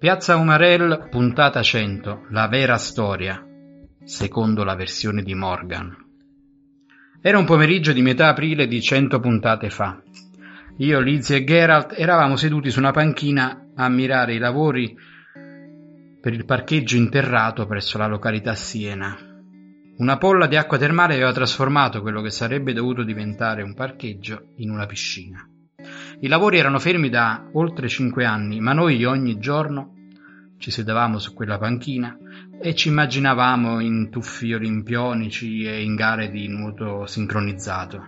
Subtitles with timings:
[0.00, 3.46] Piazza Umarell, puntata 100, la vera storia,
[4.02, 5.94] secondo la versione di Morgan.
[7.20, 10.00] Era un pomeriggio di metà aprile di 100 puntate fa.
[10.78, 14.96] Io, Lizzie e Geralt eravamo seduti su una panchina a ammirare i lavori
[16.18, 19.14] per il parcheggio interrato presso la località Siena.
[19.98, 24.70] Una polla di acqua termale aveva trasformato quello che sarebbe dovuto diventare un parcheggio in
[24.70, 25.46] una piscina.
[26.20, 29.94] I lavori erano fermi da oltre cinque anni, ma noi ogni giorno
[30.60, 32.18] ci sedevamo su quella panchina
[32.60, 38.04] e ci immaginavamo in tuffi olimpionici e in gare di nuoto sincronizzato.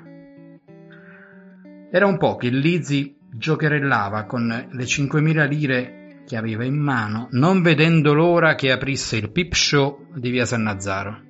[1.90, 7.62] Era un po' che Lizzie giocherellava con le 5.000 lire che aveva in mano, non
[7.62, 11.20] vedendo l'ora che aprisse il pip show di via San Nazzaro.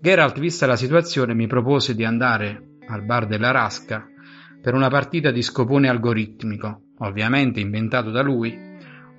[0.00, 4.06] Geralt, vista la situazione, mi propose di andare al bar della Rasca
[4.62, 8.65] per una partita di scopone algoritmico, ovviamente inventato da lui,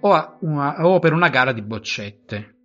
[0.01, 2.55] o, una, o per una gara di boccette.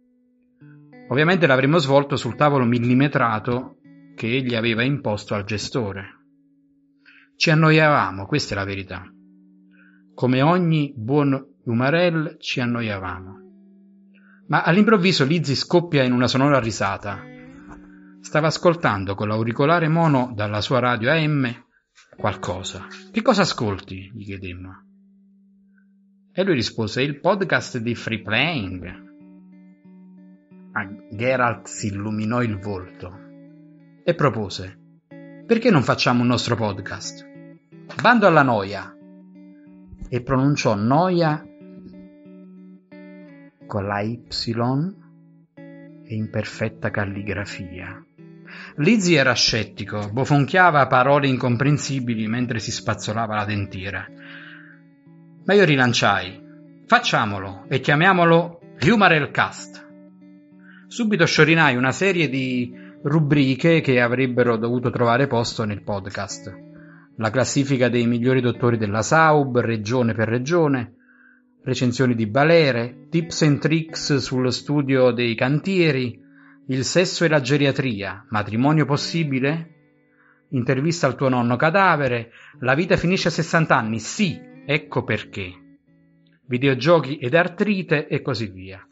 [1.08, 3.76] Ovviamente l'avremmo svolto sul tavolo millimetrato
[4.14, 6.20] che egli aveva imposto al gestore.
[7.36, 9.04] Ci annoiavamo, questa è la verità.
[10.14, 13.40] Come ogni buon Umarell ci annoiavamo.
[14.48, 17.20] Ma all'improvviso Lizzie scoppia in una sonora risata.
[18.20, 21.66] Stava ascoltando con l'auricolare mono dalla sua radio AM
[22.16, 22.86] qualcosa.
[23.10, 24.10] Che cosa ascolti?
[24.14, 24.81] gli chiedemmo.
[26.34, 28.86] E lui rispose il podcast di Free Playing.
[30.72, 33.18] A Geralt si illuminò il volto
[34.02, 34.78] e propose
[35.46, 37.28] perché non facciamo un nostro podcast?
[38.00, 38.96] Bando alla noia!
[40.08, 41.46] E pronunciò noia
[43.66, 44.22] con la Y
[45.54, 48.02] e in perfetta calligrafia.
[48.76, 54.06] Lizzie era scettico, bofonchiava parole incomprensibili mentre si spazzolava la dentiera.
[55.44, 56.40] Ma io rilanciai.
[56.86, 59.84] Facciamolo e chiamiamolo Humarel Cast.
[60.86, 62.72] Subito sciorinai una serie di
[63.02, 66.56] rubriche che avrebbero dovuto trovare posto nel podcast.
[67.16, 70.94] La classifica dei migliori dottori della Saub, regione per regione,
[71.64, 76.20] recensioni di balere, tips and tricks sullo studio dei cantieri,
[76.68, 79.70] il sesso e la geriatria, matrimonio possibile?
[80.50, 85.52] Intervista al tuo nonno cadavere, la vita finisce a 60 anni, sì, ecco perché.
[86.46, 88.84] Videogiochi ed artrite e così via.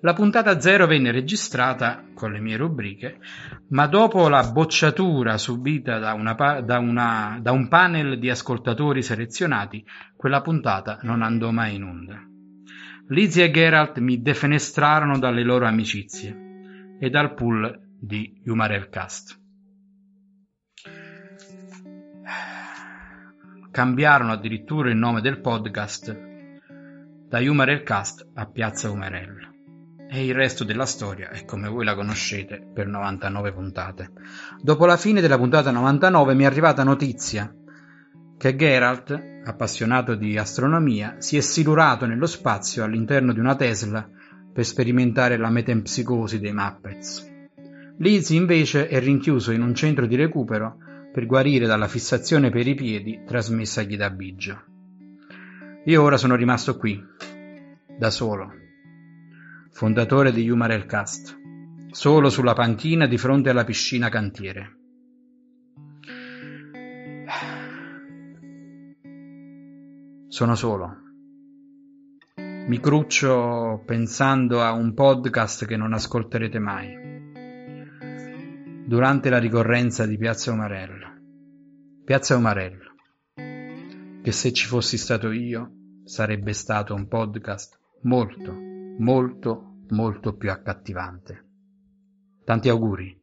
[0.00, 3.18] La puntata zero venne registrata con le mie rubriche,
[3.70, 9.84] ma dopo la bocciatura subita da, una, da, una, da un panel di ascoltatori selezionati,
[10.16, 12.22] quella puntata non andò mai in onda.
[13.08, 19.37] Lizzie e Geralt mi defenestrarono dalle loro amicizie e dal pool di Humarelcast.
[23.78, 26.12] Cambiarono addirittura il nome del podcast
[27.28, 29.38] da Humarelcast a Piazza Umarell.
[30.10, 34.10] E il resto della storia è come voi la conoscete per 99 puntate.
[34.60, 37.54] Dopo la fine della puntata 99 mi è arrivata notizia
[38.36, 44.10] che Geralt, appassionato di astronomia, si è silurato nello spazio all'interno di una Tesla
[44.52, 47.30] per sperimentare la metempsicosi dei Muppets.
[47.98, 50.78] Lizzie invece è rinchiuso in un centro di recupero
[51.18, 54.62] per guarire dalla fissazione per i piedi trasmessagli da Biggio.
[55.86, 56.96] Io ora sono rimasto qui,
[57.98, 58.52] da solo,
[59.72, 61.36] fondatore di Humarel Cast,
[61.90, 64.76] solo sulla panchina di fronte alla piscina cantiere.
[70.28, 71.02] Sono solo
[72.68, 77.07] mi cruccio pensando a un podcast che non ascolterete mai.
[78.88, 81.08] Durante la ricorrenza di Piazza Umarello.
[82.06, 82.94] Piazza Umarello.
[83.34, 85.72] Che se ci fossi stato io
[86.04, 91.48] sarebbe stato un podcast molto, molto, molto più accattivante.
[92.46, 93.22] Tanti auguri.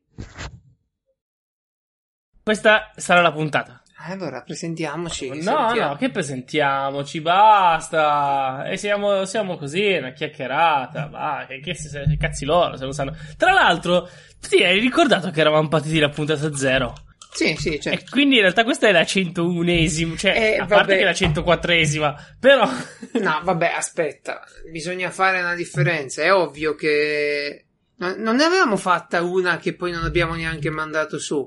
[2.43, 3.81] Questa sarà la puntata.
[3.97, 5.29] Allora, presentiamoci.
[5.29, 5.89] No, salutiamo.
[5.91, 8.65] no, che presentiamoci, basta.
[8.67, 11.07] E siamo, siamo così, una chiacchierata.
[11.07, 13.15] Va, che, che, che cazzi loro, se lo sanno.
[13.37, 14.09] Tra l'altro,
[14.47, 16.93] ti hai ricordato che eravamo partiti la puntata zero?
[17.31, 18.05] Sì, sì, certo.
[18.05, 20.95] E quindi in realtà questa è la 101esima, cioè, Eh, a parte vabbè.
[20.95, 22.69] che è la 104esima, però...
[23.21, 26.21] No, vabbè, aspetta, bisogna fare una differenza.
[26.21, 27.65] È ovvio che
[27.97, 31.37] no- non ne avevamo fatta una che poi non abbiamo neanche mandato su,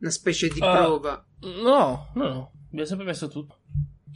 [0.00, 0.70] una specie di Ah.
[0.76, 1.22] prova.
[1.40, 3.58] No, no, no, abbiamo sempre messo tutto.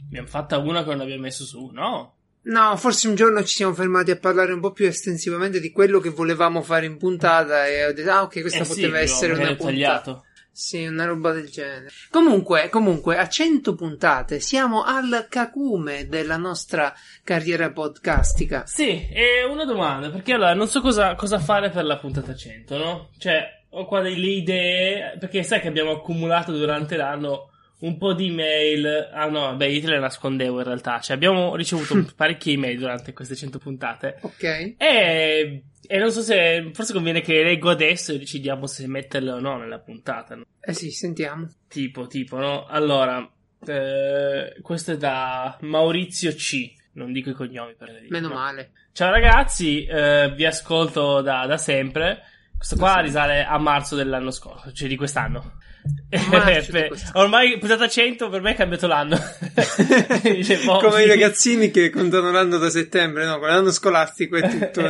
[0.07, 2.15] Abbiamo fatta una che non abbiamo messo su, no?
[2.45, 5.99] No, forse un giorno ci siamo fermati a parlare un po' più estensivamente di quello
[5.99, 9.03] che volevamo fare in puntata e ho detto, ah, ok, questa Eh sì, poteva però
[9.03, 9.65] essere una puntata.
[9.65, 10.25] tagliato.
[10.51, 11.89] Sì, una roba del genere.
[12.11, 16.93] Comunque, comunque, a 100 puntate siamo al cacume della nostra
[17.23, 18.63] carriera podcastica.
[18.67, 22.77] Sì, e una domanda, perché allora non so cosa, cosa fare per la puntata 100,
[22.77, 23.09] no?
[23.17, 27.49] Cioè, ho qua delle idee, perché sai che abbiamo accumulato durante l'anno
[27.83, 29.09] un po' di email.
[29.11, 30.99] Ah no, beh, io te le nascondevo in realtà.
[30.99, 34.17] Cioè, abbiamo ricevuto parecchie email durante queste 100 puntate.
[34.21, 34.75] Ok.
[34.77, 39.39] E, e non so se, forse conviene che leggo adesso e decidiamo se metterle o
[39.39, 40.35] no nella puntata.
[40.35, 40.45] No?
[40.59, 41.47] Eh sì, sentiamo.
[41.67, 42.65] Tipo, tipo, no?
[42.65, 43.29] Allora,
[43.65, 46.71] eh, questo è da Maurizio C.
[46.93, 48.07] Non dico i cognomi per dire.
[48.09, 48.35] Meno no.
[48.35, 48.71] male.
[48.93, 52.21] Ciao ragazzi, eh, vi ascolto da, da sempre.
[52.65, 55.57] Questo qua risale a marzo dell'anno scorso, cioè di quest'anno.
[56.09, 57.19] Eh, quest'anno.
[57.19, 59.17] ormai puntata 100 per me è cambiato l'anno.
[60.63, 63.37] Boh, Come i ragazzini che contano l'anno da settembre, no?
[63.39, 64.81] Con l'anno scolastico è tutto.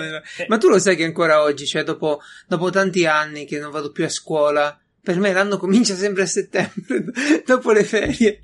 [0.47, 3.91] Ma tu lo sai che ancora oggi, cioè dopo, dopo tanti anni che non vado
[3.91, 7.05] più a scuola, per me l'anno comincia sempre a settembre,
[7.43, 8.43] dopo le ferie.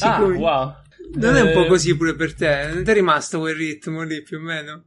[0.00, 0.40] Ah, comincia.
[0.42, 0.74] wow.
[1.14, 2.68] Non è un po' Eh, così pure per te?
[2.70, 4.84] Non ti è rimasto quel ritmo lì più o meno?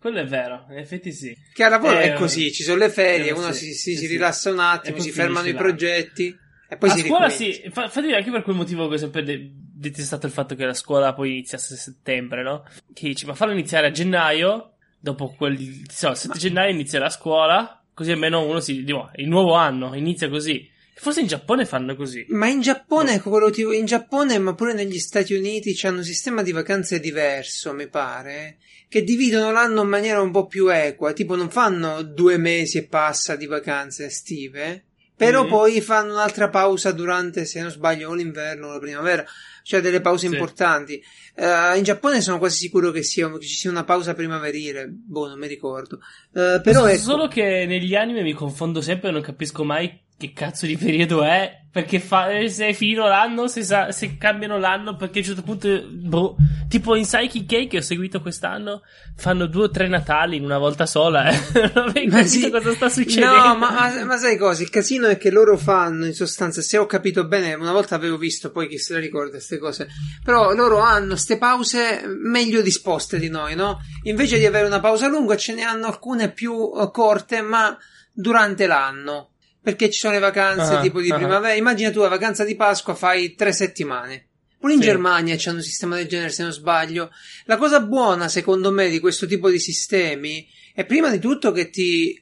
[0.00, 1.36] Quello è vero, in effetti sì.
[1.52, 3.90] Che a lavoro Eh, è così, ci sono le ferie, eh, uno sì, si, si-
[3.94, 6.36] sì, si rilassa un attimo, si fermano i progetti
[6.70, 7.62] e poi a si scuola ricomincia.
[7.62, 10.64] sì, fa- infatti anche per quel motivo che ho sempre de- detestato il fatto che
[10.64, 12.64] la scuola poi iniziasse a settembre, no?
[12.92, 15.58] Che dici, ma farlo iniziare a gennaio, dopo quel,
[15.90, 19.94] so, il 7 gennaio inizia la scuola, così almeno uno si, dico, il nuovo anno
[19.94, 20.68] inizia così.
[20.94, 22.24] Forse in Giappone fanno così.
[22.30, 26.42] Ma in Giappone, quello ti- in Giappone, ma pure negli Stati Uniti c'hanno un sistema
[26.42, 31.36] di vacanze diverso, mi pare, che dividono l'anno in maniera un po' più equa, tipo
[31.36, 34.84] non fanno due mesi e passa di vacanze estive,
[35.16, 35.48] però Mhm.
[35.48, 39.24] poi fanno un'altra pausa durante, se non sbaglio, o l'inverno o la primavera,
[39.62, 40.32] cioè delle pause Sì.
[40.32, 41.02] importanti.
[41.34, 45.28] Eh, in Giappone sono quasi sicuro che, sia, che ci sia una pausa primaverile, boh,
[45.28, 45.98] non mi ricordo.
[46.34, 50.06] Eh, però So ecco, Solo che negli anime mi confondo sempre e non capisco mai
[50.16, 51.66] che cazzo di periodo è.
[51.78, 55.26] Perché fa, eh, se è finito l'anno, se, sa- se cambiano l'anno, perché a un
[55.28, 56.34] certo punto, boh,
[56.68, 58.82] tipo in Psyche Cake che ho seguito quest'anno,
[59.14, 61.28] fanno due o tre Natali in una volta sola.
[61.28, 61.38] Eh.
[61.72, 62.50] non Ma capito sì.
[62.50, 63.36] cosa sta succedendo.
[63.36, 64.64] No, ma, ma- sai cosa?
[64.64, 68.16] Il casino è che loro fanno, in sostanza, se ho capito bene, una volta avevo
[68.16, 69.86] visto, poi chi se le ricorda queste cose,
[70.24, 73.78] però loro hanno queste pause meglio disposte di noi, no?
[74.02, 77.78] Invece di avere una pausa lunga, ce ne hanno alcune più eh, corte, ma
[78.12, 79.30] durante l'anno.
[79.68, 81.16] Perché ci sono le vacanze Ah, tipo di ah.
[81.16, 81.52] primavera.
[81.52, 84.28] Immagina tu la vacanza di Pasqua fai tre settimane.
[84.58, 84.86] Pure in Sì.
[84.86, 87.10] Germania c'è un sistema del genere, se non sbaglio.
[87.44, 91.68] La cosa buona, secondo me, di questo tipo di sistemi è prima di tutto che
[91.68, 92.18] ti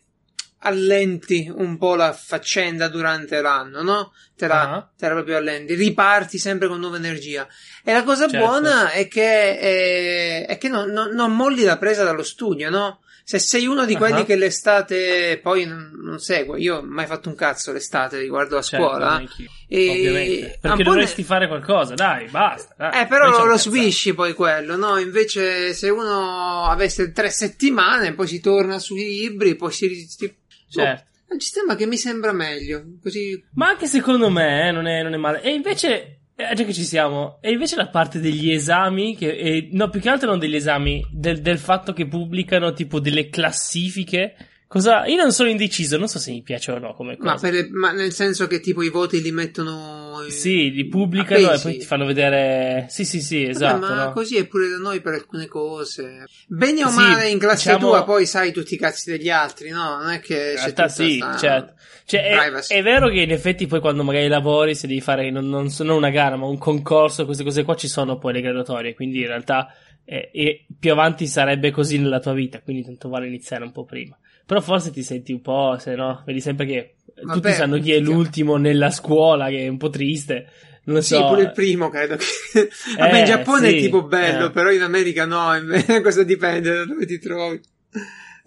[0.61, 4.13] allenti un po' la faccenda durante l'anno, no?
[4.37, 4.91] Te la, Ah.
[4.99, 7.47] te la proprio allenti, riparti sempre con nuova energia.
[7.85, 8.45] E la cosa Certo.
[8.45, 13.01] buona è che, è, è che non, non- non molli la presa dallo studio, no?
[13.29, 13.99] Se sei uno di Ah.
[13.99, 18.55] quelli che l'estate poi non, non segue, io ho mai fatto un cazzo l'estate riguardo
[18.55, 19.09] la Certo, scuola.
[19.17, 20.59] neanch'io, E- ovviamente.
[20.61, 22.75] Perché dovresti ne- fare qualcosa, dai, basta.
[22.79, 23.03] dai.
[23.03, 24.97] eh, però lo, lo subisci poi quello, no?
[24.99, 30.07] Invece, se uno avesse tre settimane, poi si torna sui libri, poi si.
[30.09, 30.33] si-
[30.71, 31.03] Certo.
[31.03, 32.85] Oh, è un sistema che mi sembra meglio.
[33.03, 33.43] Così.
[33.55, 35.43] Ma anche secondo me eh, non, è, non è male.
[35.43, 39.69] E invece, eh, già che ci siamo, e invece la parte degli esami, che, e-
[39.73, 44.35] no, più che altro non degli esami, del, del fatto che pubblicano tipo delle classifiche.
[44.69, 45.07] Cosa?
[45.07, 47.35] Io non sono indeciso, non so se mi piace o no come cosa.
[47.35, 50.23] Ma, per ma nel senso che tipo i voti li mettono.
[50.25, 52.87] in- Sì, li pubblicano e poi ti fanno vedere.
[52.89, 53.79] Sì, sì, sì, Vabbè, esatto.
[53.87, 54.13] ma no?
[54.13, 56.25] così è pure da noi per alcune cose.
[56.49, 59.71] Bene o Sì, male in classe diciamo- tua, poi sai tutti i cazzi degli altri,
[59.71, 59.99] no?
[59.99, 61.75] Non è che In realtà sì, sta- certo.
[62.05, 65.49] Cioè, è, è vero che in effetti poi quando magari lavori, se devi fare non,
[65.49, 68.95] non, non una gara, ma un concorso, queste cose qua ci sono poi le graduatorie,
[68.95, 69.69] quindi in realtà
[70.05, 73.85] eh, e più avanti sarebbe così nella tua vita, quindi tanto vale iniziare un po'
[73.85, 74.17] prima.
[74.47, 77.93] Però forse ti senti un po', se no, vedi sempre che Vabbè, tutti sanno chi
[77.93, 80.47] è l'ultimo nella scuola, che è un po' triste.
[80.85, 81.27] Non lo Sì, so.
[81.27, 82.25] pure il primo credo che...
[82.97, 84.51] Vabbè, in Eh, Giappone sì, è tipo bello, eh.
[84.53, 85.51] però in America no,
[86.01, 87.61] cosa dipende da dove ti trovi.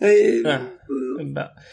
[0.01, 0.77] Eh, Eh,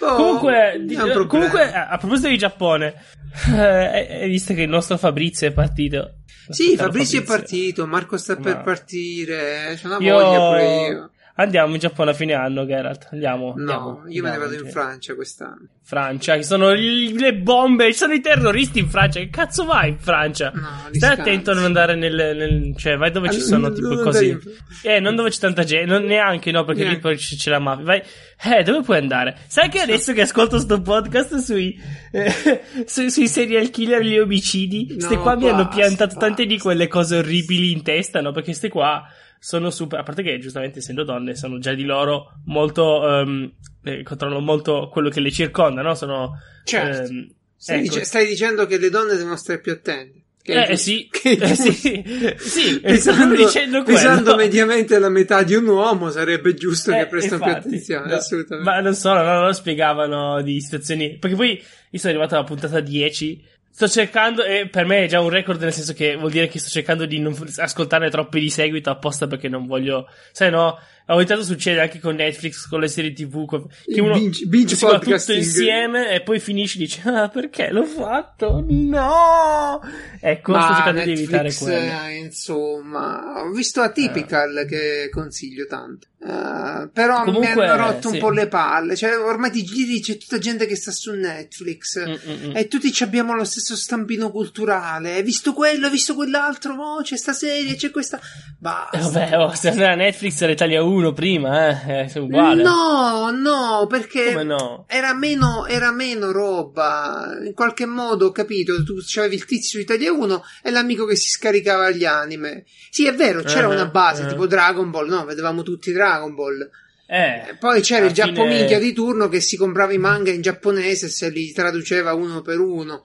[0.00, 0.96] oh, comunque, di-
[1.28, 2.94] comunque, a proposito di Giappone,
[3.54, 6.16] eh, hai visto che il nostro Fabrizio è partito?
[6.48, 10.86] Sì, Caro Fabrizio è partito, Marco sta per Ma- partire, c'è una Io- voglia pure
[10.88, 11.10] io.
[11.38, 13.08] Andiamo in Giappone a fine anno, Geralt.
[13.12, 13.52] Andiamo.
[13.56, 14.70] No, andiamo, io me ne vado in.
[14.70, 15.68] Francia quest'anno.
[15.82, 19.20] Francia, ci sono le bombe, ci sono i terroristi in Francia.
[19.20, 20.50] Che cazzo vai in Francia?
[20.54, 24.36] No, Stai attento a non andare nel, nel- Cioè, vai dove ci sono tipo così.
[24.82, 25.84] Eh, non dove c'è tanta gente.
[25.84, 27.02] non- neanche, no, perché lì Neanche.
[27.02, 27.84] poi c'è, la mafia.
[27.84, 28.02] Vai.
[28.42, 29.36] Eh, dove puoi andare?
[29.46, 31.78] Sai che adesso che ascolto sto podcast sui,
[32.12, 32.32] eh,
[32.86, 36.42] sui, sui serial killer e gli omicidi, No, ste qua mi hanno basta, piantato tante
[36.46, 36.62] di basta.
[36.62, 38.32] quelle cose orribili in testa, no?
[38.32, 39.06] Perché ste qua
[39.38, 43.52] sono super, a parte che giustamente essendo donne sono già di loro molto, ehm,
[43.84, 45.94] eh, controllano molto quello che le circonda, no?
[45.94, 46.32] Sono,
[46.64, 47.10] Certo.
[47.12, 47.94] ehm, Stai, Ecco.
[47.94, 50.20] dice- stai dicendo che le donne devono stare più attente.
[50.42, 51.72] Che Eh, giusto- sì, che eh, sì,
[52.36, 53.98] sì, pesando, dicendo quello.
[53.98, 58.14] pesando mediamente la metà di un uomo sarebbe giusto che Eh, prestano più attenzione, no,
[58.14, 58.70] assolutamente.
[58.70, 61.16] Ma non so, no, non lo spiegavano di situazioni.
[61.18, 61.52] Perché poi
[61.90, 63.42] io sono arrivato alla puntata 10.
[63.76, 66.58] Sto cercando, e per me è già un record, nel senso che vuol dire che
[66.58, 70.08] sto cercando di non ascoltare troppi di seguito apposta perché non voglio.
[70.32, 70.78] Sai, no?
[71.14, 73.66] ogni tanto succede anche con Netflix, con le serie TV, con...
[73.84, 77.84] che uno binge, si fa tutto insieme e poi finisce e dice ah perché l'ho
[77.84, 78.64] fatto?
[78.66, 79.80] No!
[80.20, 82.06] Ecco, Ma sto cercando Netflix, di evitare quello.
[82.06, 84.66] Eh, insomma, ho visto Atypical eh.
[84.66, 86.08] che consiglio tanto.
[86.18, 88.14] Uh, però Comunque, mi hanno rotto sì.
[88.14, 88.96] un po' le palle.
[88.96, 92.56] Cioè, ormai ti giri, c'è tutta gente che sta su Netflix Mm-mm.
[92.56, 95.14] e tutti abbiamo lo stesso stampino culturale.
[95.14, 98.18] Hai visto quello, hai visto quell'altro, oh, c'è sta serie, c'è questa...
[98.58, 98.98] Basta.
[98.98, 102.00] Vabbè, oh, se andare a Netflix, l'Italia uno prima, eh?
[102.00, 102.62] eh è uguale.
[102.62, 104.84] No, no, perché no?
[104.88, 107.38] Era, meno, era meno roba.
[107.44, 111.16] In qualche modo, ho capito, tu c'avevi il tizio di Italia 1 e l'amico che
[111.16, 112.64] si scaricava gli anime.
[112.90, 114.28] Sì, è vero, c'era uh-huh, una base, uh-huh.
[114.28, 115.24] tipo Dragon Ball, no?
[115.24, 116.68] Vedevamo tutti Dragon Ball.
[117.08, 118.78] Eh, Poi c'era il fine...
[118.80, 122.58] di turno che si comprava i manga in giapponese e se li traduceva uno per
[122.58, 123.04] uno.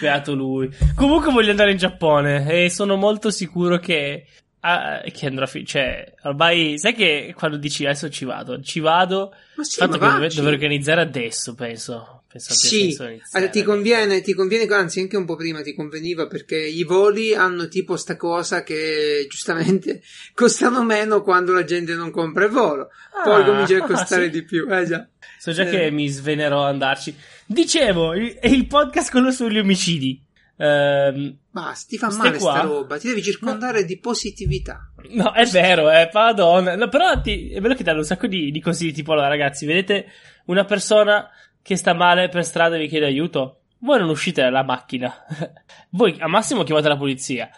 [0.00, 0.68] Beato lui.
[0.94, 4.26] Comunque voglio andare in Giappone e sono molto sicuro che
[4.60, 8.80] ah, che andrò a fi- Cioè, ormai, sai che quando dici adesso ci vado, ci
[8.80, 9.34] vado.
[9.56, 12.12] Ma sì, fatto ma che dovrei organizzare adesso, penso.
[12.30, 12.94] Penso Sì,
[13.32, 17.34] allora, ti conviene, ti conviene, anzi anche un po' prima ti conveniva perché i voli
[17.34, 20.02] hanno tipo sta cosa che giustamente
[20.34, 22.90] costano meno quando la gente non compra il volo,
[23.24, 24.30] poi Ah, comincia a costare sì.
[24.30, 25.08] di più, eh già.
[25.38, 25.70] So già Eh.
[25.70, 27.16] che mi svenerò a andarci.
[27.46, 30.22] Dicevo, il, è il podcast quello sugli omicidi.
[30.60, 32.60] Ehm, Basta, ti fa male sta qua?
[32.62, 34.90] roba, ti devi circondare di positività.
[35.10, 36.74] No, è vero, eh, madonna.
[36.76, 39.64] No, però ti- è bello che danno un sacco di, di consigli, tipo, allora, ragazzi,
[39.66, 40.06] vedete
[40.46, 41.28] una persona
[41.62, 43.60] che sta male per strada e vi chiede aiuto?
[43.80, 45.14] Voi non uscite dalla macchina.
[45.90, 47.48] Voi al massimo chiamate la polizia.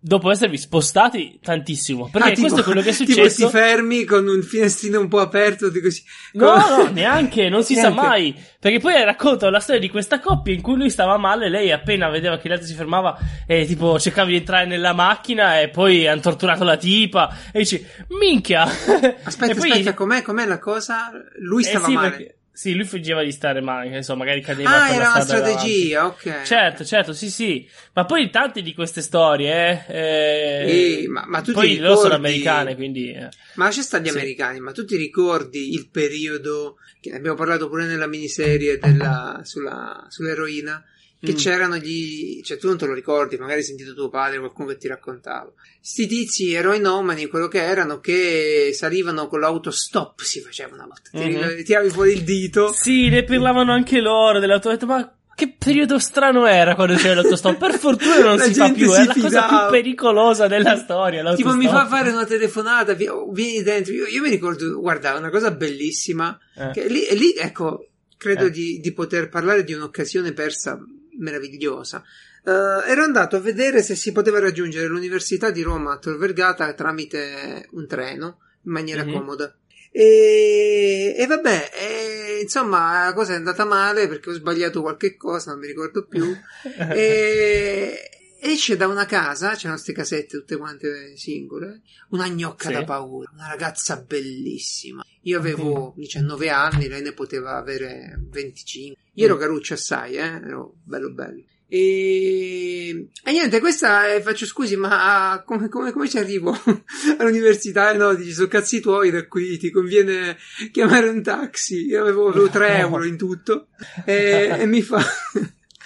[0.00, 2.08] Dopo esservi spostati tantissimo.
[2.10, 3.44] Perché Ah, tipo- questo è quello che è Tipo successo.
[3.46, 6.02] ti fermi con un finestrino un po' aperto di così.
[6.32, 8.00] No, con- no, neanche, non si sa Neanche.
[8.00, 8.34] mai.
[8.58, 12.08] Perché poi racconta la storia di questa coppia in cui lui stava male, lei appena
[12.08, 16.20] vedeva che l'altro si fermava e tipo cercava di entrare nella macchina e poi hanno
[16.22, 17.84] torturato la tipa e dici,
[18.18, 18.62] minchia.
[18.62, 21.10] Aspetta, E poi- aspetta, com'è, com'è la cosa?
[21.40, 22.08] Lui Eh stava sì, male.
[22.08, 25.44] perché- sì, lui fingeva di stare male, so, magari cadeva Ah, per era una strada
[25.46, 25.70] davanti.
[25.72, 26.42] strategia, ok.
[26.42, 27.68] Certo, certo, sì, sì.
[27.92, 32.26] Ma poi tante di queste storie, eh, Eh, ma- ma tu poi loro sono ricordi-
[32.26, 33.12] americane, quindi...
[33.12, 33.28] eh.
[33.54, 34.16] Ma lascia stare gli Sì.
[34.16, 39.40] americani, ma tu ti ricordi il periodo che ne abbiamo parlato pure nella miniserie della,
[39.44, 40.82] sulla, sull'eroina?
[41.20, 41.36] Che Mm.
[41.36, 42.40] c'erano gli.
[42.44, 45.50] cioè, tu non te lo ricordi, magari hai sentito tuo padre, qualcuno che ti raccontava.
[45.80, 51.10] Sti tizi eroinomani, quello che erano, che salivano con l'autostop, si faceva una volta.
[51.10, 51.64] Ti Mhm.
[51.64, 52.72] tiravi fuori il dito.
[52.72, 54.68] Sì, ne parlavano anche loro dell'auto.
[54.68, 57.58] Ho detto, ma che periodo strano era quando c'era l'autostop?
[57.58, 61.18] Per fortuna non La si fa più, si è la cosa più pericolosa della storia.
[61.34, 61.56] Tipo, l'autostop.
[61.56, 63.92] mi fa fare una telefonata, vi- vieni dentro.
[63.92, 66.38] Io, io mi ricordo, guarda, una cosa bellissima.
[66.54, 66.70] Eh.
[66.72, 68.50] Che lì, e lì, ecco, credo Eh.
[68.50, 70.78] di, di poter parlare di un'occasione persa
[71.18, 72.02] meravigliosa.
[72.44, 72.50] Eh,
[72.90, 77.68] ero andato a vedere se si poteva raggiungere l'Università di Roma a Tor Vergata tramite
[77.72, 79.12] un treno in maniera Mhm.
[79.12, 79.54] comoda.
[79.90, 85.50] E, e vabbè, e, insomma, la cosa è andata male perché ho sbagliato qualche cosa,
[85.52, 86.34] non mi ricordo più.
[86.94, 88.10] e
[88.40, 92.72] esce da una casa, c'erano queste casette tutte quante singole, una gnocca Sì.
[92.74, 95.04] da paura, una ragazza bellissima.
[95.22, 98.96] Io avevo 19 anni, lei ne poteva avere 25.
[99.14, 99.40] Io ero Mm.
[99.40, 100.20] caruccio assai, eh?
[100.44, 101.42] ero bello bello.
[101.70, 106.56] E, e niente, questa è, faccio scusi, ma ah, come, come- come ci arrivo
[107.18, 107.92] all'università?
[107.94, 110.38] No, dici, sono cazzi tuoi da qui, ti conviene
[110.72, 111.84] chiamare un taxi.
[111.86, 113.68] Io avevo, avevo 3 euro in tutto
[114.06, 115.02] e, e mi fa.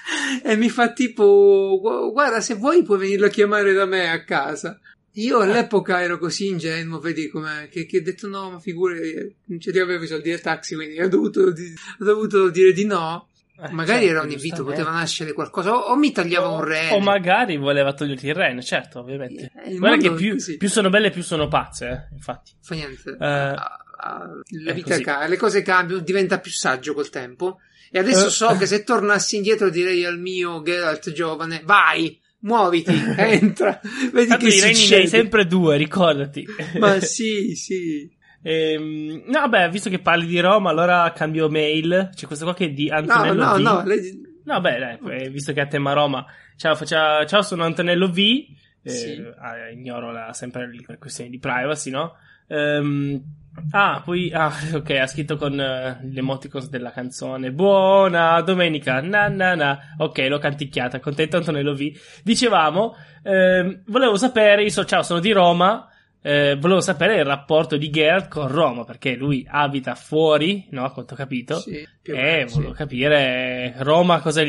[0.44, 4.24] E mi fa tipo, "Gu- guarda, se vuoi puoi venirlo a chiamare da me a
[4.24, 4.78] casa.
[5.16, 9.60] Io all'epoca ero così ingenuo, vedi com'è, che, che ho detto no, ma figure, non
[9.60, 13.28] ci avevo i soldi del taxi, quindi ho dovuto, di- ho dovuto dire di no.
[13.60, 16.94] Eh, Magari certo, era un invito, poteva nascere qualcosa, o, o mi tagliava un rene.
[16.94, 19.52] O magari voleva toglierti il rene, certo, ovviamente.
[19.64, 22.52] Eh, Guarda che più, più sono belle, più sono pazze, eh, infatti.
[22.62, 23.10] Fa niente.
[23.10, 25.02] Eh, ah, la è vita così.
[25.02, 27.58] ca- le cose cambiano, diventa più saggio col tempo.
[27.90, 28.30] E adesso Eh.
[28.30, 33.78] so che se tornassi indietro direi al mio Geralt giovane, vai, muoviti, entra,
[34.12, 35.06] vedi Tanto che reni ne hai succede.
[35.06, 36.44] sempre due, ricordati.
[36.78, 38.10] Ma sì, sì.
[38.44, 42.10] Ehm, no, beh, visto che parli di Roma, allora cambio mail.
[42.14, 43.60] C'è questo qua che è di No, Antonello no, V.
[43.60, 46.24] no, lei- No, beh, dai, eh, visto che a tema Roma.
[46.56, 48.18] Ciao, faccia- ciao sono Antonello V.
[48.18, 49.22] Eh, Sì.
[49.38, 52.14] ah, ignoro la, sempre le questioni di privacy, no?
[52.48, 53.22] Ehm,
[53.70, 57.52] Ah, poi, ah, ok, ha scritto con uh, l'emoticon della canzone.
[57.52, 59.78] Buona domenica, na na na.
[59.98, 61.92] Ok, l'ho canticchiata, contento Antonello V.
[62.22, 65.88] Dicevamo, eh, volevo sapere, io so, ciao, sono di Roma,
[66.22, 70.92] eh, volevo sapere il rapporto di Geralt con Roma, perché lui abita fuori, no, a
[70.92, 71.58] quanto ho capito.
[71.58, 72.78] Sì, e meno, volevo sì.
[72.78, 74.42] capire Roma cosa,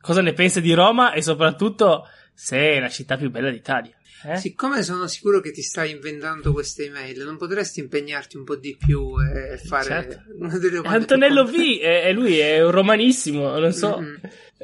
[0.00, 3.94] cosa ne pensa di Roma e soprattutto se è la città più bella d'Italia.
[4.26, 4.36] Eh?
[4.38, 8.74] Siccome sono sicuro che ti stai inventando queste email, non potresti impegnarti un po' di
[8.74, 10.22] più e fare Certo.
[10.38, 14.00] una delle domande Antonello V, e lui è un romanissimo, non so.
[14.00, 14.14] Mm.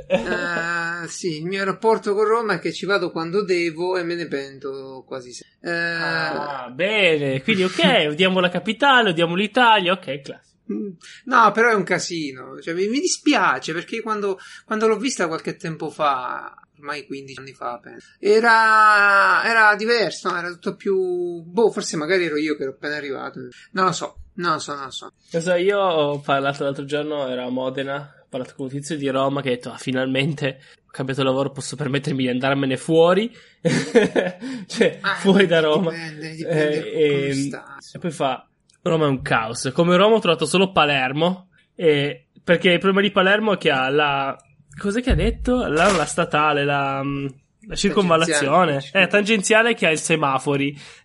[0.08, 4.14] Eh, sì, il mio rapporto con Roma è che ci vado quando devo e me
[4.14, 5.70] ne pento quasi sempre.
[5.70, 10.54] Eh, Ah, bene, quindi ok, odiamo la capitale, odiamo l'Italia, ok, classe.
[10.72, 10.88] mm,
[11.24, 12.58] No, però è un casino.
[12.60, 17.52] Cioè, mi, mi dispiace perché quando, quando l'ho vista qualche tempo fa, ormai 15 anni
[17.52, 21.42] fa, penso, era, era diverso, era tutto più.
[21.42, 23.40] Boh, forse magari ero io che ero appena arrivato.
[23.72, 25.12] Non lo so, non lo so, non lo so.
[25.30, 28.96] Lo so, io ho parlato l'altro giorno, ero a Modena, ho parlato con un tizio
[28.96, 33.30] di Roma che ha detto, ah, finalmente ho cambiato lavoro, posso permettermi di andarmene fuori,
[34.66, 35.90] cioè, Ah, fuori da Roma.
[35.90, 37.76] Dipende, dipende Eh, e, sta.
[37.92, 38.46] e poi fa,
[38.82, 39.70] Roma è un caos.
[39.72, 43.88] Come Roma ho trovato solo Palermo, e- perché il problema di Palermo è che ha
[43.90, 44.36] la...
[44.80, 45.66] Cos'è che ha detto?
[45.66, 47.02] La, la statale, la...
[47.04, 47.26] mm,
[47.68, 49.04] La circonvallazione Tangenziale.
[49.04, 50.74] è tangenziale che ha i semafori,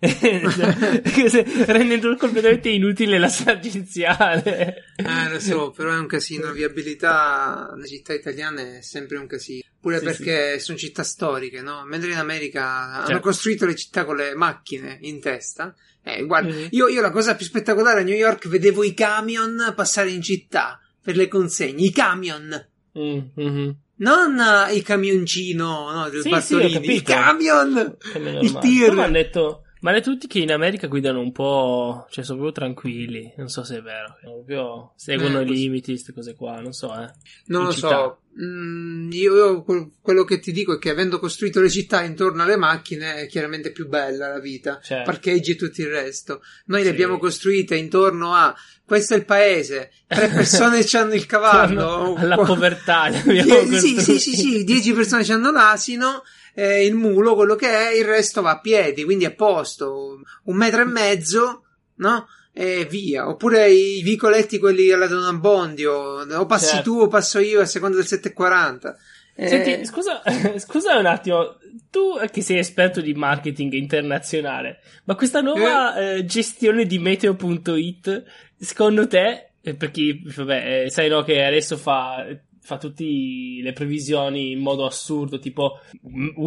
[1.66, 4.84] rendendo completamente inutile la tangenziale.
[4.96, 6.46] Eh, lo so, però è un casino.
[6.46, 9.62] La viabilità nelle città italiane è sempre un casino.
[9.80, 11.84] Pure Sì, perché sono città storiche, no?
[11.84, 12.64] Mentre in America
[12.94, 13.20] hanno Certo.
[13.22, 15.74] costruito le città con le macchine in testa.
[16.02, 16.68] Eh, guarda, Mhm.
[16.70, 20.80] io, io la cosa più spettacolare a New York vedevo i camion passare in città
[21.02, 21.84] per le consegne.
[21.84, 22.68] I camion!
[22.98, 23.76] Mm, mhm.
[23.98, 27.96] Non eh, il camioncino no, del Sì, sì, il camion!
[28.14, 28.58] Il normale.
[28.60, 28.90] tir!
[28.90, 33.32] Hanno detto, ma detto tutti che in America guidano un po', cioè sono proprio tranquilli,
[33.36, 36.88] non so se è vero, proprio seguono Eh, i limiti, queste cose qua, non so,
[36.94, 37.10] eh.
[37.46, 37.88] Non in lo città.
[37.88, 42.02] so, Mm, io, io quel- quello che ti dico è che avendo costruito le città
[42.02, 45.10] intorno alle macchine è chiaramente più bella la vita, Certo.
[45.10, 46.42] parcheggi e tutto il resto.
[46.66, 46.92] Noi le Sì.
[46.92, 53.08] abbiamo costruite intorno a questo è il paese, tre persone hanno il cavallo, Alla povertà.
[53.08, 54.20] Die- abbiamo sì, sì, costruiti.
[54.20, 56.22] sì, sì, dieci persone hanno l'asino,
[56.58, 60.56] eh, il mulo, quello che è, il resto va a piedi, quindi a posto, un
[60.56, 61.64] metro e mezzo,
[61.96, 62.26] no?
[62.50, 63.28] E via.
[63.28, 66.82] Oppure i vicoletti, quelli alla Don Abbondio, o passi Certo.
[66.82, 68.96] tu o passo io a seconda del 740.
[69.34, 70.22] Eh, Senti, scusa,
[70.56, 71.58] scusa un attimo,
[71.90, 78.24] tu che sei esperto di marketing internazionale, ma questa nuova eh, gestione di meteo.it,
[78.56, 82.24] secondo te, eh, per chi, vabbè, eh, sai no che adesso fa,
[82.66, 85.78] fa tutte le previsioni in modo assurdo, tipo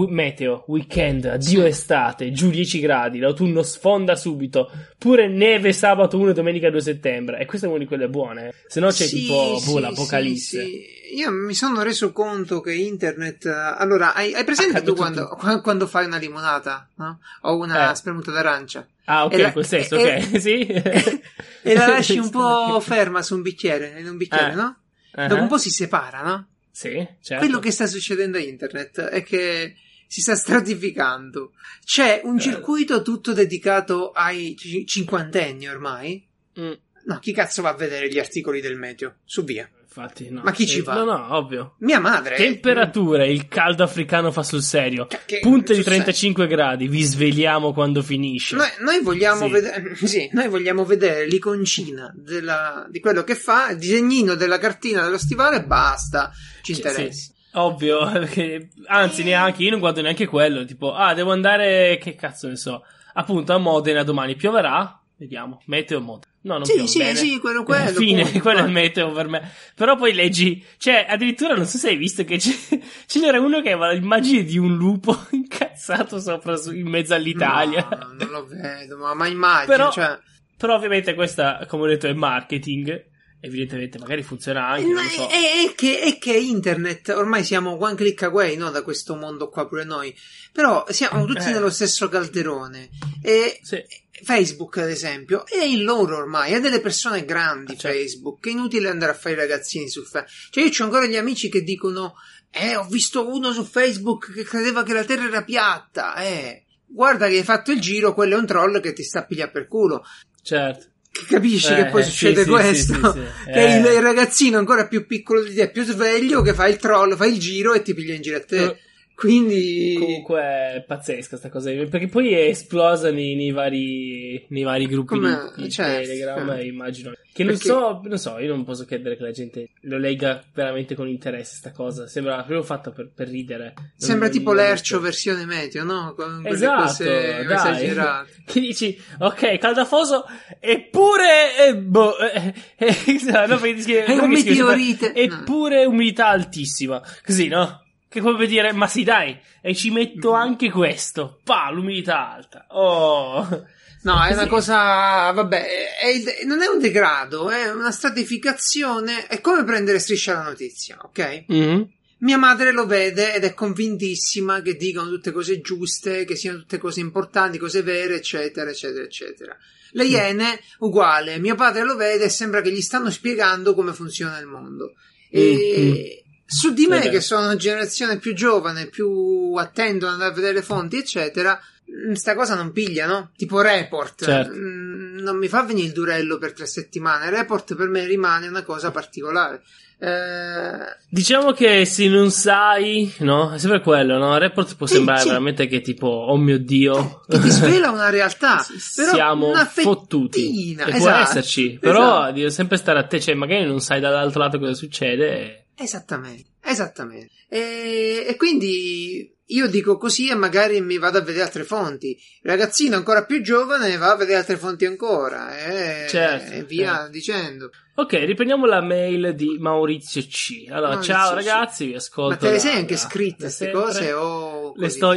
[0.10, 6.34] meteo, weekend, addio estate, giù 10 gradi, l'autunno sfonda subito, pure neve sabato 1 e
[6.34, 8.54] domenica 2 settembre, e questa è una di quelle buone, eh.
[8.68, 10.64] se no c'è sì, tipo boh, sì, l'apocalisse.
[10.64, 10.98] sì.
[11.16, 13.46] Io mi sono reso conto che internet.
[13.48, 17.20] Allora, hai, hai presente Ha tu quando, qua- quando fai una limonata, no?
[17.42, 17.96] O una Eh.
[17.96, 18.86] spremuta d'arancia?
[19.06, 20.60] Ah, ok, E la- quel senso, e- ok, sì.
[20.68, 24.56] E la lasci un po' ferma su un bicchiere, in un bicchiere, Eh.
[24.56, 24.76] no?
[25.12, 26.48] Ah, Dopo un po' si separa, no?
[26.72, 27.44] Sì, certo.
[27.46, 29.76] Quello che sta succedendo a internet è che
[30.08, 31.54] si sta stratificando.
[31.84, 32.42] C'è un Eh.
[32.42, 36.26] circuito tutto dedicato ai ci- cinquantenni ormai.
[36.60, 36.72] Mm,
[37.06, 39.16] No, chi cazzo va a vedere gli articoli del meteo?
[39.26, 39.68] Su via.
[39.92, 40.42] Infatti, no.
[40.44, 40.94] Ma chi ci Eh, va?
[40.94, 41.74] No, no, ovvio.
[41.80, 42.36] Mia madre.
[42.36, 45.08] Temperature, il caldo africano fa sul serio.
[45.10, 48.56] Cioè, che- Punte di sul 35 gradi, vi svegliamo quando finisce.
[48.56, 49.52] Noi, noi vogliamo Sì.
[49.52, 55.04] vedere, sì, noi vogliamo vedere l'iconcina della- di quello che fa, il disegnino della cartina
[55.04, 56.32] dello stivale e basta.
[56.62, 57.12] Ci interessa.
[57.12, 57.38] sì.
[57.54, 60.64] Ovvio, perché, anzi, neanche, io non guardo neanche quello.
[60.66, 62.84] Tipo, ah, devo andare, che cazzo ne so,
[63.16, 64.36] appunto a Modena domani.
[64.36, 65.02] Pioverà?
[65.18, 66.29] Vediamo, meteo Modena.
[66.42, 67.16] No, non Sì, piove sì, bene.
[67.16, 68.40] sì, quello- quello, Fine, punto.
[68.40, 69.52] quello è il meteo per me.
[69.76, 73.72] Però poi leggi, cioè, addirittura non so se hai visto che ce n'era uno che
[73.72, 77.88] aveva l'immagine di un lupo incazzato sopra su- in mezzo all'Italia.
[77.92, 80.18] No, non lo vedo, ma, ma immagino, Però- cioè...
[80.58, 83.08] Però ovviamente questa, come ho detto, è marketing.
[83.42, 85.28] Evidentemente magari funziona anche, non lo so.
[85.30, 89.48] è, è che, è che internet, ormai siamo one click away no, da questo mondo
[89.48, 90.14] qua pure noi,
[90.52, 91.52] però siamo tutti Eh.
[91.54, 92.90] nello stesso calderone
[93.24, 93.82] e Sì.
[94.24, 97.98] Facebook ad esempio è il loro ormai, è delle persone grandi Certo.
[97.98, 101.16] Facebook, è inutile andare a fare i ragazzini su Facebook, cioè io ho ancora gli
[101.18, 102.16] amici che dicono
[102.52, 107.28] eh ho visto uno su Facebook che credeva che la terra era piatta, eh guarda
[107.28, 109.68] che hai fatto il giro, quello è un troll che ti sta a pigliare per
[109.68, 110.04] culo.
[110.42, 110.88] Certo.
[111.28, 112.94] Capisci Eh, che poi sì, succede sì, questo?
[112.94, 113.20] sì, sì.
[113.52, 113.94] Che il, Eh.
[113.96, 117.38] il ragazzino ancora più piccolo di te, più sveglio, che fa il troll, fa il
[117.40, 118.80] giro e ti piglia in giro a te.
[119.20, 119.96] Eh, Quindi.
[120.00, 121.72] Comunque è pazzesca sta cosa.
[121.72, 126.38] Perché poi è esplosa nei, nei vari, nei vari gruppi Come- di, di certo, Telegram.
[126.48, 126.54] certo.
[126.62, 129.70] e immagino che non Perché- so, non so, io non posso credere che la gente
[129.82, 131.56] lo legga veramente con interesse.
[131.58, 133.74] Sta cosa sembra proprio fatta per, per ridere.
[133.76, 136.14] Non- Sembra non- tipo l'ercio versione meteo, no?
[136.16, 137.06] Con Esatto, cose
[137.46, 137.54] dai.
[137.56, 138.28] esagerate.
[138.50, 140.24] Che dici, ok, caldafoso,
[140.60, 142.96] eppure, eh, boh, eh, eh,
[143.48, 145.14] no, perché È un meteorite.
[145.14, 147.02] Eppure umidità altissima.
[147.26, 147.84] Così, no?
[148.10, 151.40] Che per dire, ma sì, dai, e ci metto anche questo.
[151.44, 152.66] Pa, l'umidità alta.
[152.70, 153.68] Oh.
[154.02, 159.42] No, è una cosa, vabbè, è il- non è un degrado, è una stratificazione, è
[159.42, 161.44] come prendere striscia la notizia, ok?
[161.48, 161.90] Mhm.
[162.20, 166.78] Mia madre lo vede ed è convintissima che dicano tutte cose giuste, che siano tutte
[166.78, 169.58] cose importanti, cose vere, eccetera, eccetera, eccetera.
[169.92, 174.38] Le Iene, uguale, mio padre lo vede e sembra che gli stanno spiegando come funziona
[174.40, 174.96] il mondo.
[175.30, 177.10] E su di me, Vabbè.
[177.12, 181.60] che sono una generazione più giovane, più attento ad andare a vedere le fonti, eccetera,
[181.86, 183.30] mh, sta cosa non piglia, no?
[183.38, 184.24] Tipo report.
[184.26, 184.52] Certo.
[184.54, 187.30] Mh, Non mi fa venire il durello per tre settimane.
[187.30, 189.62] Report per me rimane una cosa particolare.
[190.02, 193.52] Eh, Diciamo che se non sai, no?
[193.52, 194.34] È sempre quello, no?
[194.36, 195.28] Il report può Sì, sembrare sì.
[195.28, 197.22] veramente che tipo, oh mio dio.
[197.28, 198.66] che ti svela una realtà.
[198.96, 200.72] Però Siamo una fottuti.
[200.72, 202.32] E può esatto, esserci, però esatto.
[202.34, 205.28] devi sempre stare a te, cioè magari non sai dall'altro lato cosa succede.
[205.28, 207.32] e- Esattamente, esattamente.
[207.48, 212.10] E, e quindi io dico così e magari mi vado a vedere altre fonti.
[212.10, 216.96] Il ragazzino ancora più giovane va a vedere altre fonti ancora e, Certo, e via
[216.96, 217.12] certo.
[217.12, 217.70] dicendo.
[217.96, 220.66] Ok, riprendiamo la mail di Maurizio C.
[220.70, 221.36] Allora, Maurizio ciao C.
[221.36, 222.30] ragazzi, vi ascolto.
[222.30, 225.14] Ma te le sei anche scritte queste cose o Le sto?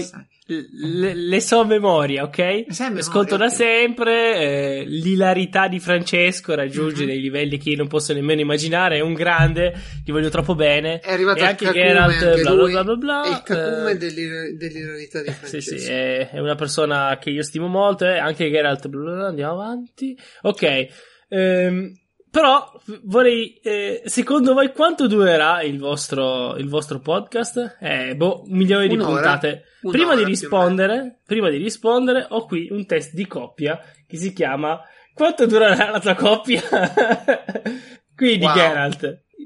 [0.46, 2.38] Le, le so memoria, ok?
[2.38, 4.34] memoria, Ascolto da sempre.
[4.36, 7.08] eh, l'ilarità di Francesco raggiunge Mhm.
[7.08, 8.96] dei livelli che io non posso nemmeno immaginare.
[8.96, 9.72] È un grande,
[10.04, 10.98] gli voglio troppo bene.
[11.00, 13.22] È arrivato e anche cacume Geralt, anche bla bla bla bla.
[13.22, 15.78] È il cacume eh, dell'ir- dell'ironia di sì, Francesco.
[15.78, 18.04] sì, è, è una persona che io stimo molto.
[18.04, 20.18] eh, anche Geralt, bla bla bla, andiamo avanti.
[20.42, 20.86] Ok,
[21.28, 21.92] ehm,
[22.32, 22.72] però
[23.04, 23.60] vorrei.
[23.62, 27.76] eh, secondo voi quanto durerà il vostro, il vostro podcast?
[27.78, 29.12] Eh, boh, un milione di Un'ora.
[29.12, 29.64] puntate.
[29.82, 34.32] Un'ora prima di rispondere, prima di rispondere, ho qui un test di coppia che si
[34.32, 34.80] chiama
[35.14, 36.62] Quanto durerà la tua coppia?
[38.16, 38.54] Quindi, Wow.
[38.54, 38.98] Geralt,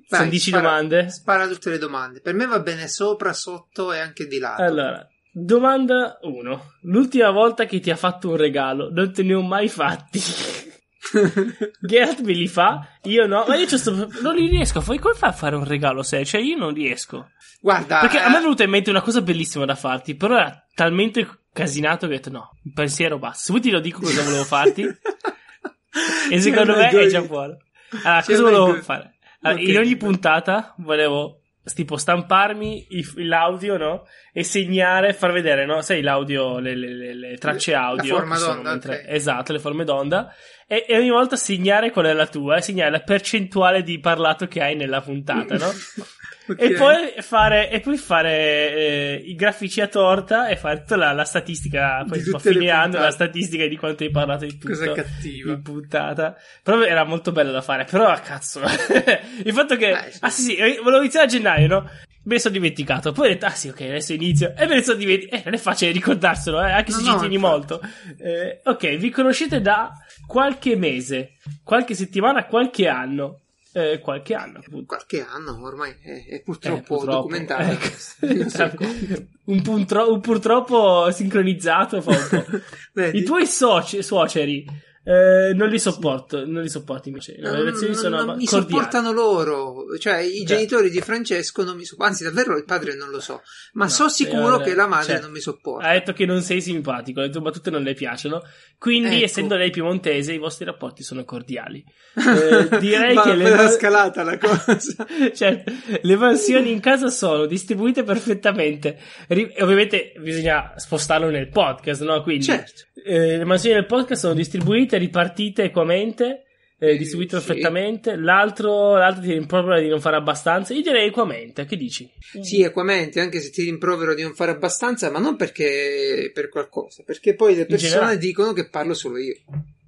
[0.08, 1.08] sono Vai, 10 spara- domande.
[1.08, 2.20] Spara tutte le domande.
[2.20, 4.62] Per me va bene sopra, sotto e anche di lato.
[4.62, 6.72] Allora, domanda 1.
[6.82, 10.20] L'ultima volta che ti ha fatto un regalo, non te ne ho mai fatti.
[11.80, 14.98] Geralt me li fa, io no, ma io sto- non li riesco a fare.
[14.98, 16.24] Come fai a fare un regalo se?
[16.24, 17.30] Cioè, io non riesco.
[17.60, 20.36] Guarda, Perché a eh, me è venuta in mente una cosa bellissima da farti, però
[20.36, 23.38] era talmente casinato che ho detto no, un pensiero basta.
[23.44, 24.82] Se vuoi ti lo dico cosa volevo farti,
[26.30, 27.56] e secondo me è già buono.
[28.02, 29.14] Allora, cosa volevo fare?
[29.42, 29.68] Allora, Ok.
[29.68, 31.40] In ogni puntata volevo
[31.74, 34.04] tipo stamparmi l'audio, no?
[34.32, 35.80] E segnare, far vedere, no?
[35.82, 38.16] Sai, l'audio, le, le- le- le tracce La audio.
[38.16, 39.04] forma che sono d'onda, mentre- ok.
[39.08, 40.32] Esatto, le forme d'onda.
[40.68, 44.48] E, e ogni volta segnare qual è la tua, e segnare la percentuale di parlato
[44.48, 45.70] che hai nella puntata, no?
[46.48, 46.62] Ok.
[46.62, 51.12] E poi fare, e poi fare eh, i grafici a torta e fare tutta la,
[51.12, 52.04] la statistica.
[52.06, 54.68] Poi a fine anno la statistica di quanto hai parlato di tutto.
[54.68, 55.52] Cosa cattiva.
[55.54, 56.36] In puntata.
[56.62, 57.84] Però era molto bello da fare.
[57.84, 58.60] Però, cazzo.
[59.42, 59.90] il fatto che.
[59.90, 60.18] Eh, sì.
[60.20, 61.90] Ah, sì, sì, eh, volevo iniziare a gennaio, no?
[62.26, 63.12] Me ne sono dimenticato.
[63.12, 64.52] Poi ho detto, ah, sì, ok, adesso inizio.
[64.56, 65.36] E me ne sono dimenticato.
[65.40, 67.80] Eh, non è facile ricordarselo, eh, anche se No, ci tieni molto.
[68.18, 69.92] Eh, ok, vi conoscete da
[70.26, 73.42] qualche mese, qualche settimana, qualche anno.
[73.72, 74.86] Eh, qualche anno, appunto.
[74.86, 77.28] Qualche anno ormai è, è Eh, purtroppo, purtroppo.
[77.28, 77.62] documentato.
[77.62, 78.84] Ecco.
[79.44, 82.02] un, puntro- un purtroppo sincronizzato?
[83.12, 84.64] I tuoi soci- suoceri
[85.06, 87.36] eh, non li sopporto, non li sopporto invece.
[87.38, 88.72] Le Non- relazioni non- sono non mi cordiali.
[88.72, 90.46] sopportano loro, cioè i Cioè.
[90.56, 93.42] genitori di Francesco non mi sopportano, anzi davvero il padre non lo so,
[93.74, 95.86] ma No, so sicuro eh, che la madre cioè, non mi sopporta.
[95.88, 98.42] Ha detto che non sei simpatico, le tue battute non le piacciono.
[98.78, 99.24] Quindi, Ecco.
[99.24, 101.84] essendo lei piemontese, i vostri rapporti sono cordiali.
[102.26, 104.76] Eh, direi Ma che le ma- scalata la cosa.
[105.34, 105.62] cioè,
[106.00, 108.98] le mansioni in casa sono distribuite perfettamente.
[109.28, 112.22] Ri- ovviamente bisogna spostarlo nel podcast, no?
[112.22, 112.82] Quindi Certo.
[113.04, 116.42] eh, le mansioni del podcast sono distribuite, ripartite equamente.
[116.78, 117.46] eh, Sì, distribuite sì.
[117.46, 118.16] perfettamente.
[118.16, 120.74] L'altro, l'altro ti rimprovera di non fare abbastanza.
[120.74, 121.64] Io direi equamente.
[121.64, 122.06] Che dici?
[122.42, 127.02] Sì, equamente, anche se ti rimprovero di non fare abbastanza, ma non perché per qualcosa,
[127.04, 129.36] perché poi le persone dicono che parlo solo io.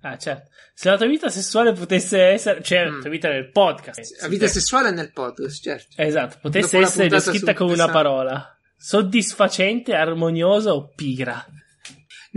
[0.01, 0.49] Ah, certo.
[0.73, 3.11] Se la tua vita sessuale potesse essere, cioè la Mm.
[3.11, 4.23] vita nel podcast.
[4.23, 6.01] La vita Sì, sessuale nel podcast, certo.
[6.01, 8.57] Esatto, potesse Dopo essere descritta con una parola.
[8.79, 11.45] Soddisfacente, armoniosa o pigra?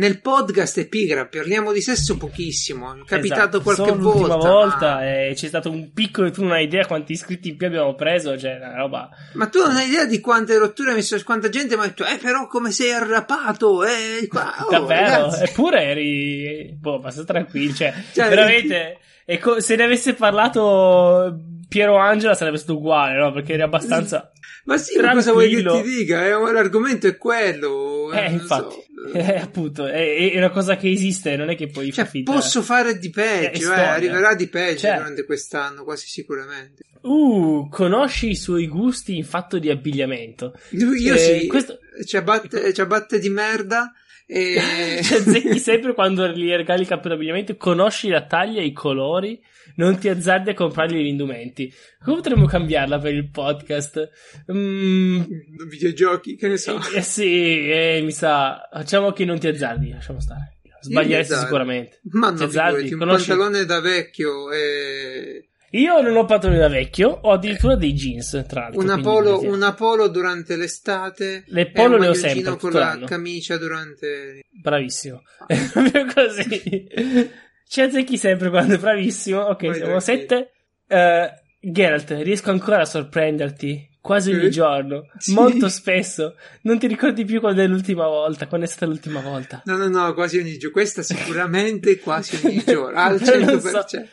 [0.02, 2.92] Nel podcast è pigra, parliamo di sesso pochissimo.
[2.96, 4.50] È capitato Esatto, qualche solo l'ultima volta.
[4.50, 5.28] volta ma...
[5.28, 8.36] e c'è stato un piccolo tu non hai idea quanti iscritti in più abbiamo preso
[8.36, 11.76] cioè una roba ma tu non hai idea di quante rotture hai messo, quanta gente
[11.76, 15.44] mi ha detto, eh, però come sei arrapato, eh, qua, oh, davvero ragazzi.
[15.44, 21.38] eppure eri boh abbastanza tranquillo cioè, Cioè, veramente e co- se ne avesse parlato
[21.70, 24.32] Piero Angela sarebbe stato uguale no perché eri abbastanza
[24.66, 26.26] Ma sì, ma cosa vuoi che ti dica?
[26.26, 28.12] Eh, l'argomento è quello.
[28.12, 28.84] eh non infatti so.
[29.14, 32.98] Eh, appunto è, è una cosa che esiste non è che puoi Cioè, posso fare
[33.00, 34.96] di Eh, peggio, eh, arriverà di peggio Cioè.
[34.96, 36.84] durante quest'anno, quasi sicuramente.
[37.02, 40.54] uh conosci i suoi gusti in fatto di abbigliamento.
[40.72, 43.92] Io Eh, sì, questo- ciabatte, ciabatte di merda
[44.34, 45.00] e...
[45.04, 49.42] Cioè, zecchi sempre quando gli regali il capo d'abbigliamento, conosci la taglia, i colori,
[49.76, 51.74] non ti azzardi a comprargli gli indumenti.
[52.04, 54.10] Come potremmo cambiarla per il podcast?
[54.52, 55.22] Mm,
[55.68, 56.80] videogiochi, che ne so.
[56.96, 58.68] eh sì, eh, mi sa.
[58.72, 60.58] Facciamo che non ti azzardi, lasciamo stare.
[60.82, 61.46] Sbaglieresti azzardo.
[61.48, 62.00] sicuramente.
[62.12, 66.60] Ma Ti no, azzardi, figurati, un conosci- pantalone da vecchio e Io non ho pantaloni
[66.60, 68.82] da vecchio, ho addirittura dei jeans, tra l'altro.
[68.82, 73.06] una polo, una polo durante l'estate Le polo le ho sempre, con la l'anno.
[73.06, 74.42] camicia durante...
[74.50, 75.22] Bravissimo.
[75.48, 77.32] È proprio così.
[77.68, 79.40] Ci azzecchi sempre quando è bravissimo.
[79.40, 80.00] Ok, Vai siamo tranquillo.
[80.00, 80.52] sette.
[80.88, 81.32] Eh,
[81.62, 83.90] Geralt, riesco ancora a sorprenderti.
[84.02, 85.32] Quasi ogni giorno, Sì.
[85.34, 86.36] molto spesso.
[86.64, 88.48] Non ti ricordi più quando è l'ultima volta?
[88.48, 89.62] Quando è stata l'ultima volta?
[89.66, 90.72] No, no, no, quasi ogni giorno.
[90.72, 93.86] Questa sicuramente quasi ogni giorno, al Non 100%.
[93.86, 94.06] so,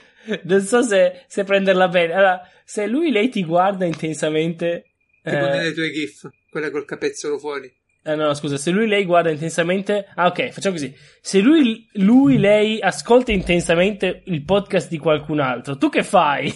[0.45, 2.13] non so se, se prenderla bene.
[2.13, 4.85] Allora, se lui lei ti guarda intensamente.
[5.23, 7.73] Tipo eh, nelle tue gif, quella col capezzolo fuori.
[8.05, 10.07] Eh, no, scusa, se lui lei guarda intensamente.
[10.15, 10.95] Ah, ok, facciamo così.
[11.21, 16.53] Se lui, lui lei ascolta intensamente il podcast di qualcun altro, tu che fai?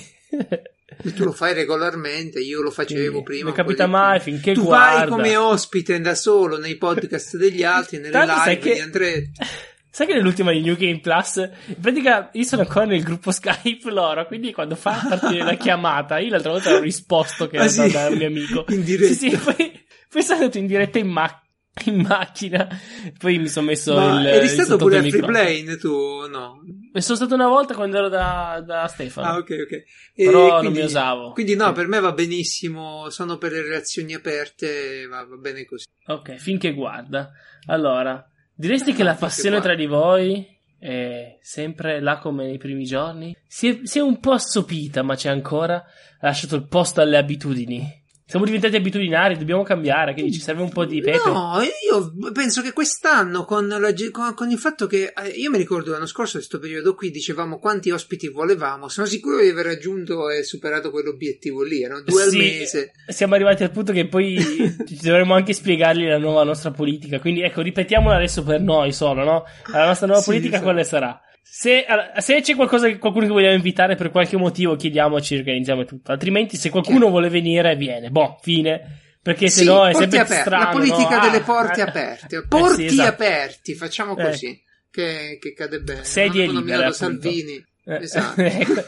[1.04, 3.44] E tu lo fai regolarmente, io lo facevo Sì, prima.
[3.46, 4.32] non capita mai più.
[4.32, 4.98] finché tu guarda.
[5.00, 9.20] vai come ospite da solo nei podcast degli altri, nelle Tanto live che- di Andrea.
[9.94, 13.90] Sai che nell'ultima di New Game Plus, in pratica io sono ancora nel gruppo Skype
[13.90, 17.68] loro, quindi quando fa partire la chiamata, io l'altra volta ho risposto che Ah, era
[17.68, 17.90] sì?
[17.92, 18.64] da un mio amico.
[18.72, 19.12] In diretta.
[19.12, 21.42] Sì, sì, poi, poi sono andato in diretta in, ma-
[21.84, 22.66] in macchina,
[23.18, 26.26] poi mi sono messo Ma il eri il stato pure a free play tu o
[26.26, 26.60] no?
[26.94, 29.26] Sono stato una volta quando ero da, da Stefano.
[29.26, 29.72] Ah, ok, ok.
[29.72, 31.32] E Però non mi osavo.
[31.32, 31.72] Quindi no, Sì.
[31.74, 35.84] per me va benissimo, sono per le relazioni aperte, va, va bene così.
[36.06, 37.30] Ok, finché guarda.
[37.66, 40.46] Allora, diresti che la passione tra di voi
[40.78, 43.36] è sempre là come nei primi giorni?
[43.46, 45.76] Si è, si è un po' assopita, ma c'è ancora.
[45.76, 48.01] Ha lasciato il posto alle abitudini.
[48.32, 51.28] Siamo diventati abitudinari, dobbiamo cambiare, quindi ci serve un po' di pepe.
[51.28, 55.58] No, io penso che quest'anno con, la con- con il fatto che eh, io mi
[55.58, 58.88] ricordo l'anno scorso, in questo periodo qui, dicevamo quanti ospiti volevamo.
[58.88, 61.82] Sono sicuro di aver raggiunto e superato quell'obiettivo lì.
[61.82, 62.92] Erano due Sì, al mese.
[63.08, 64.38] Siamo arrivati al punto che poi
[64.88, 67.20] ci dovremmo anche spiegargli la nuova nostra politica.
[67.20, 69.44] Quindi ecco, ripetiamola adesso per noi solo, no?
[69.70, 70.70] La nostra nuova Sì, politica esatto.
[70.70, 71.20] quale sarà?
[71.42, 75.84] Se, allora, se c'è qualcosa che qualcuno che vogliamo invitare per qualche motivo, chiediamoci, organizziamo
[75.84, 76.10] tutto.
[76.12, 78.10] Altrimenti, se qualcuno vuole venire, viene.
[78.10, 79.00] Boh, fine.
[79.22, 80.64] Perché se Sì, no è sempre aperti, strano.
[80.64, 81.24] la politica no?
[81.26, 82.36] delle Ah, porte eh, aperte.
[82.36, 83.08] eh, Porti sì, esatto.
[83.08, 84.24] aperti, facciamo Eh.
[84.24, 84.62] così.
[84.90, 86.04] Che, che cade bene.
[86.04, 86.92] Sedie Non libere.
[86.92, 87.64] Salvini.
[87.84, 88.40] Eh, Esatto.
[88.42, 88.84] ecco.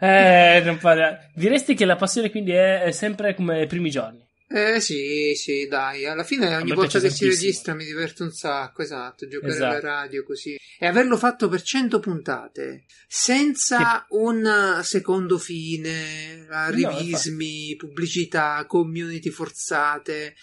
[0.00, 4.26] Eh, non parla- Diresti che la passione quindi è, è sempre come i primi giorni.
[4.52, 8.82] Eh sì, sì, dai, alla fine ogni volta che si registra mi diverte un sacco,
[8.82, 9.76] esatto, giocare Esatto.
[9.76, 10.58] alla radio così.
[10.76, 20.34] E averlo fatto per 100 puntate, senza un secondo fine, arrivismi, pubblicità, community forzate.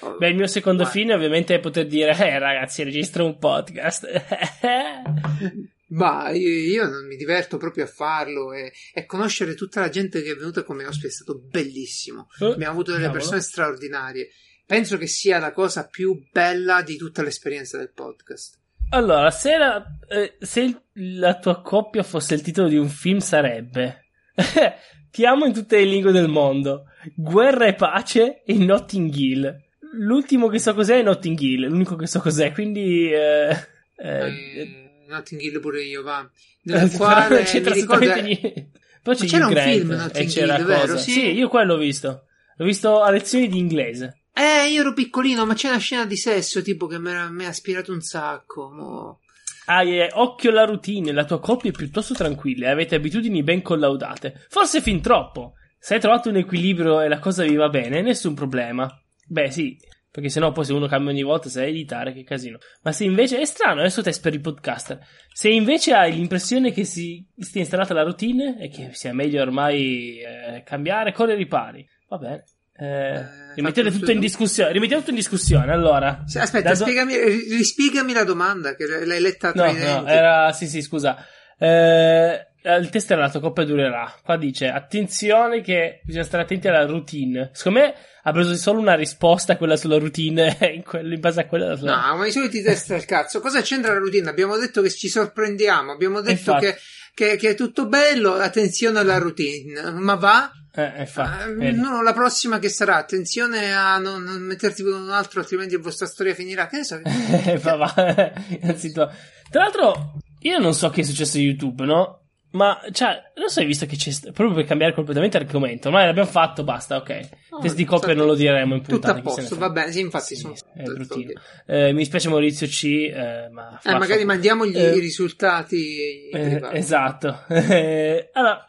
[0.00, 1.00] Oh, Beh, il mio secondo Guarda.
[1.00, 4.06] fine ovviamente è poter dire, eh ragazzi, registro un podcast.
[5.88, 10.20] Ma io, io non mi diverto proprio a farlo e, e conoscere tutta la gente
[10.22, 12.28] che è venuta come ospite è stato bellissimo.
[12.40, 13.20] Eh, Abbiamo avuto delle cavolo.
[13.20, 14.28] persone straordinarie.
[14.66, 18.58] Penso che sia la cosa più bella di tutta l'esperienza del podcast.
[18.90, 20.80] Allora, se la, eh, se il-
[21.18, 24.06] la tua coppia fosse il titolo di un film sarebbe
[25.10, 29.64] Ti amo in tutte le lingue del mondo, Guerra e pace e Notting Hill.
[29.94, 33.10] L'ultimo che so cos'è è Notting Hill, l'unico che so cos'è, quindi...
[33.12, 33.48] Eh,
[33.96, 36.28] eh, Eh, Notting Hill pure io, va.
[36.62, 38.70] Nel però quale non c'entra assolutamente niente.
[39.02, 40.98] Poi c'è c'era un Grant film, Notting Hill, vero?
[40.98, 41.10] Sì.
[41.12, 42.24] sì, io quello ho visto.
[42.56, 44.22] L'ho visto a lezioni di inglese.
[44.32, 47.92] Eh, io ero piccolino, ma c'è una scena di sesso tipo che mi ha- aspirato
[47.92, 48.70] un sacco.
[48.70, 49.20] mo.
[49.66, 53.62] Ah, eh, occhio alla routine, la tua coppia è piuttosto tranquilla e avete abitudini ben
[53.62, 54.44] collaudate.
[54.48, 55.54] Forse fin troppo.
[55.78, 58.90] Se hai trovato un equilibrio e la cosa vi va bene, nessun problema.
[59.26, 59.76] Beh, sì,
[60.16, 62.56] perché sennò poi se uno cambia ogni volta sai editare, che casino.
[62.80, 64.98] Ma se invece è strano, adesso test per i podcaster.
[65.30, 70.18] Se invece hai l'impressione che si stia installata la routine e che sia meglio ormai
[70.20, 71.86] eh, cambiare, corre ai ripari.
[72.08, 72.44] Va bene.
[72.78, 73.26] Eh,
[73.56, 74.72] rimettete tutto in discussione.
[74.72, 75.70] Rimettiamo tutto in discussione.
[75.70, 77.14] Allora, Sì, aspetta, do- spiegami,
[77.50, 81.22] rispiegami la domanda che l'hai letta no, no, era sì, sì, scusa.
[81.58, 84.12] Eh, il test era la tua coppia durerà.
[84.22, 87.50] Qua dice attenzione che bisogna stare attenti alla routine.
[87.52, 91.46] Secondo me ha preso solo una risposta quella sulla routine in, quello- in base a
[91.46, 92.08] quella sulla...
[92.08, 93.40] No, ma i soliti test del cazzo.
[93.40, 94.28] Cosa c'entra la routine?
[94.28, 95.92] Abbiamo detto che ci sorprendiamo.
[95.92, 96.76] Abbiamo detto che,
[97.14, 98.32] che- che è tutto bello.
[98.34, 99.90] Attenzione alla routine.
[99.92, 100.50] Ma va?
[100.74, 101.78] Eh, infatti, Eh, vedi.
[101.80, 102.96] no, la prossima che sarà.
[102.96, 106.66] Attenzione a non, non metterti con un altro, altrimenti la vostra storia finirà.
[106.66, 107.00] Che ne so?
[107.46, 107.94] Eh, va, va.
[108.60, 109.10] Innanzitutto.
[109.50, 112.20] Tra l'altro, io non so che è successo a YouTube, no?
[112.56, 114.10] Ma, cioè, non so, hai visto che c'è.
[114.32, 115.88] proprio per cambiare completamente argomento.
[115.88, 117.28] Ormai l'abbiamo fatto, basta, ok.
[117.50, 119.12] No, Test di coppia non lo diremo in Tutto puntata.
[119.12, 119.92] a se ne posto, va bene.
[119.92, 120.54] Sì, infatti Sì, sono.
[120.74, 121.32] è bruttino.
[121.66, 123.78] Eh, mi spiace Maurizio C, eh, ma...
[123.84, 126.28] Eh, magari mandiamogli Eh, i risultati.
[126.30, 127.44] eh, esatto.
[127.48, 128.66] Eh, allora,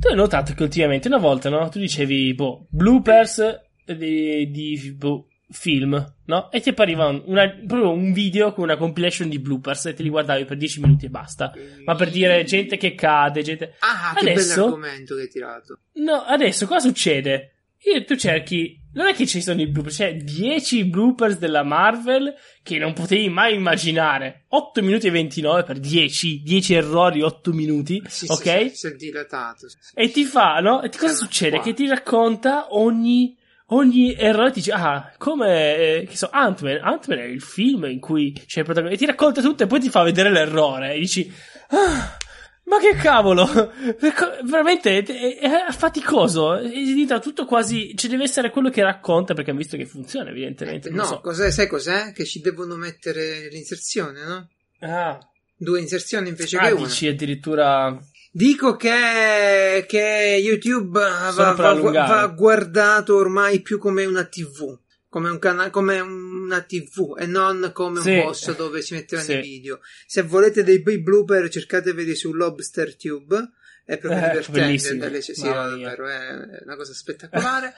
[0.00, 1.68] tu hai notato che ultimamente una volta, no?
[1.70, 6.50] Tu dicevi, boh, bloopers di, di boh, film, no?
[6.50, 10.02] E ti appariva un, una- proprio un video con una compilation di bloopers e te
[10.02, 11.52] li guardavi per 10 minuti e basta.
[11.84, 13.74] Ma per dire gente che cade, gente...
[13.80, 15.78] Ah, che Adesso- bell'argomento che hai tirato.
[15.94, 17.54] No, adesso cosa succede?
[17.92, 22.34] Io, tu cerchi, non è che ci sono i bloopers, c'è 10 bloopers della Marvel
[22.62, 24.44] che non potevi mai immaginare.
[24.48, 28.42] 8 minuti e 29 per 10, 10 errori, 8 minuti, Sì, ok?
[28.42, 29.68] sì, sì, si è dilatato.
[29.68, 29.76] sì.
[29.94, 30.82] E ti fa, no?
[30.82, 31.56] E ti- cosa succede?
[31.56, 31.64] qua.
[31.64, 33.34] Che ti racconta ogni,
[33.70, 37.98] ogni errore, ti dice, ah, come, eh, che so, Ant-Man, Ant-Man è il film in
[38.00, 40.98] cui c'è il protagonista, e ti racconta tutto e poi ti fa vedere l'errore, e
[40.98, 41.32] dici,
[41.70, 42.16] ah,
[42.64, 43.48] ma che cavolo,
[44.44, 49.50] veramente è, è- faticoso, è diventa tutto quasi, ci deve essere quello che racconta perché
[49.50, 51.20] ha visto che funziona, evidentemente, non No, so.
[51.20, 52.12] cos'è, sai cos'è?
[52.12, 54.48] Che ci devono mettere l'inserzione, no?
[54.80, 55.18] Ah,
[55.62, 56.86] Due inserzioni invece ah, che una.
[56.86, 57.98] dici addirittura,
[58.32, 64.78] Dico che, che YouTube va, va- va guardato ormai più come una TV.
[65.08, 68.12] Come, un cana- come una TV e non come Sì.
[68.12, 69.34] un posto dove si mettevano Sì.
[69.38, 69.80] i video.
[70.06, 73.50] Se volete dei bei blooper, cercateveli su Lobster Tube.
[73.84, 75.20] È proprio Eh, divertente.
[75.22, 76.28] sì, davvero, è
[76.64, 77.74] una cosa spettacolare.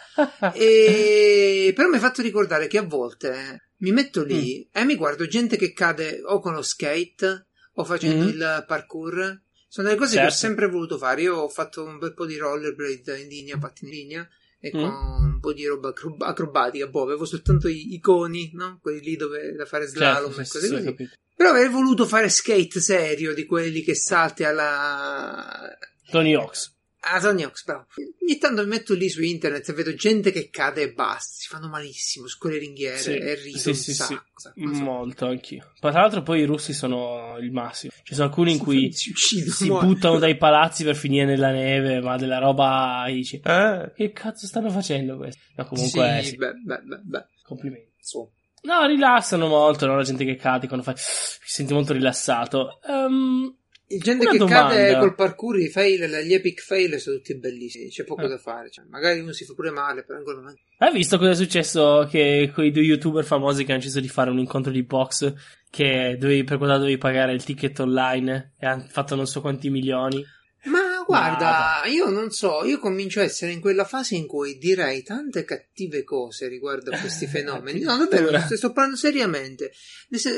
[0.52, 1.72] E...
[1.74, 4.78] Però mi ha fatto ricordare che a volte mi metto lì Mm.
[4.82, 8.28] e mi guardo gente che cade o con lo skate o facendo Mm.
[8.28, 9.40] il parkour.
[9.72, 10.36] Sono delle cose che ho Certo.
[10.36, 11.22] sempre voluto fare.
[11.22, 14.28] Io ho fatto un bel po' di rollerblade in linea, pattini in linea
[14.60, 14.78] e Mm.
[14.80, 14.90] con
[15.32, 16.86] un po' di roba acrob- acrobatica.
[16.88, 18.78] Boh, avevo soltanto i, i coni, no?
[18.82, 20.84] Quelli lì dove da fare slalom Certo, e cose così.
[20.84, 21.14] capito.
[21.34, 25.74] Però avrei voluto fare skate serio di quelli che salti alla
[26.10, 26.70] Tony Hawks.
[27.04, 27.86] Ah, Tony Hawks, bravo.
[28.22, 31.32] Ogni tanto mi metto lì su internet e vedo gente che cade e basta.
[31.36, 33.94] Si fanno malissimo su quelle ringhiere Sì, e rido sì, sì, sì.
[33.94, 34.30] sacco.
[34.36, 34.52] So.
[34.54, 35.72] Molto anch'io.
[35.80, 37.90] Ma tra l'altro poi i russi sono il massimo.
[38.04, 39.52] Ci sono alcuni in cui si uccidono.
[39.52, 44.46] si buttano dai palazzi per finire nella neve, ma della roba dici, eh, che cazzo
[44.46, 45.40] stanno facendo questo?
[45.56, 47.24] No, comunque, Sì, sì, beh, beh, beh, beh.
[47.42, 47.90] complimenti.
[48.00, 48.30] Su.
[48.62, 49.96] No, rilassano molto, no?
[49.96, 52.80] La gente che cade quando fai, mi senti molto rilassato.
[52.88, 53.56] Ehm,
[53.94, 54.68] Il gente Una che domanda.
[54.74, 57.88] cade col parkour, i fail, gli epic fail sono tutti bellissimi.
[57.88, 58.28] C'è poco Eh.
[58.28, 58.70] da fare.
[58.70, 60.60] Cioè, magari uno si fa pure male, però in quel momento.
[60.78, 64.30] hai visto cosa è successo che quei due youtuber famosi che hanno deciso di fare
[64.30, 65.32] un incontro di box
[65.70, 69.70] che dovevi, per quello dovevi pagare il ticket online e hanno fatto non so quanti
[69.70, 70.24] milioni?
[70.64, 75.02] Ma guarda, io non so, io comincio a essere in quella fase in cui direi
[75.02, 77.80] tante cattive cose riguardo a questi fenomeni.
[77.80, 79.72] No, davvero, sto, parlando seriamente.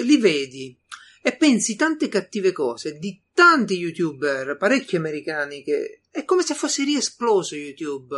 [0.03, 0.79] Li vedi
[1.27, 6.85] e pensi tante cattive cose di tanti youtuber, parecchi americani, che è come se fosse
[6.85, 8.15] riesploso YouTube.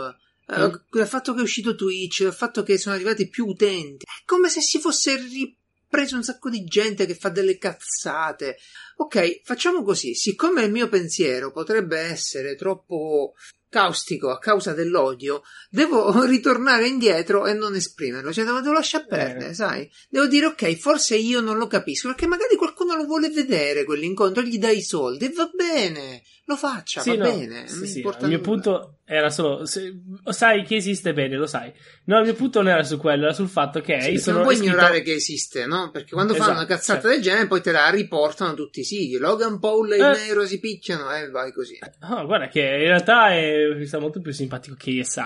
[0.49, 1.01] Eh, Mm.
[1.01, 4.49] Il fatto che è uscito Twitch, il fatto che sono arrivati più utenti, è come
[4.49, 8.59] se si fosse ripreso un sacco di gente che fa delle cazzate.
[8.97, 10.17] Ok, facciamo così.
[10.17, 13.35] Siccome il mio pensiero potrebbe essere troppo
[13.77, 18.33] caustico a causa dell'odio, devo ritornare indietro e non esprimerlo.
[18.33, 19.55] Cioè, devo, devo lasciare perdere, Eh.
[19.55, 19.91] sai?
[20.09, 24.43] Devo dire, ok, forse io non lo capisco, perché magari qualcuno lo vuole vedere quell'incontro,
[24.43, 27.69] gli dai i soldi e va bene, lo faccia, Sì, va no, bene.
[27.69, 29.95] sì, sì, il mio punto era solo se-
[30.31, 31.73] sai che esiste bene, lo sai.
[32.07, 34.43] No, il mio punto non era su quello, era sul fatto che Sì, sono non
[34.45, 35.91] puoi iscritto- ignorare che esiste, no?
[35.93, 37.09] Perché quando fanno Esatto, una cazzata certo.
[37.17, 39.17] del genere, poi te la riportano tutti i siti.
[39.17, 39.99] Logan Paul e Eh.
[40.27, 41.79] nero si picchiano e vai così.
[42.01, 45.21] Ah, guarda che in realtà è, mi sta molto più simpatico che ESI.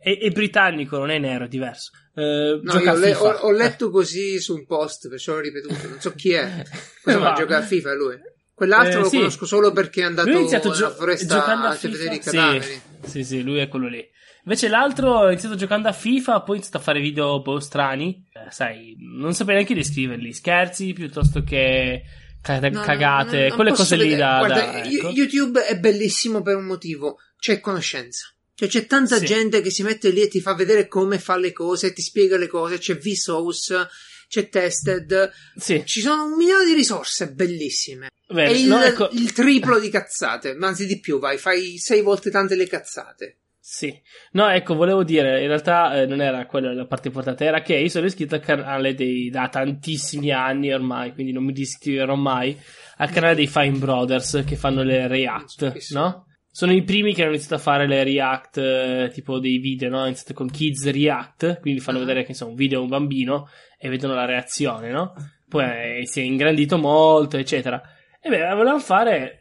[0.00, 1.92] È, è britannico, non è nero, è diverso.
[2.16, 5.40] Eh, No, io a ho, le- ho- ho letto così su un post, perciò l'ho
[5.40, 5.74] ripetuto.
[5.88, 6.64] Non so chi è.
[7.02, 7.32] Cosa fa?
[7.34, 8.18] Gioca a FIFA lui?
[8.54, 9.16] Quell'altro Eh, lo sì.
[9.16, 12.18] conosco solo perché è andato Lui ha iniziato nella gio- foresta a a vedere i
[12.18, 12.30] FIFA.
[12.30, 12.82] cadaveri.
[13.02, 14.04] Sì, sì, lui è quello lì.
[14.44, 18.24] Invece l'altro ha iniziato giocando a FIFA, poi ha iniziato a fare video boh, strani.
[18.32, 20.32] Eh, sai, non saprei neanche descriverli.
[20.32, 22.02] Scherzi piuttosto che
[22.40, 24.20] ca- No, no, cagate, non quelle cose lì vedere.
[24.20, 24.38] da.
[24.38, 25.08] Guarda, da- ecco.
[25.10, 28.26] YouTube è bellissimo per un motivo: c'è conoscenza.
[28.54, 29.24] Cioè c'è tanta Sì.
[29.26, 32.36] gente che si mette lì e ti fa vedere come fa le cose, ti spiega
[32.36, 33.88] le cose, c'è Vsauce,
[34.30, 38.10] c'è Tested, Sì, ci sono un milione di risorse bellissime.
[38.28, 42.00] bene, e il, no, ecco- il triplo di cazzate, anzi di più, vai, fai sei
[42.00, 43.38] volte tante le cazzate.
[43.58, 43.92] Sì,
[44.32, 47.74] no, ecco, volevo dire, in realtà eh, non era quella la parte importante, era che
[47.76, 52.56] io sono iscritto al canale dei, da tantissimi anni ormai, quindi non mi disiscriverò mai,
[52.98, 56.26] al canale dei Fine Brothers che fanno le React, no?
[56.52, 59.98] Sono i primi che hanno iniziato a fare le React, eh, tipo dei video, no?
[59.98, 62.00] Hanno iniziato con Kids React, quindi fanno Ah.
[62.00, 63.48] vedere che insomma un video a un bambino
[63.78, 65.14] e vedono la reazione, no?
[65.48, 67.80] Poi eh, si è ingrandito molto, eccetera.
[68.20, 69.40] E beh, volevano fare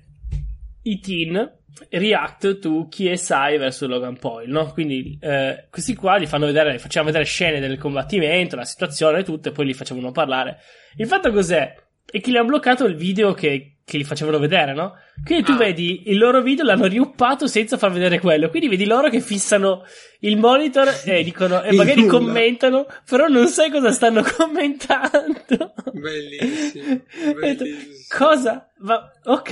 [0.83, 1.57] i teen
[1.89, 4.71] react to KSI verso Logan Paul, no?
[4.71, 9.23] Quindi eh, questi qua li fanno vedere, facciamo vedere scene del combattimento, la situazione e
[9.23, 10.57] tutto, e poi li facevano parlare.
[10.95, 11.73] Il fatto cos'è?
[12.05, 14.93] È che gli hanno bloccato il video che, che li facevano vedere, no?
[15.23, 15.57] Quindi tu Ah.
[15.57, 18.49] vedi il loro video, l'hanno riuppato senza far vedere quello.
[18.49, 19.85] Quindi vedi loro che fissano
[20.21, 22.11] il monitor e dicono, e magari nulla.
[22.17, 25.73] commentano, però non sai cosa stanno commentando.
[25.93, 27.01] Bellissimo,
[27.39, 27.97] bellissimo.
[28.17, 28.63] Cosa?
[28.81, 29.51] Va- ok.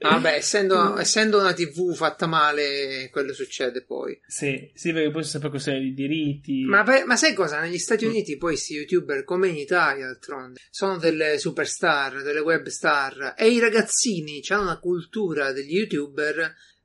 [0.00, 4.18] Vabbè, essendo, essendo una TV fatta male, quello succede poi.
[4.26, 6.62] Sì, sì, perché poi c'è sempre questione di diritti.
[6.64, 7.60] Ma, ma sai cosa?
[7.60, 8.10] Negli Stati Mm.
[8.10, 13.48] Uniti poi questi youtuber, come in Italia d'altronde, sono delle superstar, delle web star e
[13.48, 13.58] i
[13.96, 16.38] ragazzini hanno una cultura degli youtuber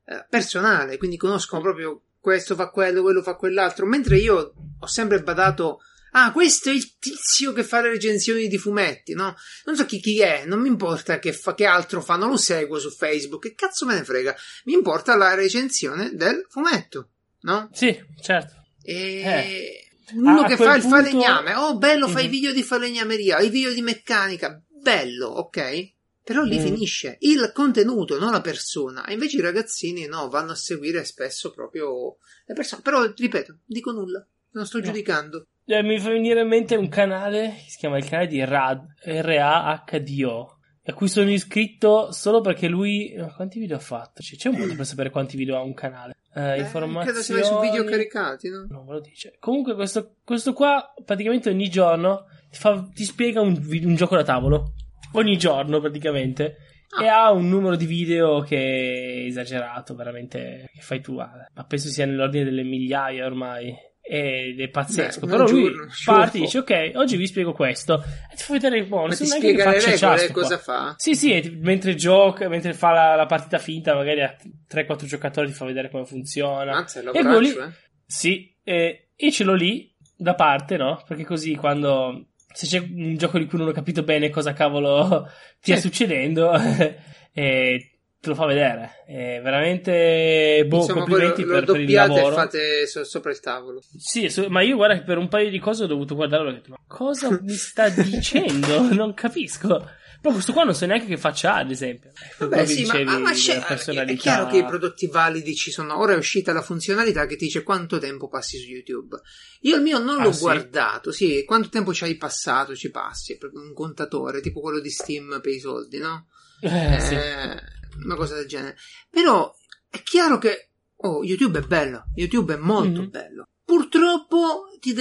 [0.04, 5.22] eh, personale, quindi conoscono proprio questo fa quello, quello fa quell'altro, mentre io ho sempre
[5.22, 5.80] badato
[6.14, 9.34] Ah, questo è il tizio che fa le recensioni di fumetti, no?
[9.64, 12.36] Non so chi, chi è, non mi importa che, fa, che altro fa, non lo
[12.36, 14.36] seguo su Facebook, che cazzo me ne frega.
[14.64, 17.12] Mi importa la recensione del fumetto,
[17.44, 17.70] no?
[17.72, 18.52] Sì, certo.
[18.82, 19.88] E Eh.
[20.16, 22.30] uno A che fa il punto- falegname, oh bello, fai Mhm.
[22.30, 25.91] video di falegnameria, i video di meccanica, bello, ok?
[26.24, 26.62] Però lì Mhm.
[26.64, 29.04] finisce il contenuto, non la persona.
[29.06, 32.16] E invece i ragazzini no, vanno a seguire spesso proprio
[32.46, 32.82] le persone.
[32.82, 34.84] Però, ripeto, dico nulla, non sto No.
[34.84, 35.46] giudicando.
[35.64, 38.84] Eh, mi fa venire in mente un canale che si chiama il canale di Rad,
[39.04, 43.14] R-A-H-D-O, a cui sono iscritto solo perché lui.
[43.36, 44.22] Quanti video ha fatto?
[44.22, 46.16] C'è c'è un modo per sapere quanti video ha un canale.
[46.34, 47.04] Eh, Eh, informazioni.
[47.04, 48.66] credo sia su video caricati, no?
[48.68, 49.36] Non me lo dice.
[49.38, 54.22] Comunque, questo, questo qua praticamente ogni giorno ti, fa- ti spiega un, un gioco da
[54.24, 54.72] tavolo.
[55.12, 56.56] Ogni giorno, praticamente.
[56.98, 57.04] Ah.
[57.04, 60.68] E ha un numero di video che è esagerato, veramente.
[60.72, 63.74] Che fai tu, ah, ma penso sia nell'ordine delle migliaia ormai.
[64.04, 65.26] Ed è pazzesco.
[65.26, 65.70] Beh, Però lui
[66.04, 68.02] parte e dice: Ok, oggi vi spiego questo.
[68.32, 69.06] E ti fa vedere buono.
[69.06, 70.42] Ma ti spiega le regole, ciasco qua.
[70.42, 70.94] cosa fa?
[70.98, 74.36] Sì, sì, e mentre gioca, mentre fa la, la partita finta, magari a
[74.70, 76.72] 3-4 giocatori ti fa vedere come funziona.
[76.78, 77.70] Anzi, è E quello lì- eh?
[78.04, 81.02] Sì, e io ce l'ho lì da parte, no?
[81.06, 85.28] Perché così quando se c'è un gioco di cui non ho capito bene cosa cavolo
[85.60, 85.82] stia Sì.
[85.82, 86.52] succedendo,
[87.32, 87.88] e
[88.20, 89.02] te lo fa vedere.
[89.06, 92.34] È veramente boh, Insomma, lo, complimenti lo per, per il doppiate e lavoro.
[92.34, 93.80] fate so- sopra il tavolo.
[93.98, 96.50] Sì, su- ma io guarda che per un paio di cose ho dovuto guardarlo e
[96.50, 98.92] ho detto, ma cosa mi sta dicendo?
[98.92, 99.88] Non capisco.
[100.22, 102.12] Però questo qua non so neanche che faccia ha, ad esempio.
[102.38, 104.12] Vabbè, Come sì, ma, dicevi, ah, ma c'è, personalità.
[104.12, 105.98] è chiaro che i prodotti validi ci sono.
[105.98, 109.20] Ora è uscita la funzionalità che ti dice quanto tempo passi su YouTube.
[109.62, 110.40] Io il mio non Ah, l'ho sì?
[110.40, 114.78] guardato, sì, quanto tempo ci hai passato, ci passi, è proprio un contatore, tipo quello
[114.78, 116.28] di Steam per i soldi, no?
[116.60, 117.14] Eh, sì.
[117.14, 117.60] Eh,
[118.04, 118.76] una cosa del genere.
[119.10, 119.52] Però
[119.90, 120.68] è chiaro che
[121.04, 123.10] oh, YouTube è bello, YouTube è molto Mhm.
[123.10, 123.41] bello.
[123.76, 124.92] Purtroppo ti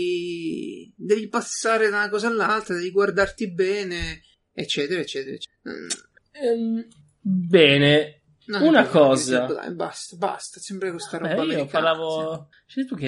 [0.00, 5.34] devi devi passare da una cosa all'altra, devi guardarti bene, eccetera, eccetera.
[5.34, 5.86] eccetera.
[6.32, 6.86] Ehm,
[7.20, 9.40] bene, no, Una no, cosa.
[9.44, 11.68] Dai, basta, basta, sempre questa Beh, roba io americana.
[11.70, 12.48] parlavo.
[12.66, 13.06] Cioè, tu che.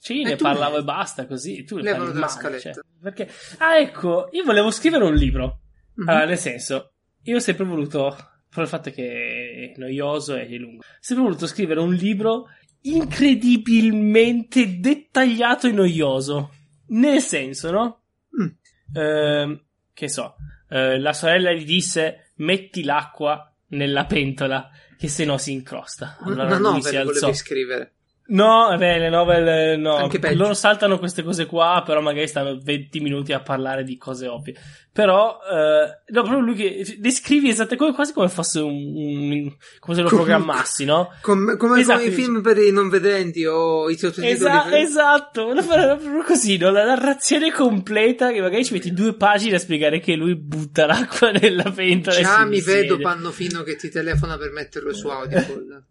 [0.00, 1.64] Cioè, io Eh, ne parlavo ne- e basta così.
[1.64, 2.72] Tu ne Levalo parli male, scaletta.
[2.72, 3.30] cioè, perché...
[3.58, 5.60] Ah, ecco, io volevo scrivere un libro.
[5.94, 6.06] Mhm.
[6.06, 6.92] Allora, nel senso,
[7.22, 8.14] io ho sempre voluto.
[8.50, 10.78] Per il fatto che è noioso e è lungo.
[10.82, 12.46] Ho sempre voluto scrivere un libro
[12.94, 16.52] incredibilmente dettagliato e noioso.
[16.88, 18.02] Nel senso, no?
[18.40, 18.48] Mm.
[18.94, 19.62] Ehm,
[19.92, 20.36] che so,
[20.68, 26.16] eh, la sorella gli disse metti l'acqua nella pentola che se no si incrosta.
[26.20, 27.32] Allora Una lui si alzò.
[27.32, 27.92] scrivere.
[28.30, 29.96] No, beh, le novel no.
[29.96, 30.36] Anche peggio.
[30.42, 34.54] Loro saltano queste cose qua, però magari stanno 20 minuti a parlare di cose ovvie.
[34.92, 39.96] Però, eh, no, proprio lui che descrivi esattamente come, quasi come fosse un, un- come
[39.96, 41.10] se lo Come- programmassi, no?
[41.22, 44.32] Com- come Esatto, con i film per i non vedenti o i sottotitoli.
[44.32, 46.70] Esa- esatto, proprio così, no?
[46.70, 51.30] La narrazione completa che magari ci metti due pagine a spiegare che lui butta l'acqua
[51.38, 52.20] nella pentola.
[52.20, 52.98] Già mi vedo.
[52.98, 55.84] Pannofino che ti telefona per metterlo su Audible.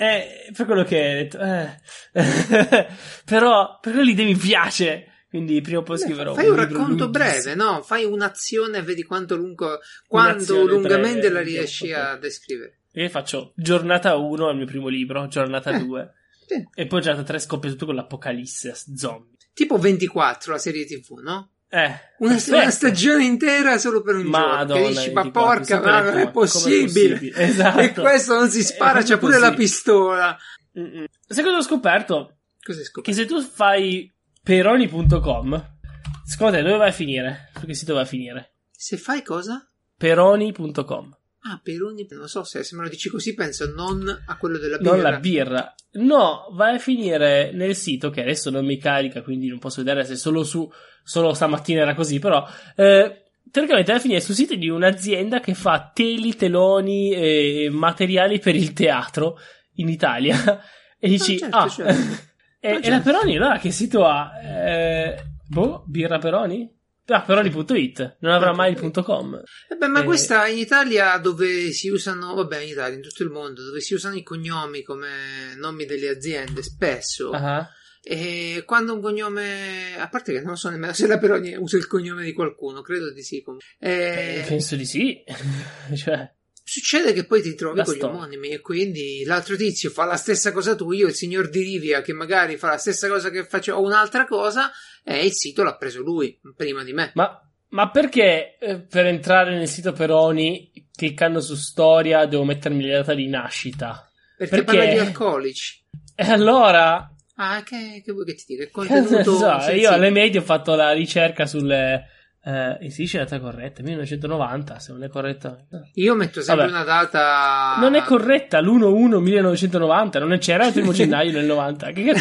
[0.00, 1.76] Eh, per quello che hai detto, eh.
[3.24, 5.24] però, però l'idea mi piace.
[5.28, 7.82] Quindi prima o poi scriverò Fai un libro racconto breve, no?
[7.82, 12.78] Fai un'azione e vedi quanto, lungo, quanto lungamente breve, la riesci a descrivere.
[12.92, 15.84] Io faccio giornata 1 al mio primo libro, giornata Eh.
[15.84, 16.12] 2.
[16.46, 16.66] Sì.
[16.74, 19.36] E poi giornata 3 scoppia tutto con l'apocalisse zombie.
[19.52, 21.50] Tipo 24, la serie TV, no?
[21.70, 22.56] Eh, Una, perfetto.
[22.56, 24.82] una stagione intera solo per un Madonna, giorno.
[24.82, 25.32] Che dici, ma 24,
[25.76, 26.82] porca, ma non è possibile.
[27.12, 27.36] possibile?
[27.36, 27.78] Esatto.
[27.80, 30.38] E questo non si spara, È c'ha proprio pure la pistola.
[30.78, 31.04] Mm-mm.
[31.26, 32.36] Sai cosa ho scoperto?
[32.60, 33.12] Che scoperto?
[33.20, 34.10] se tu fai
[34.42, 35.76] peroni.com,
[36.24, 37.50] secondo te dove vai a finire?
[37.58, 38.52] Su che sito vai a finire?
[38.70, 39.68] Se fai cosa?
[39.96, 41.17] Peroni.com.
[41.50, 44.58] Ah, Peroni, non lo so, se, se me lo dici così penso non a quello
[44.58, 44.90] della birra.
[44.90, 45.74] Non la birra.
[45.92, 50.04] No, vai a finire nel sito che adesso non mi carica, quindi non posso vedere
[50.04, 50.70] se solo su,
[51.02, 52.46] solo stamattina era così, però,
[52.76, 58.38] eh, teoricamente vai a finire sul sito di un'azienda che fa teli, teloni e materiali
[58.38, 59.38] per il teatro
[59.74, 60.36] in Italia.
[61.00, 61.92] E dici, certo, ah, certo.
[62.58, 62.88] e, Ah, e certo.
[62.90, 64.32] la Peroni, allora che sito ha?
[64.42, 66.68] Eh, boh, birra Peroni?
[67.10, 69.40] Ah, peroni.it, non avrà mai il punto .com.
[69.68, 73.22] Eh beh, ma Eh, questa in Italia dove si usano, vabbè, in Italia, in tutto
[73.22, 77.30] il mondo, dove si usano i cognomi come nomi delle aziende, spesso.
[77.30, 77.66] Ah,
[78.02, 81.86] E quando un cognome, a parte che non so nemmeno se la Peroni usa il
[81.86, 83.42] cognome di qualcuno, credo di sì.
[83.42, 83.66] comunque.
[83.78, 85.22] Eh, eh, penso di sì.
[85.96, 86.30] cioè,
[86.68, 90.52] Succede che poi ti trovi con gli omonimi e quindi l'altro tizio fa la stessa
[90.52, 93.74] cosa tu, io il signor di Rivia che magari fa la stessa cosa che faccio
[93.74, 94.70] o un'altra cosa
[95.02, 97.12] e il sito l'ha preso lui prima di me.
[97.14, 97.40] Ma,
[97.70, 103.14] ma perché eh, per entrare nel sito Peroni, cliccando su storia, devo mettermi la data
[103.14, 104.06] di nascita?
[104.36, 104.76] Perché, Perché?
[104.76, 105.82] parla di alcolici.
[106.14, 107.10] E allora,
[107.40, 108.64] Ah, che, che vuoi che ti dica?
[108.64, 112.17] Che ne contenuto so, io alle medie ho fatto la ricerca sulle...
[112.40, 113.82] Eh, si dice la data corretta?
[113.82, 115.58] 1990, se non è corretta.
[115.94, 116.76] Io metto sempre Vabbè.
[116.76, 117.76] una data.
[117.80, 121.90] Non è corretta, l'1-1-1990, non c'era il primo gennaio del 90.
[121.92, 122.14] Che?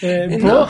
[0.00, 0.46] Eh, Eh, boh.
[0.46, 0.68] no,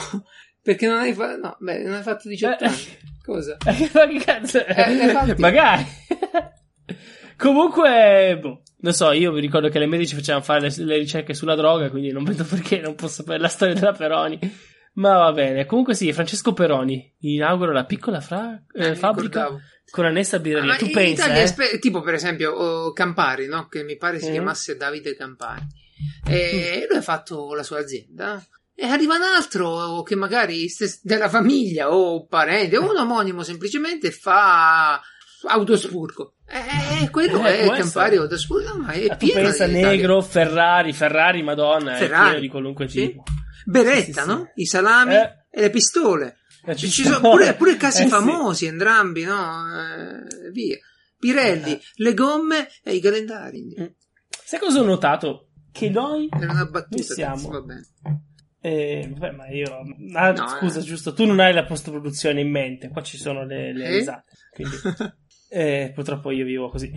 [0.63, 1.39] perché non hai fatto.
[1.41, 2.67] No, beh, non hai fatto 18 Eh.
[2.67, 2.77] anni.
[3.25, 3.57] Cosa?
[3.65, 4.65] Ma che cazzo?
[4.65, 5.35] Eh, fatti.
[5.41, 5.87] Magari.
[7.37, 11.35] Comunque, boh, non so, io mi ricordo che le medici facevano fare le, le ricerche
[11.35, 14.39] sulla droga, quindi non vedo perché non posso sapere la storia della Peroni.
[14.99, 15.65] Ma va bene.
[15.67, 19.61] Comunque sì, Francesco Peroni inaugura la piccola fra- eh, Eh, fabbrica ricordavo.
[19.91, 20.73] con annessa birreria.
[20.73, 21.47] Ma tu Italia, eh?
[21.47, 23.69] spe- tipo per esempio oh, Campari, no?
[23.69, 24.33] che mi pare si Mhm.
[24.33, 25.63] chiamasse Davide Campari.
[26.29, 26.89] E Mm.
[26.89, 28.45] lui ha fatto la sua azienda.
[28.75, 34.11] E arriva un altro che magari stes- della famiglia o parente o un omonimo semplicemente
[34.13, 35.01] fa
[35.49, 36.35] autospurgo.
[36.47, 37.81] E quello Eh, è Campari
[38.15, 38.17] essere.
[38.17, 42.87] autospurgo, ma è Eh, pieno pensa negro, Ferrari, Ferrari, Madonna, è Ferrari, pieno di qualunque
[42.87, 43.23] tipo.
[43.27, 43.37] Sì,
[44.05, 44.27] sì, sì.
[44.27, 44.51] no?
[44.55, 45.31] I salami Eh.
[45.51, 46.37] e le pistole.
[46.65, 49.67] Eh, Ci, ci sono pure, pure casi eh, famosi, entrambi, no?
[49.77, 50.77] Eh, via.
[51.19, 51.81] Pirelli, Eh.
[51.97, 53.63] le gomme e i calendari.
[53.81, 53.87] Mm.
[54.45, 55.49] Sai cosa ho notato?
[55.73, 57.87] Che noi Era una battuta, siamo- va bene.
[58.61, 59.85] Eh, vabbè, ma io.
[60.15, 60.83] ah, No, scusa, eh.
[60.83, 62.89] giusto, tu non hai la post-produzione in mente.
[62.89, 63.91] Qua ci sono le, le Eh?
[63.99, 64.33] risate.
[64.53, 64.77] Quindi,
[65.51, 66.91] eh, purtroppo io vivo così.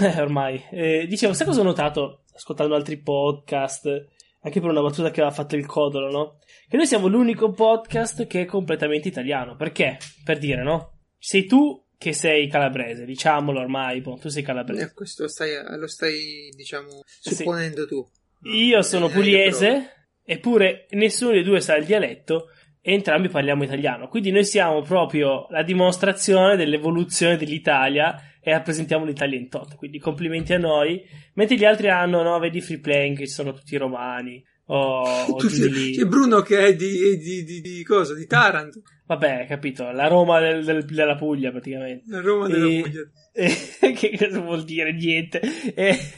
[0.00, 0.62] Eh, ormai.
[0.70, 4.06] Eh, dicevo, sai cosa ho notato ascoltando altri podcast?
[4.42, 6.38] Anche per una battuta che aveva fatto il Codolo, no?
[6.68, 9.56] Che noi siamo l'unico podcast che è completamente italiano.
[9.56, 9.98] Perché?
[10.24, 10.98] Per dire, no?
[11.18, 14.82] Sei tu che sei calabrese, diciamolo ormai, boh, tu sei calabrese.
[14.84, 17.34] Eh, questo lo stai, lo stai, diciamo, Sì.
[17.34, 18.06] supponendo tu.
[18.52, 19.90] Io sono Eh, pugliese,
[20.22, 24.06] eppure nessuno dei due sa il dialetto e entrambi parliamo italiano.
[24.06, 29.76] Quindi noi siamo proprio la dimostrazione dell'evoluzione dell'Italia e rappresentiamo l'Italia in tot.
[29.76, 31.02] Quindi complimenti a noi.
[31.34, 34.42] Mentre gli altri hanno, no, vedi free playing, che sono tutti romani.
[34.70, 35.96] O, o Tutti- di.
[35.96, 38.14] C'è Bruno che è di, di, di, di cosa?
[38.14, 42.04] Di Taranto, Vabbè, capito, la Roma del- del- della Puglia praticamente.
[42.08, 43.10] la Roma della E- Puglia.
[43.94, 44.92] Che cosa vuol dire?
[44.92, 45.40] Niente.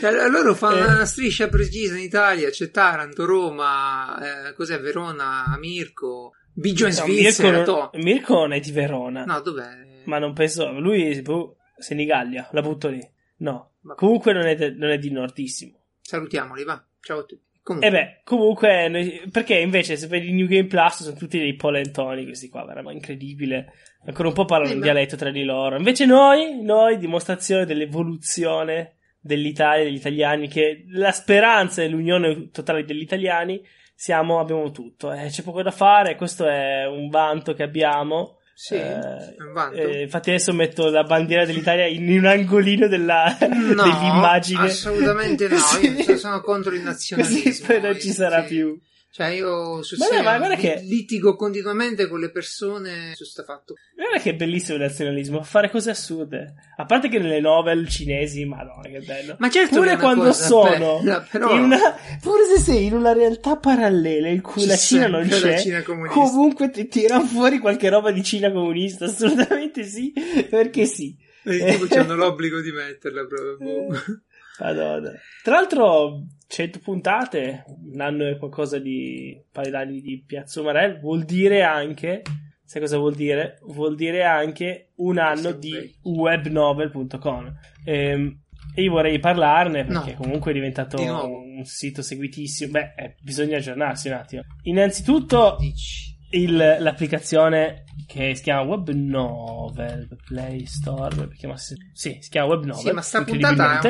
[0.00, 0.84] Cioè, loro fanno Eh.
[0.94, 7.04] una striscia precisa in Italia, c'è Taranto, Roma, eh, cos'è Verona, Mirko, Biggio in No,
[7.04, 9.24] Svizzera, Mirko, non, Mirko non è di Verona.
[9.24, 9.94] No, dov'è?
[10.06, 10.70] Ma non penso.
[10.78, 13.00] Lui boh, Senigallia, la butto lì.
[13.38, 13.72] No.
[13.80, 15.78] Ma- Comunque non è, non è di nordissimo.
[16.00, 16.82] Salutiamoli, va.
[17.00, 17.42] Ciao a tutti.
[17.42, 18.88] E Comunque, beh, comunque.
[18.88, 22.98] noi- perché invece se vedi New Game Plus sono tutti dei polentoni, questi qua, veramente
[22.98, 23.72] incredibile.
[24.06, 25.76] Ancora un po' parlano Eh, in dialetto tra di loro.
[25.76, 33.00] Invece noi, noi, dimostrazione dell'evoluzione dell'Italia, degli italiani, che la speranza e l'unione totale degli
[33.00, 33.60] italiani
[33.94, 35.12] siamo, abbiamo tutto.
[35.12, 38.35] Eh, c'è poco da fare, questo è un vanto che abbiamo.
[38.58, 39.36] Sì, Eh,
[39.74, 43.48] eh, infatti adesso metto la bandiera dell'Italia in, un angolino della, No,
[43.84, 44.64] dell'immagine.
[44.64, 45.58] assolutamente no.
[45.58, 46.04] Sì.
[46.08, 47.42] Io sono contro il nazionalismo.
[47.50, 48.54] Così poi non ci sarà sì.
[48.54, 48.80] più.
[49.16, 53.44] Cioè, io sul Ma no, ma guarda che- litigo continuamente con le persone su sta
[53.44, 53.72] fatto.
[53.94, 56.52] Guarda che bellissimo il nazionalismo, fare cose assurde.
[56.76, 59.36] A parte che nelle novel cinesi, madonna che bello.
[59.38, 61.78] Ma certo Pure quando sono bella, però- in una,
[62.20, 65.58] pure se sei in una realtà parallela in cui C'è la Cina non la c'è,
[65.60, 69.06] Cina comunque ti tirano fuori qualche roba di Cina comunista.
[69.16, 70.12] Assolutamente sì,
[70.50, 71.16] perché sì.
[71.42, 73.86] E tipo hanno l'obbligo di metterla proprio.
[74.60, 75.12] Madonna.
[75.42, 81.24] Tra l'altro, 100 puntate, un anno e qualcosa di paio d'anni di Piazza Umarell, vuol
[81.24, 82.22] dire anche,
[82.64, 83.58] sai cosa vuol dire?
[83.62, 87.52] Vuol dire anche un anno di webnovel.com.
[87.84, 88.40] Ehm,
[88.74, 90.16] e io vorrei parlarne perché No.
[90.18, 92.72] comunque è diventato un sito seguitissimo.
[92.72, 94.42] Beh, eh, bisogna aggiornarsi un attimo.
[94.62, 96.05] Innanzitutto, Dici.
[96.30, 101.28] Il- l'applicazione che si chiama Web Novel Play Store.
[101.36, 102.82] chiamarsi- Sì, si chiama Web Novel.
[102.84, 103.88] Sì, ma sta puntata incredibilmente.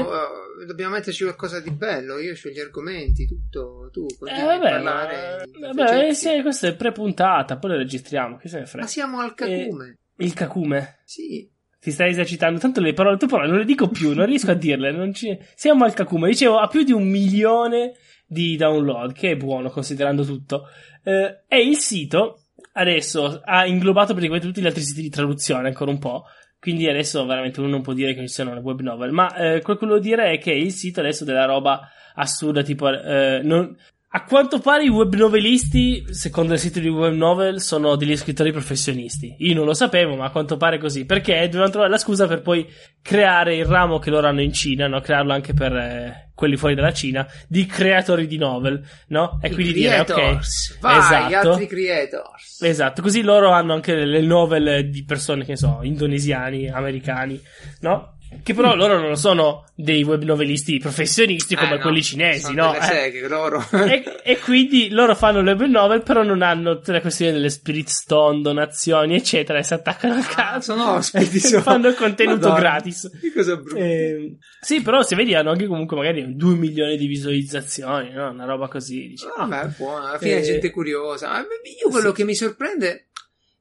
[0.62, 2.18] eh, dobbiamo metterci qualcosa di bello.
[2.18, 3.88] Io ho gli argomenti, tutto.
[3.92, 5.48] Tu Eh, a vabbè, parlare.
[5.60, 8.36] ma- vabbè, sì, questa è pre-puntata, poi la registriamo.
[8.36, 8.86] Che se ne Ma frega?
[8.86, 9.98] siamo al cacume.
[10.18, 10.98] Il cacume.
[11.04, 11.50] Sì.
[11.78, 14.54] Ti stai esercitando, tanto le parole, tue parole non le dico più, non riesco a
[14.54, 14.90] dirle.
[14.92, 16.28] non ci- Siamo al cacume.
[16.28, 17.92] Dicevo, ha più di un milione
[18.26, 20.68] di download, che è buono considerando tutto.
[21.04, 22.40] Eh, e il sito
[22.72, 26.24] adesso ha inglobato praticamente tutti gli altri siti di traduzione, ancora un po'.
[26.58, 29.12] Quindi adesso veramente uno non può dire che ci siano le web novel.
[29.12, 32.88] Ma eh, quel che volevo dire è che il sito adesso della roba assurda, tipo.
[32.88, 33.76] eh, non-
[34.16, 38.50] a quanto pare i web novelisti, secondo il sito di web novel, sono degli scrittori
[38.50, 39.34] professionisti.
[39.40, 41.04] Io non lo sapevo, ma a quanto pare così.
[41.04, 42.66] Perché dovevano trovare la scusa per poi
[43.02, 45.00] creare il ramo che loro hanno in Cina, no?
[45.00, 49.38] crearlo anche per eh, quelli fuori dalla Cina, di creatori di novel, no?
[49.42, 50.78] E I quindi dire, ok, creators.
[50.80, 51.50] Vai, esatto.
[51.50, 52.62] altri creators.
[52.62, 57.38] Esatto, così loro hanno anche le novel di persone che ne so, indonesiani, americani,
[57.80, 58.15] no?
[58.42, 62.70] Che però loro non sono dei web novelisti professionisti come Eh, no, quelli cinesi, no?
[62.72, 63.64] delle Eh, seghe, loro.
[63.70, 67.50] e, e quindi loro fanno le web novel, però non hanno tutte le questioni delle
[67.50, 70.72] Spirit Stone, donazioni, eccetera, e si attaccano al Ah, cazzo.
[70.74, 72.58] sono ospiti, sono- fanno contenuto Madonna.
[72.58, 73.10] gratis.
[73.20, 73.78] Che cosa brutta.
[73.80, 78.30] Eh, sì, però se vedi hanno anche comunque magari 2 milioni di visualizzazioni, no?
[78.30, 79.24] Una roba così, dici.
[79.36, 81.28] Ah, Vabbè, è buono, alla fine Eh, gente curiosa.
[81.30, 82.14] Ma Io quello sì.
[82.14, 83.06] che mi sorprende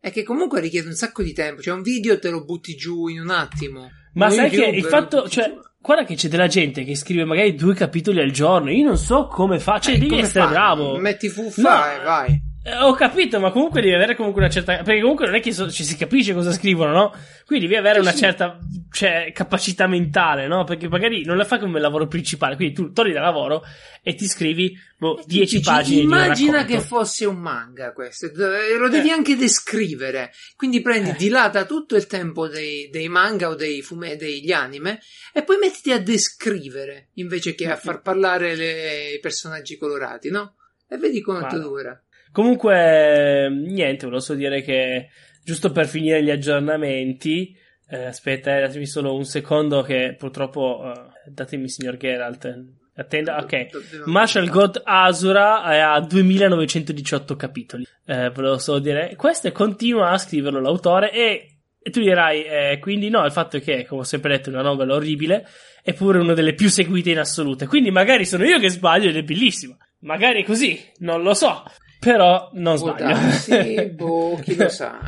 [0.05, 1.63] è che comunque richiede un sacco di tempo.
[1.63, 3.89] Cioè, un video te lo butti giù in un attimo.
[4.13, 5.59] Ma sai che il fatto, cioè, giù.
[5.81, 8.69] guarda che c'è della gente che scrive magari due capitoli al giorno.
[8.69, 10.53] Io non so come fa, cioè, Eh, devi essere fai?
[10.53, 10.97] bravo.
[10.97, 12.01] Metti fuffa No.
[12.01, 12.41] e vai.
[12.67, 14.77] Eh, ho capito, ma comunque devi avere comunque una certa.
[14.81, 17.13] Perché comunque non è che so- ci si capisce cosa scrivono, no?
[17.45, 18.17] Quindi devi avere Sì, una sì.
[18.17, 18.57] certa
[18.91, 20.63] cioè, capacità mentale, no?
[20.63, 22.55] Perché magari non la fai come lavoro principale.
[22.55, 23.63] Quindi tu torni da lavoro
[24.01, 28.31] e ti scrivi boh, 10 Dici, pagine Immagina che fosse un manga questo,
[28.79, 29.11] lo devi Eh.
[29.11, 30.31] anche descrivere.
[30.55, 31.15] Quindi prendi, Eh.
[31.15, 35.01] dilata tutto il tempo dei, dei manga o dei fume, degli anime
[35.33, 40.55] e poi mettiti a descrivere invece che a far parlare le- i personaggi colorati, no?
[40.87, 41.67] E vedi quanto Guarda.
[41.67, 42.03] dura.
[42.35, 45.07] Comunque, niente, volevo solo dire che
[45.41, 47.55] giusto per finire gli aggiornamenti.
[47.87, 50.91] eh, aspetta, eh, datemi solo un secondo che purtroppo.
[50.93, 52.53] eh, datemi, signor Geralt.
[52.97, 53.67] Attenda, ok.
[54.07, 57.87] Marshall God Asura è a 2918 capitoli.
[58.05, 63.07] Eh, volevo solo dire questo continua a scriverlo l'autore e, e tu dirai, eh, quindi
[63.09, 65.47] no, il fatto è che, come ho sempre detto, è una novella orribile,
[65.83, 67.65] eppure una delle più seguite in assoluto.
[67.65, 69.77] Quindi magari sono io che sbaglio ed è bellissima.
[69.99, 71.63] Magari è così, non lo so.
[72.05, 73.13] Però non Può sbaglio.
[73.13, 74.99] darsi, boh, chi lo sa.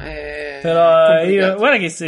[0.62, 2.08] Però eh, io, guarda che è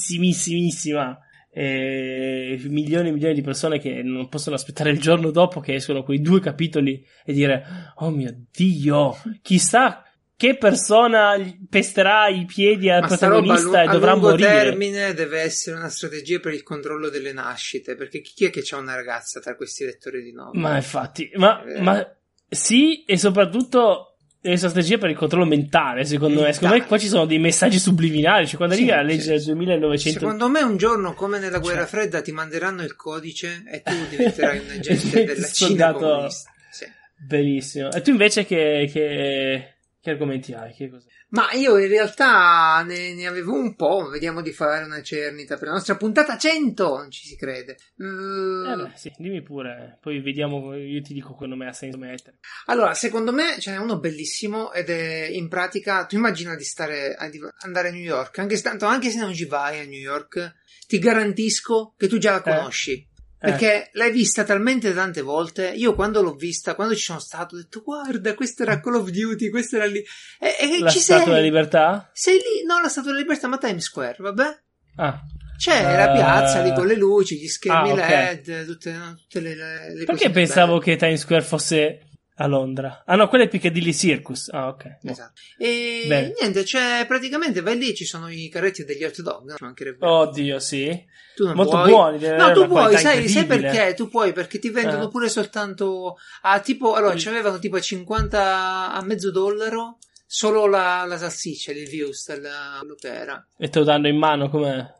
[0.00, 1.18] seguitissimissima.
[1.50, 6.04] E milioni e milioni di persone che non possono aspettare il giorno dopo che escono
[6.04, 7.64] quei due capitoli e dire:
[7.96, 10.02] Oh mio dio, chissà
[10.36, 11.34] che persona
[11.68, 14.48] pesterà i piedi al Ma a, protagonista e a dovrà lungo morire.
[14.48, 17.96] termine deve essere una strategia per il controllo delle nascite.
[17.96, 20.60] Perché chi è che c'ha una ragazza tra questi lettori di nomi?
[20.60, 21.80] Ma infatti, ma, Eh.
[21.80, 22.06] ma
[22.48, 26.04] sì, e soprattutto una strategia per il controllo mentale.
[26.04, 28.46] Secondo me, secondo me, qua ci sono dei messaggi subliminali.
[28.46, 29.46] Cioè, quando Sì, arrivi a sì, leggere il sì.
[29.52, 33.82] 2900 Secondo me un giorno, come nella guerra Cioè- fredda, ti manderanno il codice e
[33.82, 36.50] tu diventerai un agente della Cina comunista.
[36.70, 36.86] Sì.
[37.16, 37.90] Benissimo.
[37.90, 39.74] E tu invece che, che,
[40.08, 40.72] che argomenti hai?
[40.74, 40.90] Che?
[41.30, 45.68] Ma io in realtà ne, ne avevo un po', vediamo di fare una cernita per
[45.68, 47.76] la nostra puntata 100, non ci si crede.
[47.98, 49.98] Eh, Eh beh, sì, dimmi pure.
[50.00, 52.38] Poi vediamo, io ti dico quando me ha senso mettere.
[52.66, 57.14] Allora, secondo me ce n'è uno bellissimo ed è in pratica, tu immagina di stare
[57.14, 59.84] a di- andare a New York, anche, se- tanto, anche se non ci vai a
[59.84, 60.54] New York,
[60.86, 62.92] ti garantisco che tu già la conosci.
[62.92, 63.06] Eh.
[63.38, 65.68] Perché l'hai vista talmente tante volte.
[65.68, 69.08] Io quando l'ho vista, quando ci sono stato, ho detto: Guarda, questo era Call of
[69.10, 70.02] Duty, questo era lì.
[70.40, 71.32] E, e La ci Statua sei.
[71.34, 72.10] della Libertà?
[72.12, 74.58] Sei lì, no, la Statua della Libertà, ma Times Square, vabbè.
[74.96, 75.20] Ah.
[75.56, 77.98] C'è Eh, la piazza lì con le luci, gli schermi ah, ok.
[78.08, 80.84] LED, tutte, tutte le, le, Perché pensavo belle.
[80.84, 82.07] che Times Square fosse
[82.40, 83.02] a Londra?
[83.04, 84.48] Ah no, quello è Piccadilly Circus.
[84.50, 84.98] Ah, ok.
[85.02, 85.32] Esatto.
[85.58, 86.32] E Bene.
[86.40, 89.54] niente, cioè, praticamente vai lì, ci sono i carretti degli hot dog.
[89.58, 90.08] No?
[90.08, 91.04] Oddio, sì.
[91.34, 91.88] tu non molto puoi.
[91.90, 93.94] buoni, No, tu puoi, sai, sai perché?
[93.94, 95.08] Tu puoi perché ti vendono Eh.
[95.08, 99.98] pure soltanto a tipo, allora, ci avevano tipo a 50 a mezzo dollaro
[100.30, 102.46] solo la, la salsiccia, il Wustel,
[102.80, 103.46] quello che era.
[103.56, 104.94] E te lo danno in mano come...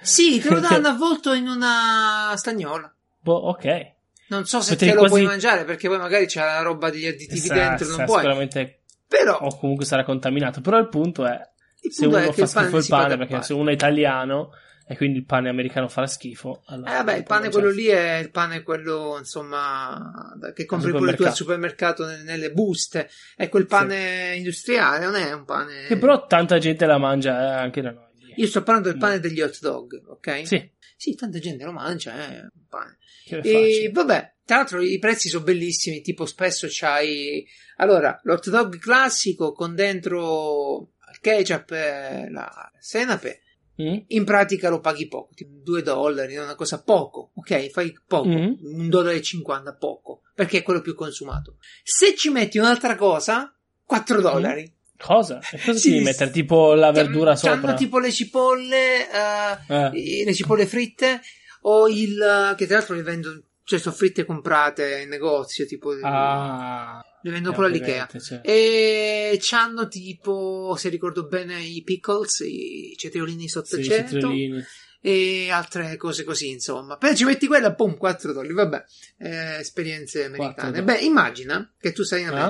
[0.00, 2.92] Sì, te lo danno avvolto in una stagnola.
[3.20, 3.92] Boh, ok.
[4.28, 6.90] Non so se Potevi te lo quasi- puoi mangiare perché poi magari c'è la roba
[6.90, 8.18] degli additivi Sa- dentro, non sa puoi.
[8.20, 10.60] Sicuramente Però o comunque sarà contaminato.
[10.60, 11.38] Però il punto è
[11.82, 13.42] il se punto uno è fa schifo il pane, perché pane.
[13.44, 14.50] se uno è italiano
[14.86, 16.62] e quindi il pane americano farà schifo.
[16.66, 20.90] Allora Eh, vabbè, non il pane quello lì è il pane quello, insomma, che compri
[20.92, 23.08] pure tu al supermercato nelle, nelle buste.
[23.36, 25.84] È quel pane industriale, non è un pane...
[25.86, 28.02] Che però tanta gente la mangia eh, anche da noi.
[28.36, 30.46] Io sto parlando del pane degli hot dog, ok?
[30.46, 30.70] Sì,
[31.04, 32.14] Sì, tanta gente lo mangia,
[32.66, 32.96] pane.
[33.26, 37.46] che E vabbè, tra l'altro i prezzi sono bellissimi, tipo spesso c'hai...
[37.76, 43.40] Allora, l'hot dog classico con dentro il ketchup e la senape,
[43.82, 43.96] Mm?
[44.06, 47.70] in pratica lo paghi poco, tipo 2 dollari, è una cosa poco, ok?
[47.70, 48.52] Fai poco, Mm.
[48.60, 51.56] un dollaro e 50 poco, perché è quello più consumato.
[51.82, 53.52] Se ci metti un'altra cosa,
[53.84, 54.72] 4 dollari.
[55.04, 55.38] Cosa?
[55.52, 56.04] E cosa Sì, devi sì.
[56.04, 56.30] mettere?
[56.30, 57.74] Tipo la verdura C'hanno sopra?
[57.74, 59.90] tipo le cipolle, eh, Eh.
[59.92, 61.20] i- le cipolle fritte
[61.62, 67.02] o il che tra l'altro le vendono cioè sono fritte comprate in negozio tipo Ah,
[67.22, 68.40] le vendono eh, pure all'Ikea ovviamente, cioè.
[68.42, 74.62] e c'hanno tipo se ricordo bene i pickles i cetriolini Sì, i sott'aceto cetriolini.
[75.00, 78.84] e altre cose così insomma poi ci metti quella boom 4 dollari vabbè
[79.20, 82.48] eh, esperienze americane beh immagina che tu sei in Ah?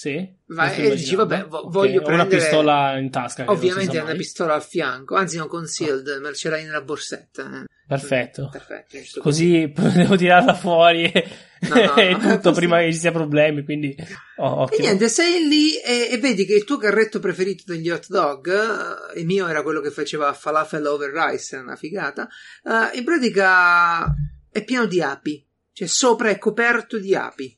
[0.00, 0.26] Sì?
[0.46, 3.44] Vai, e dici, vabbè, vo- Ok, voglio ho una prendere- pistola in tasca.
[3.50, 7.64] ovviamente hai una pistola al fianco anzi non concealed me ce l'hai nella borsetta eh.
[7.86, 8.48] Perfetto.
[8.50, 11.28] perfetto Così devo tirarla fuori e,
[11.68, 13.62] No, no, e no, tutto prima che ci sia problemi.
[13.62, 13.94] Quindi,
[14.38, 18.06] oh, E niente, sei lì e, e vedi che il tuo carretto preferito degli hot
[18.08, 22.26] dog, eh, il mio era quello che faceva falafel over rice, è una figata,
[22.64, 24.06] eh, in pratica
[24.50, 25.44] è pieno di api,
[25.74, 27.54] cioè sopra è coperto di api.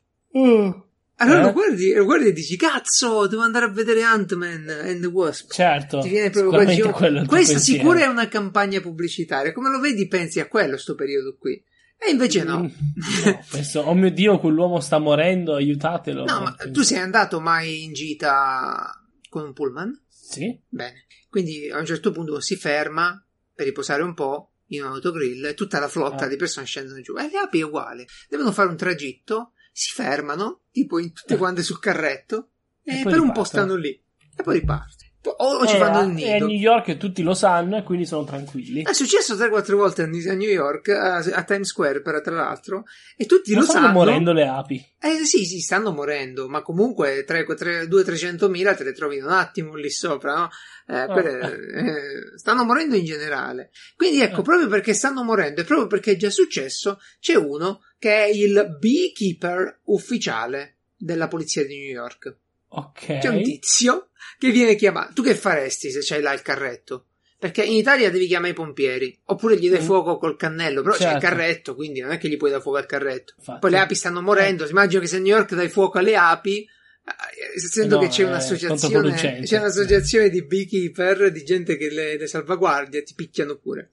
[1.17, 1.43] Allora Eh?
[1.43, 5.53] lo, guardi, lo guardi e dici, cazzo, devo andare a vedere Ant-Man and the Wasp.
[5.53, 9.53] Certo, Ti viene proprio quello Questa sicura è una campagna pubblicitaria.
[9.53, 11.63] Come lo vedi, pensi a quello sto periodo qui.
[12.05, 12.61] E invece no.
[12.63, 16.25] Mm, no, penso, oh mio Dio, quell'uomo sta morendo, aiutatelo.
[16.25, 18.91] No, ma tu sei andato mai in gita
[19.29, 20.03] con un pullman?
[20.09, 20.59] Sì?
[20.69, 21.07] Bene.
[21.31, 25.55] Quindi a un certo punto si ferma per riposare un po' in un autogrill e
[25.55, 26.29] tutta la flotta Ah.
[26.29, 27.17] di persone scendono giù.
[27.17, 28.07] E le api è uguale.
[28.29, 31.39] Devono fare un tragitto, si fermano, tipo in tutte Eh.
[31.39, 32.51] quante sul carretto,
[32.85, 33.91] e, E per un po' stanno lì.
[34.37, 35.01] E poi ripartono.
[35.25, 36.47] O, ci Eh, fanno a- il E a nido.
[36.47, 38.83] New York tutti lo sanno e quindi sono tranquilli.
[38.83, 42.83] È successo 3-4 volte a New a York, a, a Times Square per, tra l'altro,
[43.17, 43.99] e tutti Non lo stanno sanno.
[43.99, 44.85] morendo le api.
[44.99, 49.77] Eh sì, sì, stanno morendo, ma comunque 200-300 mila te le trovi in un attimo
[49.77, 50.49] lì sopra, no?
[50.89, 53.71] Eh, quelle, eh, stanno morendo in generale.
[53.97, 54.43] Quindi ecco, Eh.
[54.43, 58.77] proprio perché stanno morendo e proprio perché è già successo, c'è uno che è il
[58.81, 62.37] beekeeper ufficiale della polizia di New York.
[62.71, 63.19] Ok.
[63.19, 64.09] C'è un tizio
[64.41, 65.13] che viene chiamato.
[65.13, 67.07] Tu che faresti se c'hai là il carretto?
[67.39, 69.85] Perché in Italia devi chiamare i pompieri, oppure gli dai Mm.
[69.85, 71.27] fuoco col cannello, però c'è il Certo.
[71.29, 73.35] carretto, quindi non è che gli puoi dare fuoco al carretto.
[73.39, 73.61] Infatti.
[73.61, 74.69] Poi le api stanno morendo.
[74.69, 78.25] Immagino che se a New York dai fuoco alle api, eh, essendo No, che c'è
[78.25, 83.91] è un'associazione, c'è un'associazione di beekeeper, di gente che le, le salvaguardia, ti picchiano pure.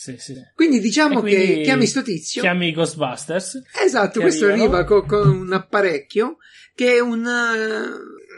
[0.00, 0.34] Sì, sì.
[0.54, 2.40] Quindi diciamo quindi che chiami sto tizio.
[2.40, 3.64] Chiami i Ghostbusters.
[3.84, 4.62] Esatto, questo arrivano.
[4.76, 6.38] arriva co- con, un apparecchio
[6.74, 7.84] che è un, eh,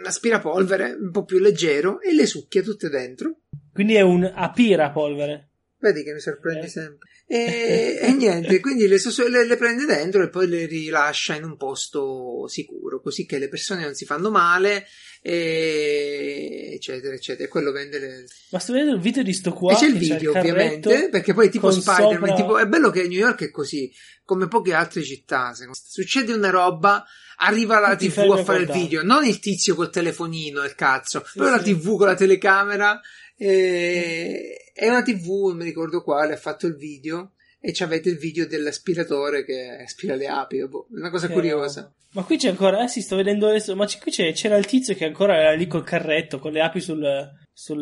[0.01, 3.43] un aspirapolvere un po' più leggero e le succhia tutte dentro.
[3.73, 5.51] Quindi è un apirapolvere.
[5.79, 6.69] Vedi che mi sorprende Eh.
[6.69, 7.09] sempre.
[7.29, 8.99] E, e niente, quindi le,
[9.29, 13.49] le- le prende dentro e poi le rilascia in un posto sicuro, così che le
[13.49, 14.85] persone non si fanno male,
[15.23, 17.45] e eccetera, eccetera.
[17.47, 19.73] E quello vende le, Ma sto vedendo il video di sto qua.
[19.73, 22.91] e c'è il video, carretto ovviamente, perché poi tipo con Spider-Man, sopra- tipo, è bello
[22.91, 23.91] che New York è così,
[24.25, 25.53] come poche altre città.
[25.55, 25.79] secondo.
[25.85, 27.05] Succede una roba,
[27.39, 28.73] arriva la TV a fare il guardare.
[28.79, 31.73] video, non il tizio col telefonino, il cazzo, Sì, però la sì.
[31.75, 33.01] TV con la telecamera,
[33.37, 37.33] e, e una TV, non mi ricordo quale, ha fatto il video.
[37.65, 41.81] E c'avete il video dell'aspiratore che aspira le api, boh, una cosa Che curiosa.
[41.83, 41.95] roba.
[42.15, 44.67] Ma qui c'è ancora, eh sì, sto vedendo adesso, ma c'è- qui c'è- c'era il
[44.67, 47.31] tizio che ancora era lì col carretto, con le api sul...
[47.53, 47.81] sul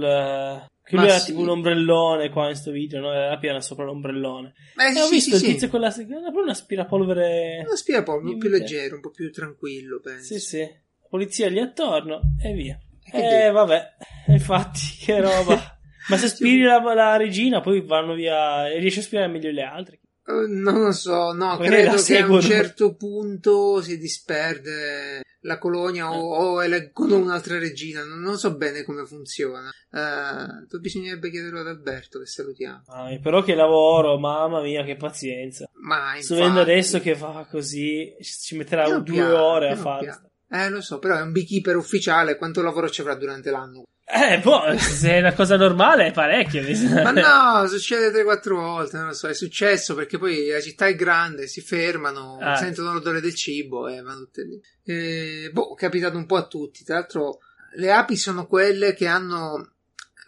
[0.84, 1.26] che Ma lui era sì.
[1.26, 3.10] tipo un ombrellone qua in sto video, no?
[3.12, 4.52] Le api erano sopra l'ombrellone.
[4.76, 5.52] Eh, e ho sì, visto sì, il sì.
[5.54, 5.90] tizio con la...
[5.92, 7.60] Proprio un aspirapolvere...
[7.64, 10.34] Uno aspirapolvere un po' più leggero, un po' più tranquillo, penso.
[10.34, 10.58] Sì, sì.
[10.60, 12.78] La polizia lì attorno e via.
[13.12, 13.82] E Eh, vabbè,
[14.28, 15.78] infatti, che roba.
[16.10, 20.00] Ma se aspiri la, la regina, poi vanno via riesci a aspirare meglio le altre.
[20.26, 25.58] Eh, non lo so, no, Magari credo che a un certo punto si disperde la
[25.58, 29.70] colonia o, o eleggono un'altra regina, non, non so bene come funziona.
[29.90, 32.82] Poi bisognerebbe chiederlo ad Alberto che salutiamo.
[32.88, 35.68] Ah, però che lavoro, mamma mia, che pazienza.
[35.74, 40.30] Ma Sto infatti, vedendo adesso che fa così, ci metterà due piano, ore a piano.
[40.52, 43.84] Eh, lo so, però è un beekeeper ufficiale, quanto lavoro ci avrà durante l'anno?
[44.12, 46.62] Eh, boh, se è una cosa normale è parecchio.
[47.02, 50.94] Ma no, succede 3-4 volte, non lo so, è successo perché poi la città è
[50.96, 52.56] grande, si fermano, Ah.
[52.56, 54.60] sentono l'odore del cibo e vanno tutte lì.
[54.84, 56.82] Eh, boh, è capitato un po' a tutti.
[56.84, 57.38] Tra l'altro,
[57.74, 59.74] le api sono quelle che hanno.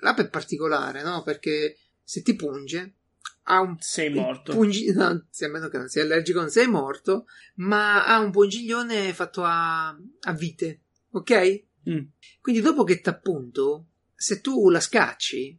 [0.01, 1.23] L'ape è particolare, no?
[1.23, 2.95] Perché se ti punge,
[3.45, 4.53] ha un Sei morto.
[4.53, 7.27] pungi- no, a meno che non sia allergico, non sei morto,
[7.57, 10.81] ma ha un pungiglione fatto a, a vite,
[11.13, 11.63] ok?
[11.91, 11.99] Mm.
[12.41, 15.59] Quindi dopo che t'appunto, se tu la scacci,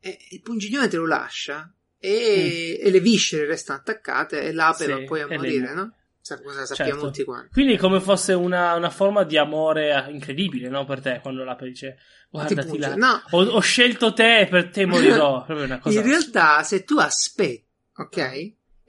[0.00, 4.90] eh, il pungiglione te lo lascia e, e le viscere restano attaccate e l'ape Sì,
[4.90, 5.92] va poi a morire, no?
[6.20, 7.06] Sa cosa sappiamo Certo.
[7.06, 7.52] tutti quanti.
[7.52, 10.84] Quindi è come fosse una, una forma di amore incredibile, no?
[10.84, 12.94] Per te, quando l'ape dice, Ti guardati là.
[12.96, 15.42] No, Ho, ho scelto te e per te morirò.
[15.46, 15.96] Proprio una cosa.
[15.98, 17.64] in realtà se tu aspetti,
[17.96, 18.16] ok?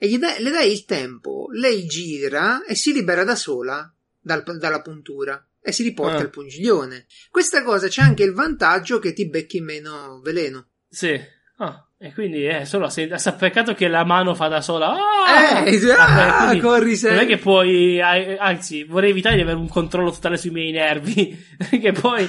[0.00, 4.42] E gli dai- le dai il tempo, lei gira e si libera da sola dal-
[4.58, 6.22] dalla puntura e si riporta Ah.
[6.22, 7.06] il pungiglione.
[7.30, 10.68] Questa cosa c'è anche il vantaggio che ti becchi meno veleno.
[10.88, 11.20] Sì.
[11.60, 14.92] Ah, e quindi è solo se, sa- peccato che la mano fa da sola.
[14.92, 15.64] Ah!
[15.66, 17.26] Eh, ah, quindi corri Non è sempre.
[17.26, 21.36] che puoi, anzi, vorrei evitare di avere un controllo totale sui miei nervi,
[21.68, 22.26] che poi,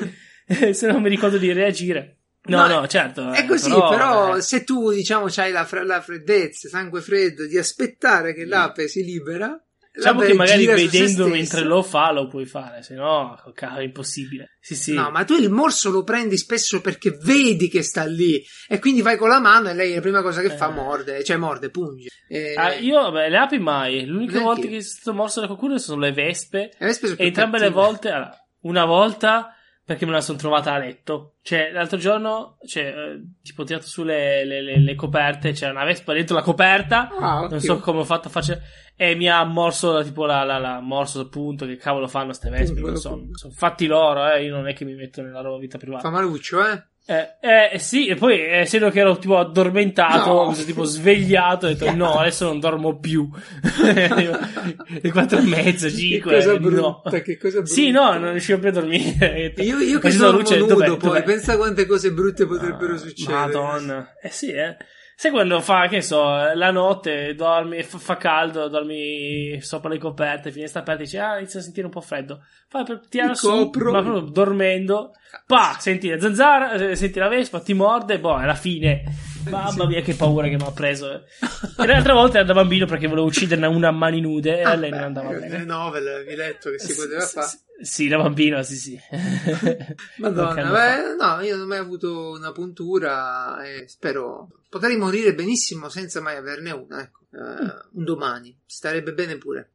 [0.48, 2.16] eh, se non mi ricordo di reagire.
[2.46, 3.32] No, no, certo.
[3.32, 7.02] È eh, così, però, però, eh, se tu, diciamo, hai la, fre- la freddezza, sangue
[7.02, 9.62] freddo, di aspettare che l'ape si libera,
[10.00, 14.58] Diciamo che magari vedendo mentre lo fa lo puoi fare, se no è impossibile.
[14.60, 14.94] Sì, sì.
[14.94, 19.02] No, ma tu il morso lo prendi spesso perché vedi che sta lì e quindi
[19.02, 20.74] vai con la mano e lei la prima cosa che fa Eh.
[20.74, 22.08] morde, cioè morde, punge.
[22.28, 22.54] E...
[22.56, 24.06] Ah, io, vabbè, le api mai.
[24.06, 26.72] L'unica volta che sono stato morso da qualcuno sono le vespe.
[26.78, 27.82] e le spese E più entrambe le cattive.
[27.86, 29.54] volte, allora, una volta
[29.90, 31.38] perché me la sono trovata a letto.
[31.42, 35.72] Cioè, l'altro giorno, cioè, eh, tipo, ho tirato su le, le- le- le coperte, c'era
[35.72, 37.10] una vespa dentro la coperta.
[37.20, 38.56] Ah, Non so come ho fatto a farci.
[38.96, 41.66] E mi ha morso, tipo, la, la, la morso appunto.
[41.66, 42.80] Che cavolo fanno ste vespe?
[42.82, 43.20] Non so.
[43.32, 44.44] Sono fatti loro, eh.
[44.44, 46.04] Io non è che mi metto nella loro vita privata.
[46.04, 46.84] Fa maluccio, eh?
[47.12, 50.48] Eh, eh, eh, sì, e poi eh, essendo che ero tipo addormentato, No.
[50.50, 53.28] mi sono tipo svegliato e ho detto no, adesso non dormo più.
[55.02, 56.36] Le quattro e mezza, Che cinque.
[56.36, 56.60] cosa no.
[56.60, 57.74] brutta, che cosa brutta.
[57.74, 59.54] Sì, no, non riuscivo più a dormire.
[59.58, 60.88] Io, io che sono luce, nudo dov'è?
[60.88, 61.24] poi, Dov'è?
[61.24, 63.38] pensa quante cose brutte potrebbero Ah, succedere.
[63.38, 64.14] Madonna.
[64.22, 64.78] Eh sì, eh.
[65.20, 70.50] Sai quando fa, che so, la notte dormi, fa, fa caldo, dormi sopra le coperte,
[70.50, 72.42] finestra aperta, dici, ah, inizia a sentire un po' freddo.
[72.70, 73.92] Fai per tirare su, copro.
[73.92, 75.12] ma proprio dormendo,
[75.46, 79.04] pa, senti la zanzara, eh, senti la vespa, ti morde, boh, è la fine.
[79.50, 81.12] Mamma mia, che paura che mi ha preso.
[81.12, 81.22] eh.
[81.84, 84.64] E le altre volte ero da bambino perché volevo ucciderne una a mani nude e
[84.64, 85.66] a lei non andava Nelle bene.
[85.66, 87.48] novel avevi letto che si poteva fare.
[87.82, 88.98] sì, da bambino, sì, sì.
[90.18, 95.90] Madonna, beh, no, io non ho mai avuto una puntura e spero potrei morire benissimo
[95.90, 99.74] senza mai averne una, ecco, Eh, un domani, starebbe bene pure.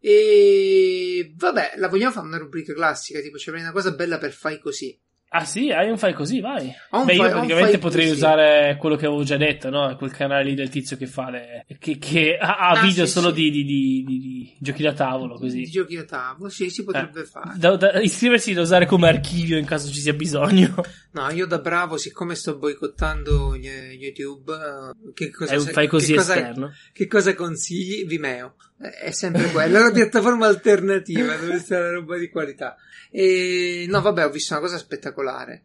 [0.00, 4.58] E vabbè, la vogliamo fare una rubrica classica, tipo c'è una cosa bella per fai
[4.58, 4.98] così.
[5.32, 6.66] Ah sì, hai un fai così, vai.
[6.66, 8.16] Beh, fai- io praticamente potrei così.
[8.16, 9.94] usare quello che avevo già detto, no?
[9.96, 11.64] Quel canale lì del tizio che fa le...
[11.78, 13.34] che, che ha, ha Ah, video sì, solo sì.
[13.34, 15.64] Di, di- di- di- di giochi da tavolo, Di così.
[15.66, 17.52] giochi da tavolo, sì, si potrebbe Eh, fare.
[17.56, 20.74] Da, da- iscriversi da usare come archivio in caso ci sia bisogno.
[21.12, 26.12] No, io da bravo, siccome sto boicottando YouTube, eh, che cosa, È un fai così
[26.12, 26.72] che cosa, esterno.
[26.92, 28.04] che cosa consigli?
[28.06, 28.54] Vimeo.
[28.80, 32.76] È sempre quella, è la piattaforma alternativa dove sta la roba di qualità.
[33.10, 35.64] E no, vabbè, ho visto una cosa spettacolare.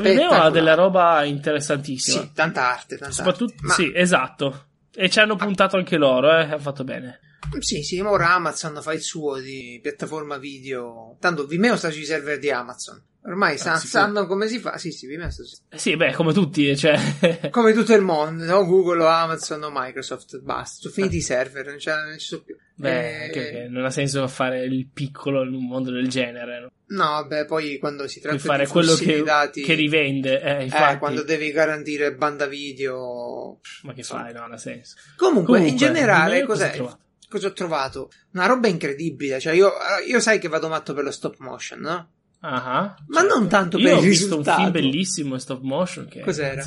[0.00, 2.20] Vimeo ha della roba interessantissima.
[2.20, 3.66] Sì, tanta arte, tanta Soprattutto, arte.
[3.66, 4.66] Ma- sì, esatto.
[4.94, 6.44] E ci hanno puntato anche loro, eh.
[6.44, 7.18] Ha fatto bene.
[7.58, 11.16] Sì, sì, ora Amazon fa il suo di piattaforma video.
[11.18, 13.02] Tanto Vimeo sta sui server di Amazon.
[13.24, 14.02] Ormai sa- Ah, sicuro.
[14.02, 14.78] sanno come si fa.
[14.78, 16.98] Sì, sì, Vimeo sta su- Eh Sì, beh, come tutti, eh, cioè.
[17.50, 18.64] Come tutto il mondo, no?
[18.66, 20.80] Google o Amazon o Microsoft, basta.
[20.80, 22.56] Sono finiti i server, non, c'è- non ci sono più.
[22.74, 26.70] Beh, Eh, non ha senso fare il piccolo in un mondo del genere, no?
[26.88, 30.64] No, vabbè, poi quando si tratta fare di quello flussi che, dati, che rivende, eh,
[30.64, 30.94] infatti.
[30.94, 33.60] eh, quando devi garantire banda video.
[33.82, 34.32] Ma che fai?
[34.32, 34.96] No, non ha senso.
[35.16, 36.70] Comunque, in Comunque, generale, Vimeo cosa cos'è?
[36.70, 36.98] hai trovato?
[37.28, 38.10] Cosa ho trovato?
[38.32, 39.38] Una roba incredibile.
[39.38, 39.72] Cioè, io,
[40.06, 42.10] io sai che vado matto per lo stop motion, no?
[42.44, 43.38] Ah, Ma certo.
[43.38, 46.64] non tanto Io per ho il visto un film bellissimo in stop motion che Cos'era?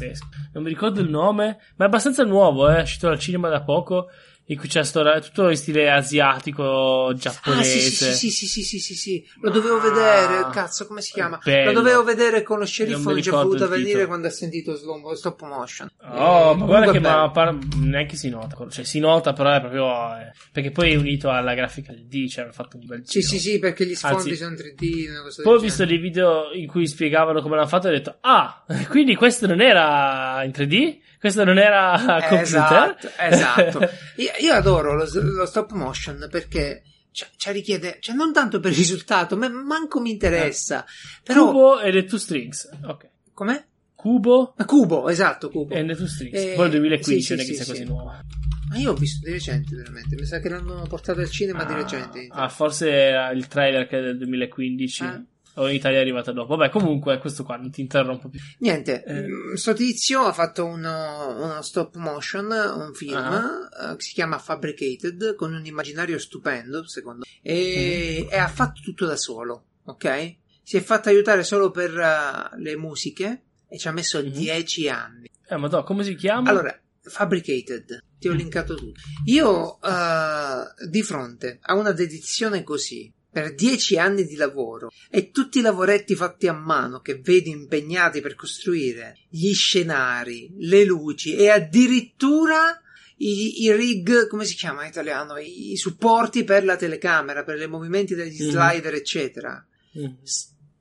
[0.53, 3.61] Non mi ricordo il nome, ma è abbastanza nuovo, eh, è uscito al cinema da
[3.61, 4.07] poco.
[4.47, 8.11] In cui c'è sto, tutto in stile asiatico, Ah, giapponese.
[8.13, 9.25] sì, sì, sì, sì, sì, sì, sì, sì.
[9.41, 10.49] Lo dovevo Ah, vedere.
[10.51, 11.39] Cazzo, come si chiama?
[11.43, 11.71] bello.
[11.71, 13.09] Lo dovevo vedere con lo sceriffo.
[13.11, 15.87] Non ci è voluto il venire quando ha sentito slow, stop motion.
[16.03, 18.55] Oh, Eh, ma guarda che ma par- neanche si nota.
[18.69, 19.87] Cioè, si nota, però è proprio.
[20.17, 23.21] eh, perché poi è unito alla grafica del D, cioè hanno fatto un bel Sì,
[23.21, 23.31] giro.
[23.31, 25.09] sì, sì, perché gli sfondi Anzi, sono 3D.
[25.09, 27.93] Una cosa Poi ho visto dei video in cui spiegavano come l'hanno fatto e ho
[27.93, 30.97] detto: Ah, quindi questo non era in 3D?
[31.19, 31.97] Questo non era
[32.27, 32.39] computer?
[32.41, 33.79] Esatto, esatto.
[34.17, 38.77] Io, io adoro lo, lo stop motion perché cioè richiede, cioè non tanto per il
[38.77, 40.85] risultato, ma manco mi interessa.
[41.23, 42.69] Però, Cubo e The Two Strings.
[42.83, 43.07] Ok.
[43.33, 43.63] com'è?
[43.95, 45.73] Cubo Ah, Cubo, esatto, Cubo.
[45.73, 46.37] e The Two Strings.
[46.39, 47.87] Eh, Poi il 2015 sì, non è sì, che sia sì, così sì.
[47.87, 48.21] nuova.
[48.67, 50.15] Ma io ho visto di recente, veramente.
[50.15, 52.27] Mi sa che l'hanno portato al cinema di Ah, recente.
[52.29, 55.03] Ah, forse era il trailer che è del 2015.
[55.03, 55.23] Eh.
[55.57, 56.55] O in Italia è arrivata dopo.
[56.55, 58.39] Vabbè, comunque, questo qua non ti interrompo più.
[58.59, 59.27] Niente, Eh.
[59.27, 63.69] mm, sto tizio ha fatto uno, uno stop motion, un film Ah.
[63.91, 68.81] eh, che si chiama Fabricated, con un immaginario stupendo, secondo me, e, e ha fatto
[68.81, 70.35] tutto da solo, ok?
[70.61, 74.29] Si è fatto aiutare solo per eh, le musiche e ci ha messo Mhm.
[74.31, 75.29] 10 anni.
[75.47, 76.49] Eh, ma come si chiama?
[76.49, 78.37] Allora, Fabricated, ti ho Mm.
[78.37, 78.99] linkato tutto.
[79.25, 85.59] Io, eh, di fronte a una dedizione così, per dieci anni di lavoro e tutti
[85.59, 91.49] i lavoretti fatti a mano che vedi impegnati per costruire gli scenari, le luci e
[91.49, 92.79] addirittura
[93.17, 95.35] i, i rig, come si chiama in italiano?
[95.37, 98.49] I, i supporti per la telecamera, per i movimenti degli Mhm.
[98.51, 99.65] slider, eccetera.
[99.99, 100.13] Mm.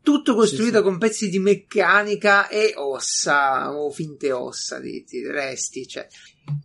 [0.01, 0.83] Tutto costruito Sì, sì.
[0.83, 5.89] con pezzi di meccanica e ossa o finte ossa di, di resti.
[5.89, 6.07] Cioè.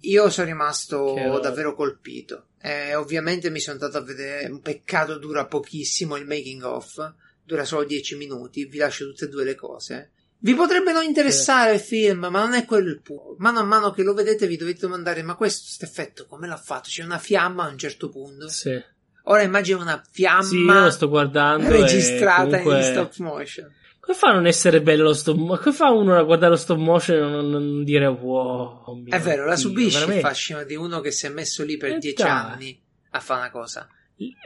[0.02, 2.49] Io sono rimasto Che davvero colpito.
[2.62, 4.50] E ovviamente mi sono andato a vedere.
[4.50, 8.66] Un peccato dura pochissimo il making of, dura solo 10 minuti.
[8.66, 10.12] Vi lascio tutte e due le cose.
[10.42, 13.36] Vi potrebbe non interessare il film, ma non è quello il punto.
[13.40, 16.58] Mano a mano che lo vedete, vi dovete domandare: ma questo st effetto come l'ha
[16.58, 16.88] fatto?
[16.90, 18.48] C'è una fiamma a un certo punto.
[18.48, 18.82] Sì.
[19.24, 21.70] Ora immagina una fiamma Sì, sto guardando.
[21.70, 22.78] registrata comunque...
[22.78, 23.74] in stop motion.
[24.10, 25.60] Come fa a non essere bello lo stop motion?
[25.62, 28.82] Come fa uno a guardare lo stop motion e non, non dire wow?
[29.04, 30.22] mio È vero, la Dio, subisci il veramente?
[30.28, 32.82] fascino di uno che si è messo lì per Eh, dieci anni
[33.12, 33.88] a fare una cosa.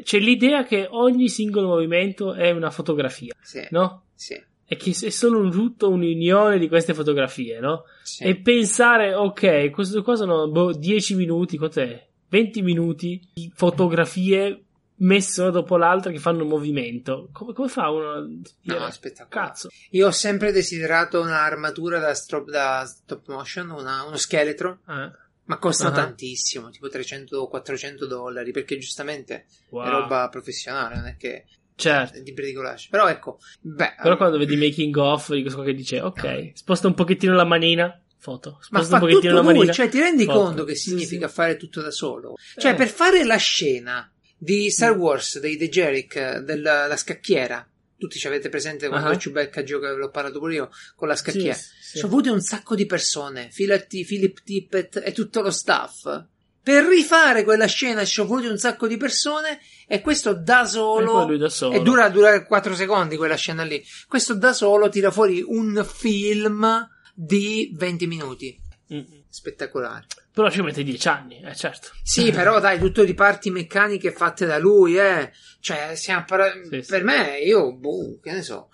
[0.03, 4.07] C'è l'idea che ogni singolo movimento è una fotografia, Sì, no?
[4.13, 4.33] sì,
[4.65, 7.83] E che è solo un tutto un'unione di queste fotografie, no?
[8.03, 8.23] sì.
[8.25, 12.05] E pensare, ok, questo qua sono boh, 10 minuti, cos'è?
[12.27, 14.61] 20 minuti di fotografie
[14.97, 17.29] messe una dopo l'altra che fanno un movimento.
[17.31, 19.47] Come, come fa uno dire, No, spettacolare.
[19.49, 19.69] cazzo?
[19.91, 25.11] Io ho sempre desiderato un'armatura da, stop, da stop motion, una- uno scheletro, Eh,
[25.45, 26.03] ma costano Ah.
[26.03, 29.85] tantissimo, tipo 300 o 400 dollari, perché giustamente wow.
[29.85, 32.17] è roba professionale, non è che Certo.
[32.17, 32.87] è di bricolage.
[32.91, 36.93] Però ecco, beh, Però quando vedi making off di questo che dice, ok, sposta un
[36.93, 38.51] pochettino la manina, foto.
[38.69, 39.73] Ma Sposta fa un tutto pochettino la lui, manina.
[39.73, 40.39] cioè ti rendi foto.
[40.39, 41.33] conto che Sì, significa sì.
[41.33, 42.35] fare tutto da solo?
[42.57, 42.75] Cioè Eh.
[42.75, 44.09] per fare la scena
[44.43, 44.99] di Star Mm.
[44.99, 47.65] Wars, dei The Jerick, della la scacchiera,
[47.97, 49.15] tutti ci avete presente quando Ah.
[49.15, 51.53] Chewbacca gioca, l'ho parlato pure io, con la scacchiera.
[51.53, 51.97] Sì, sì.
[51.99, 56.25] Sono volute un sacco di persone, Philip, Philip Tippett e tutto lo staff.
[56.61, 60.67] Per rifare quella scena ci sono voluti un sacco di persone e questo da E
[60.67, 61.25] solo...
[61.25, 61.75] lui da solo.
[61.75, 63.83] E dura, dura 4 secondi quella scena lì.
[64.07, 68.57] Questo da solo tira fuori un film di 20 minuti.
[68.93, 69.01] Mm.
[69.29, 70.05] Spettacolare.
[70.33, 71.89] Però ci mette 10 anni, eh certo.
[72.01, 75.31] Sì, però dai, tutto di parti meccaniche fatte da lui, eh.
[75.59, 76.89] Cioè, siamo par- Sì, sì.
[76.89, 78.69] per me, io, boh, che ne so,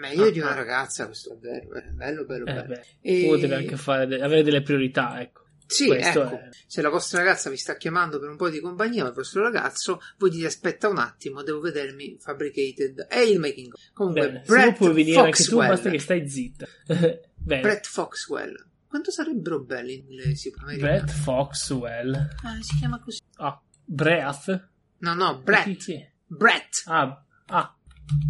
[0.00, 0.54] meglio Ah, di una ah.
[0.54, 2.80] ragazza, questo è bello, eh, bello, bello, Eh, bello.
[3.02, 5.40] E- uno deve anche fare avere delle priorità, ecco.
[5.66, 8.60] Sì, Questo ecco, è- se la vostra ragazza vi sta chiamando per un po' di
[8.60, 13.38] compagnia, o il vostro ragazzo, voi dite aspetta un attimo, devo vedermi Fabricated e il
[13.38, 13.80] making of.
[13.92, 15.68] Comunque, Bene, se Brett puoi venire anche tu, Foxwell.
[15.68, 16.66] basta che stai zitta.
[17.36, 18.66] Brett Foxwell.
[18.92, 20.76] Quanto sarebbero belli in americani?
[20.76, 22.14] Brett Foxwell.
[22.42, 23.22] Ah, si chiama così.
[23.36, 24.68] Ah, Breath?
[24.98, 26.10] No, no, Brett.
[26.26, 26.82] Brett.
[26.84, 27.74] Ah, ah,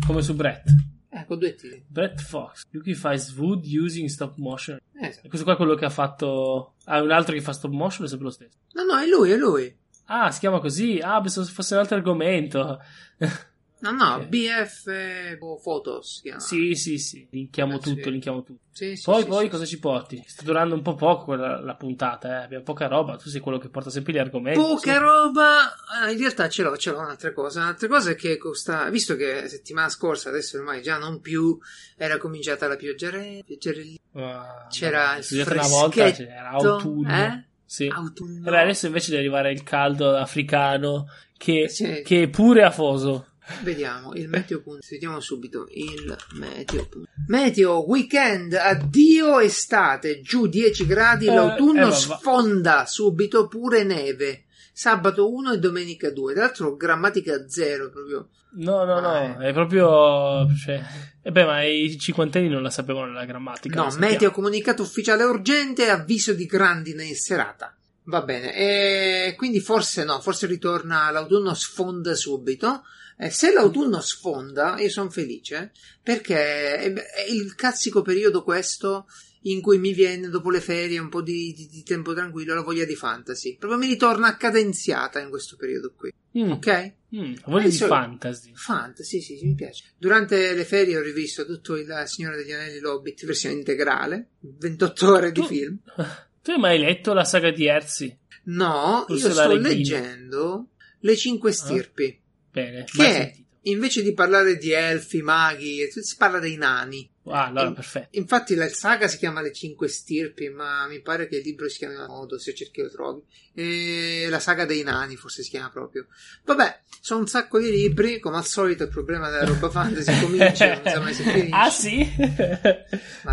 [0.07, 0.71] come su Brett.
[1.09, 1.83] Ecco, due T.
[1.89, 2.63] Brett Fox.
[2.71, 4.79] Yuki fa Wood using stop motion.
[5.01, 5.27] Esatto.
[5.27, 6.75] E questo qua è quello che ha fatto.
[6.85, 8.59] Ah, un altro che fa stop motion è sempre lo stesso?
[8.75, 9.77] No, no, è lui, è lui.
[10.05, 11.01] Ah, si chiama così.
[11.03, 12.81] Ah, pensavo fosse un altro argomento.
[13.83, 14.27] No, no, Ok.
[14.29, 16.23] BF o Photos.
[16.39, 17.27] Sì, sì, sì.
[17.31, 17.95] Linkiamo Eh, sì.
[17.95, 18.61] tutto, linkiamo tutto.
[18.71, 19.71] Sì, sì, Poi, sì, poi sì, cosa sì.
[19.71, 20.23] ci porti?
[20.25, 22.45] Sta durando un po' poco quella, la puntata, eh.
[22.45, 23.17] Abbiamo poca roba.
[23.17, 24.59] Tu sei quello che porta sempre gli argomenti.
[24.61, 24.99] Poca sì.
[24.99, 25.75] roba.
[26.01, 27.61] Ah, in realtà ce l'ho, ce l'ho un'altra cosa.
[27.61, 28.89] Un'altra cosa è che costa.
[28.89, 31.59] Visto che settimana scorsa, adesso ormai già non più,
[31.97, 33.43] era cominciata la pioggerella.
[33.45, 37.11] pioggerellina, Ah, C'era il studiato una volta, freschetto, c'era autunno.
[37.17, 37.45] eh?
[37.65, 37.87] Sì.
[37.93, 38.43] Autunno.
[38.43, 42.03] Vabbè, adesso invece deve arrivare il caldo africano che, Sì.
[42.05, 43.27] che è pure afoso.
[43.63, 44.63] Vediamo il meteo.
[44.89, 46.89] Vediamo subito il meteo.
[47.27, 54.45] Meteo weekend, addio estate, giù 10 gradi, Eh, l'autunno eh, sfonda subito pure neve.
[54.73, 56.33] Sabato 1 e domenica 2.
[56.35, 58.29] Tra l'altro grammatica 0 proprio.
[58.55, 60.47] No, no, no, Ah, è proprio.
[60.55, 60.83] Cioè...
[61.23, 63.83] E beh, ma i cinquantenni non la sapevano la grammatica.
[63.83, 67.77] No, meteo comunicato ufficiale urgente, avviso di grandine in serata.
[68.05, 72.83] Va bene, e quindi forse no, forse ritorna l'autunno sfonda subito.
[73.19, 79.07] Eh, se l'autunno sfonda, io sono felice perché è, è il cazzico periodo questo
[79.47, 82.63] in cui mi viene dopo le ferie un po' di, di- di tempo tranquillo la
[82.63, 83.57] voglia di fantasy.
[83.57, 86.13] Proprio mi ritorna cadenziata in questo periodo qui.
[86.39, 86.93] Mm, Ok?
[87.17, 88.53] Mm, voglio Eh, di fantasy.
[88.55, 89.85] Fantasy, sì, sì, mi piace.
[89.99, 95.33] Durante le ferie ho rivisto tutto il Signore degli Anelli L'Hobbit, versione integrale, 28 ore
[95.33, 95.79] di Tu- film.
[96.43, 98.17] Tu hai mai letto la saga di Erzi?
[98.45, 100.69] No, io Ursula sto leggendo
[101.01, 102.21] Le Cinque Stirpi.
[102.53, 103.45] Bene, Che.
[103.63, 107.09] Invece di parlare di elfi, maghi, si parla dei nani.
[107.25, 108.19] Ah, allora, In- perfetto.
[108.19, 111.79] Infatti la saga si chiama Le Cinque Stirpi, ma mi pare che il libro si
[111.79, 113.23] chiami in modo, se cerchi lo trovi.
[113.55, 116.07] E la saga dei nani forse si chiama proprio.
[116.45, 120.75] Vabbè, sono un sacco di libri, come al solito il problema della roba fantasy comincia,
[120.75, 121.55] non sa mai se finisce.
[121.55, 122.11] ah, sì?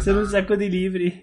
[0.02, 1.20] Sono un sacco di libri.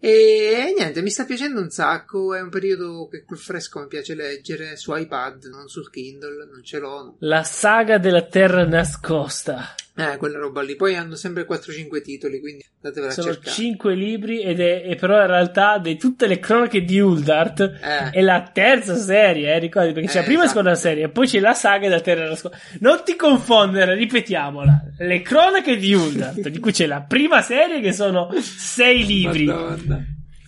[0.00, 4.14] E niente, mi sta piacendo un sacco, è un periodo che col fresco mi piace
[4.14, 7.02] leggere su iPad, non sul Kindle, non ce l'ho.
[7.02, 7.16] no.
[7.20, 9.74] la saga della terra nascosta.
[9.94, 10.74] Eh, quella roba lì.
[10.74, 13.54] Poi hanno sempre 4-5 titoli, quindi datevela a Sono cercare.
[13.54, 18.10] 5 libri ed è, e però in realtà di tutte le cronache di Uldart Eh.
[18.10, 19.92] è la terza serie, eh, ricordi?
[19.92, 20.58] Perché c'è Eh, la prima e la esatto.
[20.60, 22.58] seconda serie, poi c'è la saga della terra nascosta.
[22.80, 24.82] Non ti confondere, ripetiamola.
[24.98, 29.44] Le cronache di Uldart, di cui c'è la prima serie che sono 6 libri.
[29.44, 30.04] Madonna.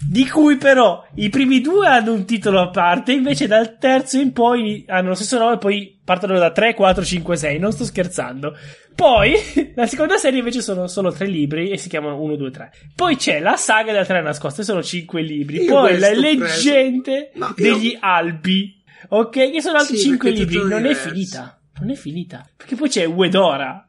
[0.07, 4.33] Di cui però i primi due hanno un titolo a parte, invece dal terzo in
[4.33, 7.59] poi hanno lo stesso nome, poi partono da 3, 4, 5, 6.
[7.59, 8.57] Non sto scherzando.
[8.95, 9.33] Poi
[9.75, 12.73] la seconda serie invece sono solo tre libri e si chiamano 1, 2, 3.
[12.95, 15.63] Poi c'è la saga della terra nascosta, e sono 5 libri.
[15.63, 19.51] Io poi la leggende No, io- degli albi, ok?
[19.51, 20.69] Che sono altri Sì, 5 perché è libri.
[20.69, 21.09] Non è diverso.
[21.09, 21.59] finita.
[21.81, 22.49] Non è finita.
[22.57, 23.89] Perché poi c'è Wedora.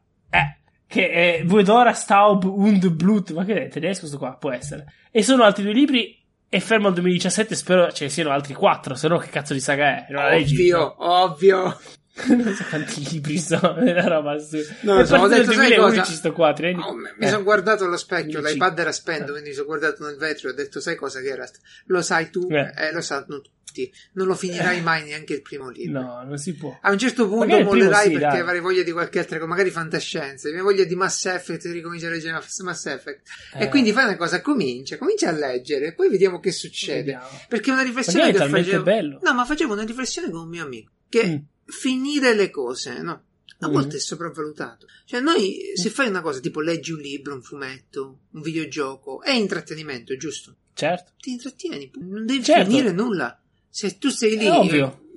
[0.86, 3.32] Che è Wedora Staub und Blut.
[3.32, 4.36] Ma che è tedesco questo qua?
[4.36, 4.92] Può essere.
[5.10, 6.22] E sono altri due libri.
[6.48, 7.54] E fermo al 2017.
[7.54, 8.94] Spero ce ne siano altri quattro.
[8.94, 10.06] Se no, che cazzo di saga è?
[10.10, 10.32] Non?
[10.32, 11.76] Ovvio, ovvio.
[12.28, 13.76] non so quanti libri sono.
[13.76, 14.56] È una roba su.
[14.82, 16.12] No, so, ho detto, nel sai 2011 cosa?
[16.12, 16.52] sto qua.
[16.52, 17.28] tre Oh, mi Eh.
[17.28, 18.52] sono guardato allo specchio, Dici.
[18.52, 19.30] l'iPad era spento, Eh.
[19.32, 21.46] quindi mi sono guardato nel vetro e ho detto, sai cosa che era?
[21.86, 22.46] Lo sai tu?
[22.50, 22.72] Eh.
[22.76, 23.54] Eh, lo sanno tutti.
[24.12, 26.00] Non lo finirai mai neanche il primo libro.
[26.00, 26.78] No, non si può.
[26.80, 28.40] A un certo punto mollerai sì, perché dai.
[28.40, 32.14] avrai voglia di qualche altra cosa, magari fantascienza, mi voglia di Mass Effect e ricominciare
[32.14, 33.20] a leggere Mass Effect.
[33.54, 33.68] E Eh.
[33.68, 37.02] quindi fai una cosa, comincia, comincia a leggere, poi vediamo che succede.
[37.02, 37.26] Vediamo.
[37.48, 38.82] Perché una riflessione che facevo.
[38.82, 39.18] bello.
[39.22, 40.92] No, ma facevo una riflessione con un mio amico.
[41.10, 41.36] Che Mm.
[41.66, 43.22] Finire le cose, no?
[43.60, 43.72] A Mm.
[43.72, 44.86] volte è sopravvalutato.
[45.06, 49.30] Cioè, noi, se fai una cosa tipo leggi un libro, un fumetto, un videogioco, è
[49.32, 50.54] intrattenimento, giusto?
[50.74, 51.12] Certo.
[51.18, 52.66] Ti intrattieni, non devi Certo.
[52.70, 53.40] finire nulla.
[53.68, 54.48] Se tu sei lì,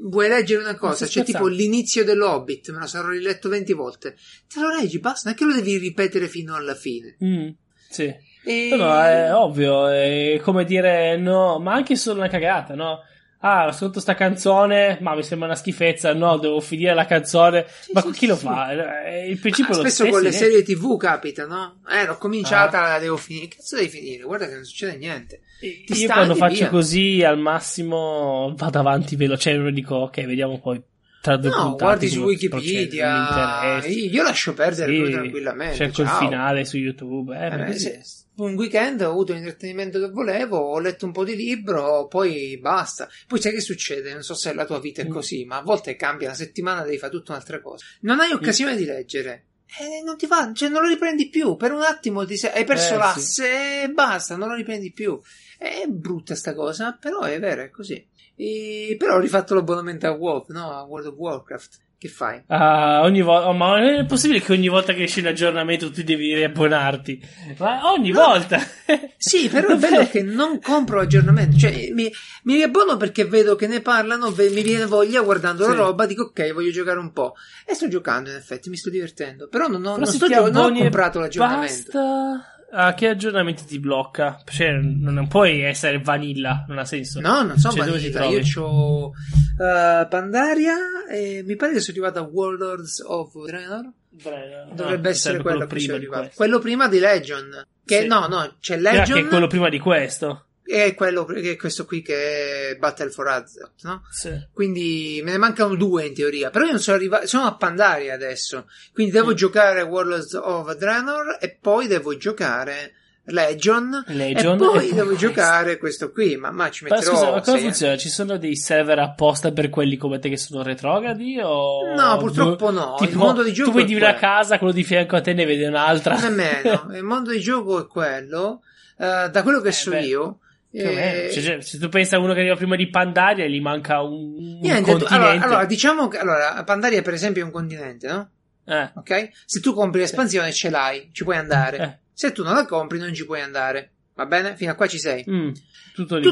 [0.01, 1.47] vuoi leggere una cosa, c'è tipo scherzando.
[1.49, 4.15] l'inizio dell'Hobbit, me lo sarò riletto 20 volte,
[4.47, 7.17] te lo leggi, basta, non è che lo devi ripetere fino alla fine.
[7.23, 7.49] Mm,
[7.89, 8.13] sì.
[8.45, 8.73] E...
[8.75, 12.99] No, è ovvio, è come dire no, ma anche solo una cagata, no?
[13.41, 17.65] Ah, ho ascoltato sta canzone, ma mi sembra una schifezza, no, devo finire la canzone.
[17.79, 18.43] Sì, ma sì, chi lo sì.
[18.45, 19.05] fa?
[19.05, 20.11] Eh, Il principio Ah, lo spesso stesso.
[20.11, 20.31] con le eh.
[20.33, 21.79] serie TV capita, no?
[21.89, 22.89] Eh, l'ho cominciata, Ah.
[22.89, 23.47] la devo finire.
[23.47, 24.23] Che cazzo devi finire?
[24.23, 25.41] Guarda che non succede niente.
[25.59, 26.69] Ti Io stanchi, quando faccio via.
[26.69, 30.81] così, al massimo vado avanti velocemente e dico, ok, vediamo poi
[31.21, 33.81] tra due No, guardi su Wikipedia.
[33.85, 35.75] Io, io lascio perdere Sì, tranquillamente.
[35.75, 36.19] Cerco il ciao.
[36.19, 37.37] finale su YouTube.
[37.37, 38.01] Eh, Eh, se-
[38.43, 43.07] un weekend ho avuto l'intrattenimento che volevo, ho letto un po' di libro, poi basta.
[43.27, 44.11] Poi sai che succede?
[44.13, 45.11] Non so se la tua vita è Mm.
[45.11, 47.85] così, ma a volte cambia una settimana, devi fare tutta un'altra cosa.
[48.01, 49.45] Non hai occasione di leggere.
[49.79, 51.55] Eh, non ti va, cioè non lo riprendi più.
[51.55, 55.19] Per un attimo ti sei, hai perso Eh, l'asse e basta, non lo riprendi più.
[55.57, 58.03] È brutta sta cosa, però è vero, è così.
[58.35, 60.71] E- però ho rifatto l'abbonamento a WoW, no?
[60.71, 61.77] A World of Warcraft.
[61.99, 62.41] Che fai?
[62.47, 66.01] Ah, ogni volta, ma non è possibile che ogni volta che esce un aggiornamento tu
[66.01, 67.21] devi riabbonarti?
[67.57, 68.23] Ma ogni No.
[68.23, 68.57] volta!
[69.17, 72.09] Sì, però è bello che non compro aggiornamenti, cioè mi,
[72.43, 75.77] mi riabbono perché vedo che ne parlano, mi viene voglia guardando la Sì.
[75.77, 77.35] roba, dico ok, voglio giocare un po'.
[77.65, 80.49] E sto giocando in effetti, mi sto divertendo, però non ho, Però non sto gio-
[80.49, 81.91] non ho comprato l'aggiornamento.
[81.91, 82.58] Basta.
[82.71, 84.41] Ah, che aggiornamenti ti blocca?
[84.45, 87.19] Cioè, non, puoi essere vanilla, non ha senso.
[87.19, 88.35] No, non so Cioè, vanilla, trovi?
[88.35, 90.75] io ho uh, Pandaria
[91.11, 93.83] e mi pare che sono arrivato a Warlords of Draenor.
[93.83, 96.29] No, Dovrebbe essere sarebbe quello, a cui prima di.
[96.35, 97.65] Quello prima di Legion.
[97.85, 98.07] Che Sì.
[98.07, 100.45] no, no, c'è Ah, Legion che è quello prima di questo.
[100.69, 104.03] E quello che è questo qui che è Battle for Azeroth, no?
[104.11, 104.29] Sì.
[104.53, 106.49] Quindi me ne mancano due in teoria.
[106.51, 107.25] Però io non sono arrivato.
[107.27, 108.67] Sono a Pandaria adesso.
[108.93, 109.35] Quindi devo Mm.
[109.35, 112.93] giocare Warlords of Draenor e poi devo giocare
[113.31, 114.03] Legion.
[114.07, 115.27] Legion e poi e poi devo questo.
[115.27, 116.35] giocare questo qui.
[116.37, 117.11] Ma, ma ci Ma metterò.
[117.13, 117.97] scusa, ma come sei funziona?
[117.97, 121.39] Ci sono dei server apposta per quelli come te che sono retrogradi?
[121.41, 121.93] O...
[121.95, 122.95] No, purtroppo no.
[122.97, 125.33] Tipo, Il mondo di gioco Tu vedi è una casa, quello di fianco a te
[125.33, 126.15] ne vede un'altra.
[126.19, 126.89] Nemmeno.
[126.93, 128.61] Il mondo di gioco è quello.
[128.97, 130.01] Eh, da quello che Eh, so beh.
[130.01, 130.39] io.
[130.71, 134.01] Eh, Cioè, cioè, se tu pensi a uno che arriva prima di Pandaria gli manca
[134.01, 135.15] un, un Niente, tu- continente.
[135.15, 138.29] allora, allora, diciamo che allora, Pandaria per esempio è un continente, no?
[138.65, 139.29] Eh, Ok?
[139.45, 141.77] Se tu compri l'espansione ce l'hai, ci puoi andare.
[141.77, 141.99] Eh.
[142.13, 143.93] Se tu non la compri non ci puoi andare.
[144.13, 144.55] Va bene?
[144.57, 145.25] Fino a qua ci sei.
[145.27, 145.49] Mm,
[145.95, 146.31] Tuttavia,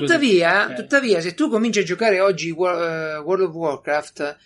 [0.65, 0.71] così.
[0.71, 0.75] Eh.
[0.75, 4.37] tuttavia, se tu cominci a giocare oggi eh, World of Warcraft,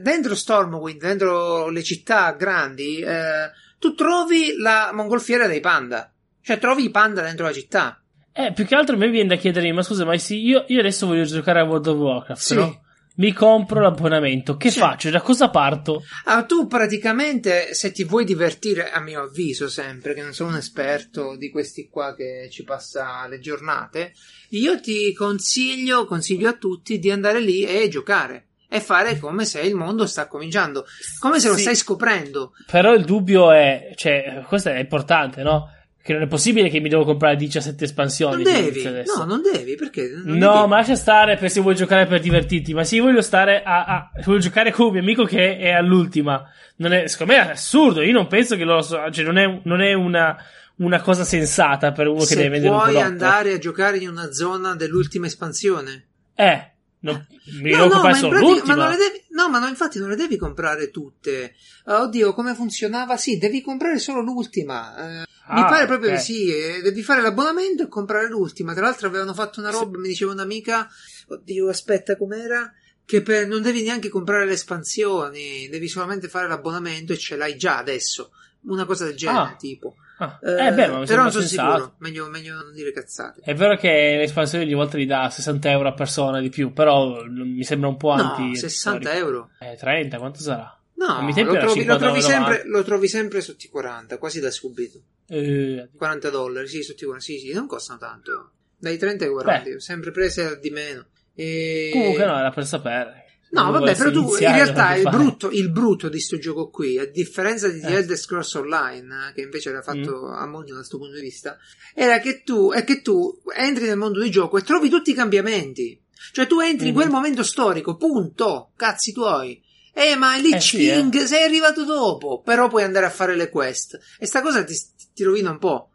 [0.00, 6.10] dentro Stormwind, dentro le città grandi, eh, tu trovi la mongolfiera dei panda.
[6.42, 8.00] Cioè, trovi i panda dentro la città.
[8.38, 10.80] Eh, più che altro a me viene da chiedermi, ma scusa, ma sì, io, io
[10.80, 12.54] adesso voglio giocare a World of Warcraft, Sì.
[12.54, 12.80] no?
[13.18, 14.78] Mi compro l'abbonamento, che Sì.
[14.78, 15.08] faccio?
[15.08, 16.02] Da cosa parto?
[16.24, 20.56] Ah, tu praticamente, se ti vuoi divertire, a mio avviso sempre, che non sono un
[20.56, 24.12] esperto di questi qua che ci passa le giornate,
[24.50, 28.48] io ti consiglio, consiglio a tutti di andare lì e giocare.
[28.68, 30.84] E fare come se il mondo sta cominciando,
[31.20, 31.60] come se lo Sì.
[31.62, 32.52] stai scoprendo.
[32.70, 35.70] Però il dubbio è, cioè, questo è importante, no?
[36.06, 38.44] Che non è possibile che mi devo comprare 17 espansioni.
[38.44, 40.08] Non devi, no, non devi, perché?
[40.24, 40.66] Non No, devi.
[40.68, 42.72] ma lascia stare per se vuoi giocare per divertirti.
[42.74, 45.70] Ma se io voglio stare a, a- voglio giocare con un mio amico che è
[45.72, 46.48] all'ultima.
[46.76, 48.02] Non è, secondo me è assurdo.
[48.02, 50.36] Io non penso che loro, so- cioè, non è, non è una,
[50.76, 53.12] una cosa sensata per uno che se deve vendere un puoi prodotto.
[53.12, 56.04] andare a giocare in una zona dell'ultima espansione.
[56.36, 56.70] Eh,
[57.12, 57.26] non,
[57.62, 58.28] mi No, no, ma pratica-
[58.66, 61.54] ma non le devi, no, ma no, infatti non le devi comprare tutte.
[61.84, 63.16] Ah, oddio, come funzionava?
[63.16, 64.96] Sì, devi comprare solo l'ultima.
[64.96, 66.16] Eh, mi Ah, pare proprio ok.
[66.16, 66.48] di sì.
[66.52, 68.72] eh, devi fare l'abbonamento e comprare l'ultima.
[68.74, 70.88] Tra l'altro avevano fatto una roba, mi diceva un'amica.
[71.28, 72.72] Oddio, aspetta, com'era?
[73.04, 77.56] Che per- non devi neanche comprare le espansioni, devi solamente fare l'abbonamento e ce l'hai
[77.56, 78.32] già adesso.
[78.62, 79.56] Una cosa del genere, Ah.
[79.56, 79.94] tipo.
[80.18, 81.72] Ah, Eh, eh, beh, ma però non sono sensato.
[81.76, 81.94] sicuro.
[81.98, 83.42] Meglio, meglio non dire cazzate.
[83.44, 87.22] È vero che l'espansione ogni volta li dà 60 euro a persona di più, però
[87.26, 88.48] mi sembra un po' anti.
[88.48, 89.50] No, 60 euro.
[89.60, 90.78] Eh, 30, quanto sarà?
[90.94, 91.98] No, lo trovi, lo, 50,90.
[91.98, 94.98] trovi sempre, lo trovi sempre sotto i 40, quasi da subito.
[95.28, 98.50] Eh, 40 dollari, sì, sotto i 40, sì, sì, non costano tanto.
[98.78, 101.04] Dai 30 ai 40, sempre prese di meno.
[101.34, 101.90] E...
[101.92, 103.25] Comunque no, era per sapere.
[103.48, 107.06] No, vabbè, però tu in realtà il brutto, il brutto di sto gioco qui, a
[107.06, 107.94] differenza di The Eh.
[107.94, 110.32] Elder Scrolls Online, eh, che invece era fatto Mm.
[110.32, 111.56] a mondo da questo punto di vista,
[111.94, 115.14] era che tu, è che tu entri nel mondo di gioco e trovi tutti i
[115.14, 115.98] cambiamenti.
[116.32, 116.98] Cioè tu entri in Mhm.
[117.00, 119.62] quel momento storico, punto, cazzi tuoi.
[119.94, 123.48] Eh, ma Lich Eh sì, King sei arrivato dopo, però puoi andare a fare le
[123.48, 123.98] quest.
[124.18, 124.74] E sta cosa ti,
[125.14, 125.90] ti rovina un po'.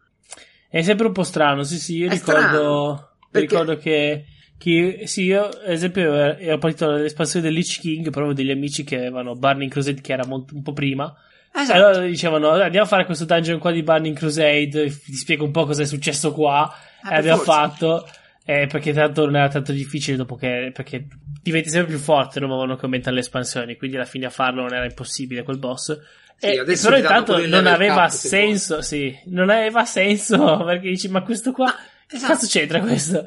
[0.69, 4.25] È sempre un po' strano, sì, sì, io ricordo, ricordo che,
[4.61, 8.83] che, sì, io, ad esempio, ero ero partito dall'espansione del Lich King, avevo degli amici
[8.83, 11.11] che avevano Burning Crusade, che era molto, un po' prima,
[11.53, 11.77] Esatto.
[11.83, 15.51] allora dicevano, "Dai, andiamo a fare questo dungeon qua di Burning Crusade, ti spiego un
[15.51, 16.71] po' cosa è successo qua,
[17.09, 17.51] Eh, e abbiamo forza.
[17.67, 18.07] fatto,
[18.45, 21.07] eh, perché tanto non era tanto difficile dopo che, perché
[21.41, 24.29] diventi sempre più forte no, man mano che aumentano le espansioni, quindi alla fine a
[24.29, 25.99] farlo non era impossibile quel boss.
[26.37, 31.51] Sì, adesso però intanto non aveva senso, sì, non aveva senso perché dici, ma questo
[31.51, 31.71] qua,
[32.11, 32.33] esatto.
[32.33, 33.23] cazzo c'entra questo?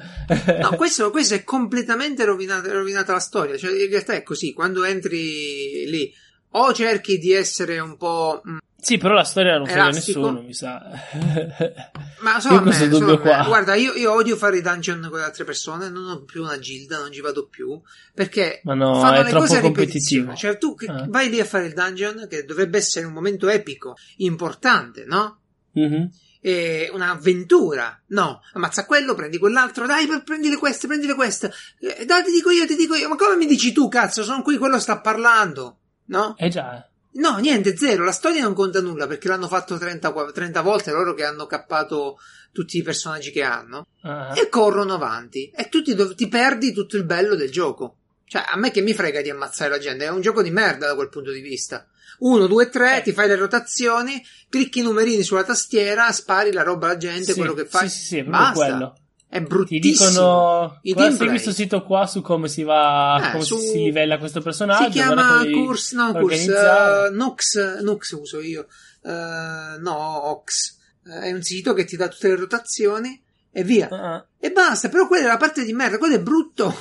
[0.61, 3.56] No, questo, questo è completamente rovinato- rovinata la storia.
[3.56, 6.12] Cioè, in realtà è così: quando entri lì,
[6.51, 8.43] o cerchi di essere un po'.
[8.48, 10.82] mm, sì, però la storia non frega nessuno, mi sa.
[12.20, 12.61] Ma solo Io
[13.06, 13.44] me, qua.
[13.47, 15.89] Guarda, io, io odio fare i dungeon con le altre persone.
[15.89, 17.81] Non ho più una gilda, non ci vado più.
[18.12, 20.35] Perché Ma no, fanno è le troppo cose competitivo.
[20.35, 21.06] Cioè, tu Ah.
[21.09, 25.40] vai lì a fare il dungeon, che dovrebbe essere un momento epico, importante, no?
[25.73, 26.11] Mhm.
[26.47, 28.03] E un'avventura.
[28.09, 31.51] No, ammazza quello, prendi quell'altro, dai, pre- prendile queste, prendile queste.
[31.81, 33.09] Eh, dai, ti dico io, ti dico io.
[33.09, 34.23] Ma come mi dici tu, cazzo?
[34.23, 35.79] Sono qui, quello sta parlando.
[36.07, 36.35] No?
[36.37, 38.05] Eh già, No, niente, zero.
[38.05, 41.47] La storia non conta nulla perché l'hanno fatto 30, qua- 30 volte loro che hanno
[41.47, 42.19] cappato
[42.53, 44.35] tutti i personaggi che hanno Ah.
[44.39, 45.51] e corrono avanti.
[45.57, 47.97] E tu ti, ti perdi tutto il bello del gioco.
[48.27, 50.05] Cioè, a me che mi frega di ammazzare la gente?
[50.05, 51.87] È un gioco di merda da quel punto di vista.
[52.19, 53.03] 1, 2, 3, Eh.
[53.03, 57.39] ti fai le rotazioni, clicchi i numerini sulla tastiera, spari la roba alla gente, Sì,
[57.39, 57.89] quello che fai.
[57.89, 58.65] Sì, sì, sì, è proprio Basta.
[58.66, 58.97] quello.
[59.35, 60.09] È Ti bruttissimo.
[60.11, 64.19] dicono I guarda, questo sito qua su come si va Eh, come su- si livella
[64.19, 67.09] questo personaggio Si chiama Course, no, organizzare.
[67.09, 68.66] uh, Nux, Nux uso io,
[69.03, 70.77] Uh, no, Ox.
[71.05, 73.20] Uh, è un sito che ti dà tutte le rotazioni
[73.53, 73.89] e via.
[73.91, 74.24] Ah.
[74.39, 76.74] E basta, però quella è la parte di merda, quello è brutto,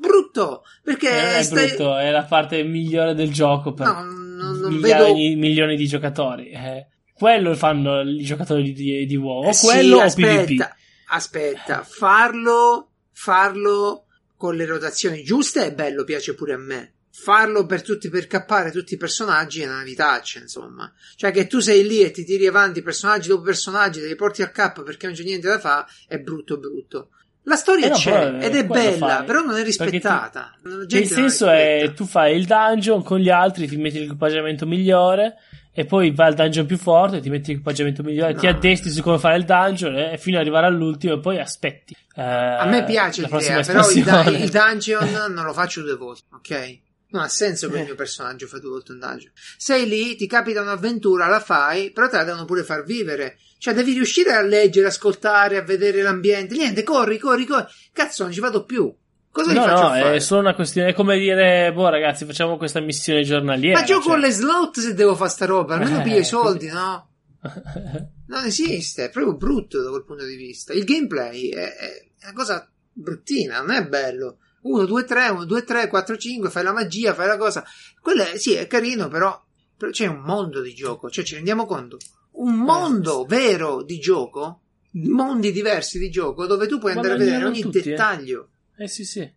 [0.00, 4.02] brutto, perché Eh, non è stai- brutto, è la parte migliore del gioco per No,
[4.44, 5.14] non, non vedo...
[5.14, 6.86] milioni di giocatori eh.
[7.12, 10.82] quello fanno i giocatori di, di WoW o Eh sì, quello o aspetta, PvP
[11.14, 14.06] aspetta, farlo, farlo
[14.36, 16.92] con le rotazioni giuste è bello, piace pure a me.
[17.16, 20.92] Farlo per tutti, per cappare tutti i personaggi è una vitaccia, insomma.
[21.14, 24.42] Cioè che tu sei lì e ti tiri avanti personaggi dopo personaggi, te li porti
[24.42, 27.10] al cap perché non c'è niente da fare, è brutto brutto.
[27.46, 29.24] La storia Eh no, c'è però, ed è bella, fai.
[29.24, 30.52] però non è rispettata.
[30.86, 35.36] Gente il senso è tu fai il dungeon con gli altri ti metti l'equipaggiamento migliore
[35.76, 38.38] e poi vai al dungeon più forte ti metti l'equipaggiamento migliore No.
[38.38, 41.94] ti addestri su come fare il dungeon eh, fino ad arrivare all'ultimo e poi aspetti
[42.16, 46.78] eh, A me piace l'idea, però il, il dungeon non lo faccio due volte, ok?
[47.14, 47.78] Non ha senso che Eh.
[47.80, 49.30] il mio personaggio fa due volte un dungeon.
[49.56, 53.38] Sei lì, ti capita un'avventura, la fai, però te la devono pure far vivere.
[53.58, 56.56] Cioè, devi riuscire a leggere, ascoltare, a vedere l'ambiente.
[56.56, 57.66] Niente, corri, corri, corri.
[57.92, 58.92] Cazzo, non ci vado più.
[59.30, 60.88] Cosa No, no, è solo una questione.
[60.90, 63.78] È come dire, boh, ragazzi, facciamo questa missione giornaliera.
[63.78, 64.10] Ma gioco cioè.
[64.10, 66.76] con le slot se devo fare sta roba, almeno Eh, piglio i soldi, così.
[66.76, 67.10] no?
[68.26, 70.72] Non esiste, è proprio brutto da quel punto di vista.
[70.72, 74.38] Il gameplay è, è una cosa bruttina, non è bello.
[74.64, 77.64] 1, 2, 3, 1, 2, 3, 4, 5, fai la magia, fai la cosa.
[78.00, 79.38] Quello è, sì, è carino, però,
[79.76, 81.98] però c'è un mondo di gioco, cioè ci rendiamo conto?
[82.32, 84.60] Un mondo vero di gioco,
[84.92, 87.82] mondi diversi di gioco, dove tu puoi andare a vedere ogni tutti, eh.
[87.82, 88.48] dettaglio.
[88.76, 89.30] Eh sì, sì.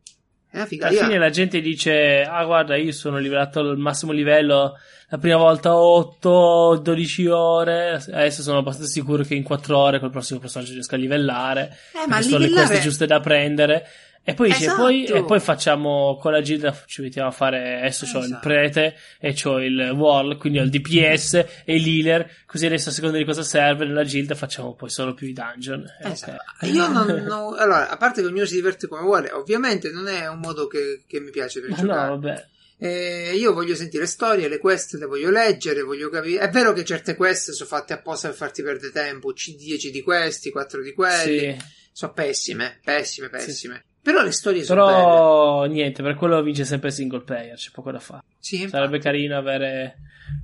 [0.65, 0.87] Figa.
[0.87, 4.73] Alla fine la gente dice: Ah, guarda, io sono livellato al massimo livello
[5.09, 7.93] la prima volta 8, 12 ore.
[7.93, 11.77] Adesso sono abbastanza sicuro che in 4 ore col prossimo personaggio riesco a livellare.
[11.93, 13.85] Eh, ma perché sono le livellare- queste giuste da prendere.
[14.29, 14.81] E poi dice: Esatto.
[14.81, 16.77] poi, e poi facciamo con la gilda.
[16.85, 17.77] Ci mettiamo a fare.
[17.77, 18.45] Adesso c'ho il Esatto.
[18.45, 20.37] prete e c'ho il wall.
[20.37, 21.33] Quindi ho il DPS
[21.63, 22.29] e l'healer.
[22.45, 25.85] Così adesso, a seconda di cosa serve, nella gilda facciamo poi solo più i dungeon.
[26.03, 26.43] Eh, Esatto.
[26.61, 26.69] ok.
[26.73, 30.27] Io non, non- allora, a parte che ognuno si diverte come vuole, ovviamente non è
[30.27, 32.09] un modo che, che mi piace per Ma giocare.
[32.09, 32.45] no, vabbè.
[32.79, 36.41] Eh, io voglio sentire storie, le quest le voglio leggere, voglio capire.
[36.41, 40.01] È vero che certe quest sono fatte apposta per farti perdere tempo, C- 10 di
[40.03, 41.39] questi, 4 di quelli.
[41.39, 41.57] Sì.
[41.93, 43.83] Sono pessime, pessime, pessime.
[44.07, 44.97] Però le storie sono belle.
[45.03, 48.23] Però niente, per quello vince sempre il single player, c'è poco da fare.
[48.39, 48.65] Sì.
[48.69, 49.97] Sarebbe carino avere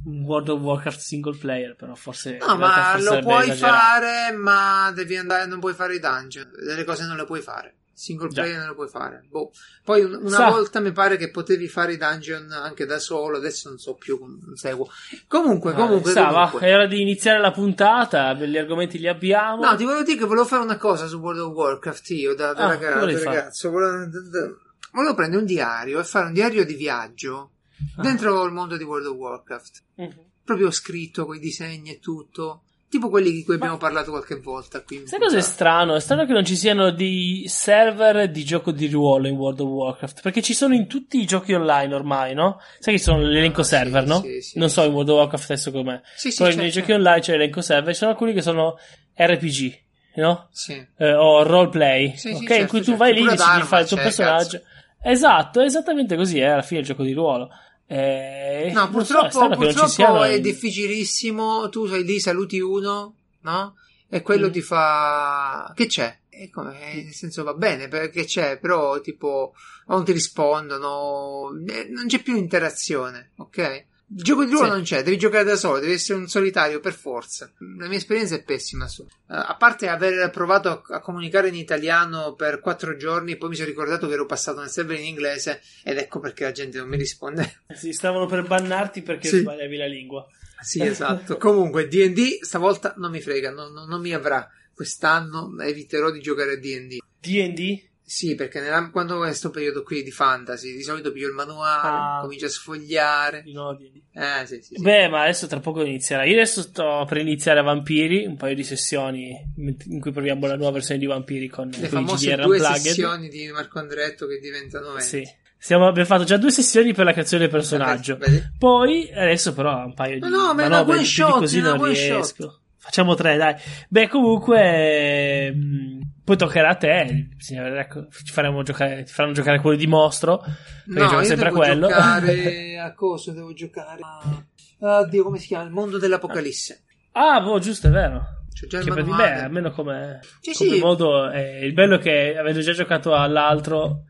[0.03, 3.73] un World of Warcraft single player, però forse No, ma forse lo puoi esagerato.
[3.77, 6.51] fare, ma devi andare, non puoi fare i dungeon.
[6.61, 7.75] Delle cose non le puoi fare.
[7.95, 9.23] Single player non le puoi fare.
[9.29, 9.51] Boh.
[9.83, 10.49] Poi un- una Sa.
[10.49, 14.17] volta mi pare che potevi fare i dungeon anche da solo, adesso non so più,
[14.19, 14.89] non seguo.
[15.27, 16.67] Comunque, comunque, sa, va, comunque.
[16.67, 19.63] è ora di iniziare la puntata, gli argomenti li abbiamo.
[19.63, 22.53] No, ti volevo dire che volevo fare una cosa su World of Warcraft io da,
[22.53, 23.35] da Ah, raga- che volevi da fare?
[23.37, 23.69] ragazzo.
[23.69, 24.53] Volevo, da-
[24.91, 27.51] volevo prendere un diario e fare un diario di viaggio
[27.97, 28.01] Ah.
[28.01, 29.81] dentro il mondo di World of Warcraft.
[29.95, 30.13] Mhm.
[30.43, 32.62] Proprio scritto con i disegni e tutto.
[32.93, 34.97] Tipo quelli di cui Ma- abbiamo parlato qualche volta qui.
[34.97, 35.95] in Sai cosa è strano?
[35.95, 39.67] È strano che non ci siano dei server di gioco di ruolo in World of
[39.67, 40.21] Warcraft.
[40.21, 42.59] Perché ci sono in tutti i giochi online ormai, no?
[42.77, 44.21] Sai che ci sono l'elenco Ah, sì, server, no?
[44.21, 44.87] sì, sì, non so sì.
[44.87, 45.99] in World of Warcraft adesso com'è.
[46.15, 47.93] Sì, sì, Però c'è, nei giochi online c'è l'elenco server.
[47.93, 48.77] Ci sono alcuni che sono
[49.15, 49.79] RPG,
[50.17, 50.49] no?
[50.51, 50.85] Sì.
[50.97, 52.41] Eh, o roleplay, Sì, sì, ok?
[52.41, 52.99] in certo, cui tu certo.
[52.99, 54.61] vai lì, Pure decidi di fare il tuo c'è, personaggio.
[55.05, 57.49] Esatto, è esattamente così, è alla fine il gioco di ruolo.
[57.85, 61.69] Eh, No, non so, è purtroppo, purtroppo è in- difficilissimo.
[61.69, 63.75] Tu sei lì, saluti uno, no?
[64.09, 64.51] E quello Mm.
[64.51, 65.71] ti fa.
[65.75, 66.17] Che c'è?
[66.29, 66.77] E come?
[67.03, 69.53] Nel senso va bene, perché c'è, però tipo
[69.87, 73.85] non ti rispondono, eh, non c'è più interazione, ok?
[74.15, 74.71] Il gioco di ruolo Sì.
[74.73, 77.51] non c'è, devi giocare da solo, devi essere un solitario per forza.
[77.77, 78.87] La mia esperienza è pessima.
[78.87, 83.49] su- eh, a parte aver provato a, a comunicare in italiano per quattro giorni, poi
[83.49, 86.77] mi sono ricordato che ero passato nel server in inglese ed ecco perché la gente
[86.77, 87.61] non mi risponde.
[87.73, 89.39] Si stavano per bannarti perché Sì.
[89.39, 90.25] sbagliavi la lingua.
[90.61, 91.37] Sì, esatto.
[91.37, 94.47] Comunque, D&D stavolta non mi frega, non, non- non mi avrà.
[94.73, 96.97] Quest'anno eviterò di giocare a D&D.
[97.19, 97.89] D&D?
[98.13, 101.87] Sì, perché nella- quando è questo periodo qui di fantasy, di solito piglio il manuale,
[101.87, 102.19] Ah.
[102.21, 103.41] comincio a sfogliare.
[103.41, 104.01] Di no, D&D.
[104.15, 104.81] Eh, sì, sì, sì.
[104.83, 106.23] Beh, ma adesso tra poco inizierà.
[106.23, 110.55] Io adesso sto per iniziare a Vampiri, un paio di sessioni in cui proviamo la
[110.55, 112.75] nuova versione di Vampiri con, Le i famose due Unplugged.
[112.75, 115.03] sessioni di Marco Andretto che diventano 20.
[115.03, 115.27] Sì.
[115.57, 118.17] Stiamo- abbiamo fatto già due sessioni per la creazione del personaggio.
[118.17, 118.43] Vedi?
[118.59, 120.19] Poi, adesso però un paio di...
[120.19, 122.21] No, no, ma è no, una beh, one shot, così non riesco.
[122.43, 122.59] shot.
[122.77, 123.55] Facciamo tre, dai.
[123.89, 125.51] Beh, comunque...
[125.51, 127.27] mh, Poi toccherà a te.
[127.39, 130.37] Ecco, ci faremo giocare, ti faranno giocare quello di mostro.
[130.39, 130.53] Perché
[130.85, 131.87] No, gioca io sempre a devo quello.
[131.87, 134.45] giocare a coso, devo giocare a...
[134.79, 135.63] Oddio, come si chiama?
[135.65, 136.83] Il mondo dell'Apocalisse.
[137.13, 138.41] ah, boh, giusto, è vero.
[138.53, 140.79] C'è già il Che per beh, almeno come, Sì, come sì.
[140.79, 144.03] modo eh, il bello è che avendo già giocato all'altro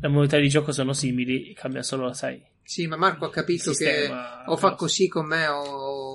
[0.00, 4.42] le modalità di gioco sono simili cambia solo sai Sì, ma Marco ha capito sistema,
[4.44, 5.60] che o fa così con me o,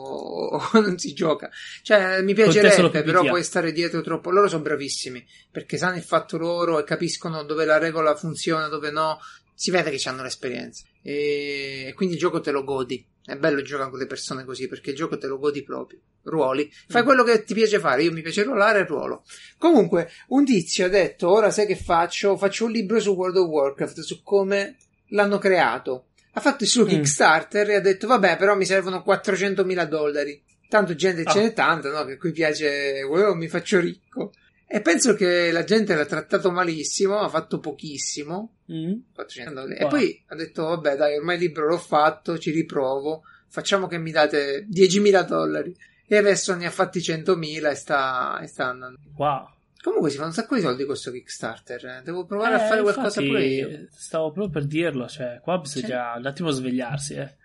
[0.10, 1.50] o non si gioca.
[1.84, 2.74] Cioè, mi piacerebbe,
[3.04, 4.32] però puoi stare dietro troppo.
[4.32, 8.92] Loro sono bravissimi perché sanno il fatto loro e capiscono dove la regola funziona, dove
[8.92, 9.20] no.
[9.54, 10.86] Si vede che hanno l'esperienza.
[11.02, 13.06] E quindi il gioco te lo godi.
[13.26, 16.00] È bello giocare con le persone così perché il gioco te lo godi proprio.
[16.24, 17.06] Ruoli, fai Mm.
[17.06, 18.04] quello che ti piace fare.
[18.04, 19.24] Io mi piace ruolare e ruolo.
[19.58, 22.38] Comunque, un tizio ha detto: Ora sai che faccio?
[22.38, 24.78] Faccio un libro su World of Warcraft, su come
[25.10, 26.06] l'hanno creato.
[26.34, 26.88] Ha fatto il suo Mm.
[26.88, 30.42] Kickstarter e ha detto: Vabbè, però mi servono 400.000 dollari.
[30.68, 31.42] Tanto gente ce Ah.
[31.42, 32.06] n'è tanta, no?
[32.06, 34.32] Che qui piace, oh, mi faccio ricco.
[34.68, 38.58] E penso che la gente l'ha trattato malissimo, ha fatto pochissimo.
[38.72, 38.94] Mm?
[39.16, 39.90] 400 E Wow.
[39.90, 43.24] poi ha detto: Vabbè, dai, ormai il libro l'ho fatto, ci riprovo.
[43.48, 45.76] Facciamo che mi date 10.000 dollari.
[46.06, 48.98] E adesso ne ha fatti 100.000 e sta, e sta andando.
[49.18, 49.48] wow
[49.82, 51.86] Comunque si fanno un sacco di soldi con questo Kickstarter.
[51.86, 52.02] eh.
[52.04, 53.88] Devo provare a Eh, fare qualcosa pure io.
[53.92, 57.36] Stavo proprio per dirlo, cioè, qua bisogna un attimo svegliarsi, eh.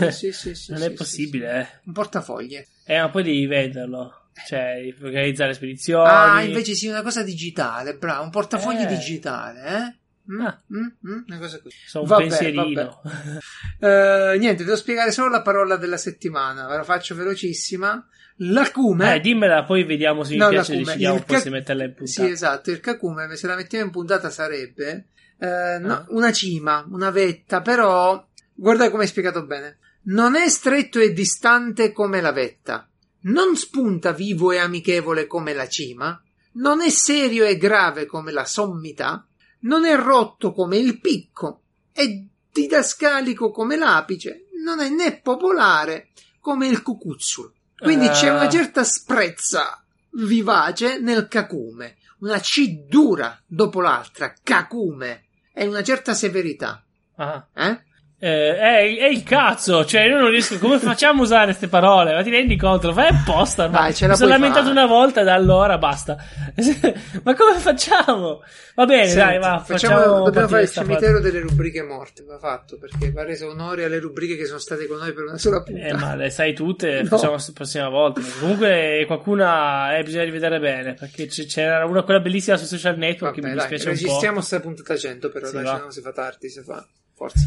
[0.00, 1.66] Sì, sì, sì, sì, non è possibile, eh.
[1.84, 2.66] Un portafoglie.
[2.84, 4.20] Eh, ma poi devi venderlo.
[4.46, 6.08] Cioè, organizzare spedizioni.
[6.08, 8.86] Ah, invece sì, una cosa digitale, bravo, un portafogli Eh.
[8.86, 9.96] digitale, eh?
[10.32, 10.60] Mm, Ah.
[10.72, 11.76] mm, mm, una cosa così.
[11.86, 13.00] Sono un Vabbè, pensierino.
[13.80, 18.06] Eh, niente, devo spiegare solo la parola della settimana, ve la faccio velocissima.
[18.40, 19.14] L'acume.
[19.14, 22.28] Eh, dimmela, poi vediamo se mi No, piace decidiamo ca- se metterla in Sì, puntata.
[22.28, 25.06] esatto, il cacume, se la mettiamo in puntata sarebbe
[25.38, 26.04] eh, no, Ah.
[26.08, 29.78] una cima, una vetta, però guarda come hai spiegato bene.
[30.04, 32.88] Non è stretto e distante come la vetta,
[33.22, 36.18] non spunta vivo e amichevole come la cima,
[36.52, 39.26] non è serio e grave come la sommità,
[39.60, 42.04] non è rotto come il picco, è
[42.52, 46.08] didascalico come l'apice, non è né popolare
[46.40, 47.52] come il cucuzzul.
[47.78, 48.10] Quindi Eh.
[48.10, 49.82] c'è una certa sprezza
[50.12, 56.82] vivace nel cacume, una C dura dopo l'altra, cacume, e una certa severità.
[57.16, 57.46] Ah.
[57.54, 57.82] Eh?
[58.26, 60.58] Eh, è, è il cazzo, cioè io non riesco.
[60.58, 62.12] Come facciamo a usare queste parole?
[62.12, 62.92] Ma ti rendi conto?
[62.92, 63.64] Fai apposta.
[63.64, 63.82] ormai.
[63.82, 64.72] Dai, ce Mi sono lamentato fare.
[64.72, 66.16] una volta, da allora basta.
[67.22, 68.42] Ma come facciamo?
[68.74, 69.58] Va bene, Senti, dai, va.
[69.64, 73.84] facciamo- Facciamo, dobbiamo fare il cimitero delle rubriche morte, va fatto, perché va reso onore
[73.84, 75.86] alle rubriche che sono state con noi per una sola puntata.
[75.86, 77.08] Eh, ma le sai tutte, No.
[77.08, 78.20] facciamo la prossima volta.
[78.40, 80.94] Comunque, qualcuna eh, bisogna rivedere bene.
[80.94, 83.94] Perché c- c'era una quella bellissima sui social network che Vabbè, mi dai, dispiace un
[83.94, 84.02] po'.
[84.02, 86.86] registriamo sta puntata 100 però, Sì, dai, se no si fa tardi, si fa.
[87.14, 87.40] Forza.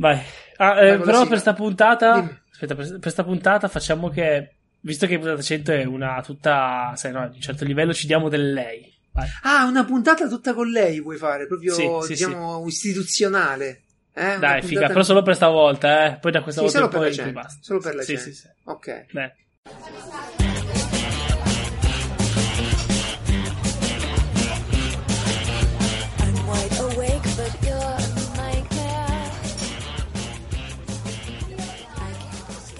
[0.00, 0.18] Vai.
[0.56, 2.14] Ah, eh, la però per sta puntata.
[2.20, 2.38] Dimmi.
[2.52, 4.54] Aspetta, per, per sta puntata facciamo che.
[4.80, 6.92] Visto che puntata 100 è una tutta.
[6.96, 8.90] Sai, no, di un certo livello ci diamo del lei.
[9.12, 9.28] Vai.
[9.42, 13.82] Ah, una puntata tutta con lei vuoi fare, proprio, Sì, sì, diciamo, istituzionale.
[14.14, 14.38] Eh?
[14.38, 16.16] Dai, figa, però solo per stavolta, eh.
[16.18, 17.60] Poi da questa Sì, volta solo in per poi la qui gente, basta.
[17.62, 18.32] solo per la sì, gente.
[18.32, 18.48] Sì, sì.
[18.64, 19.04] Ok.
[19.12, 20.49] Beh.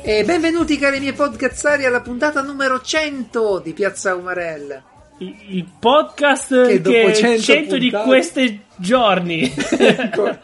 [0.02, 4.82] E benvenuti cari miei podcazzari alla puntata numero 100 di Piazza Umarella.
[5.18, 9.52] Il, il podcast Che che, dopo 100 100 di puntate- questi giorni.
[9.78, 10.38] Ecco.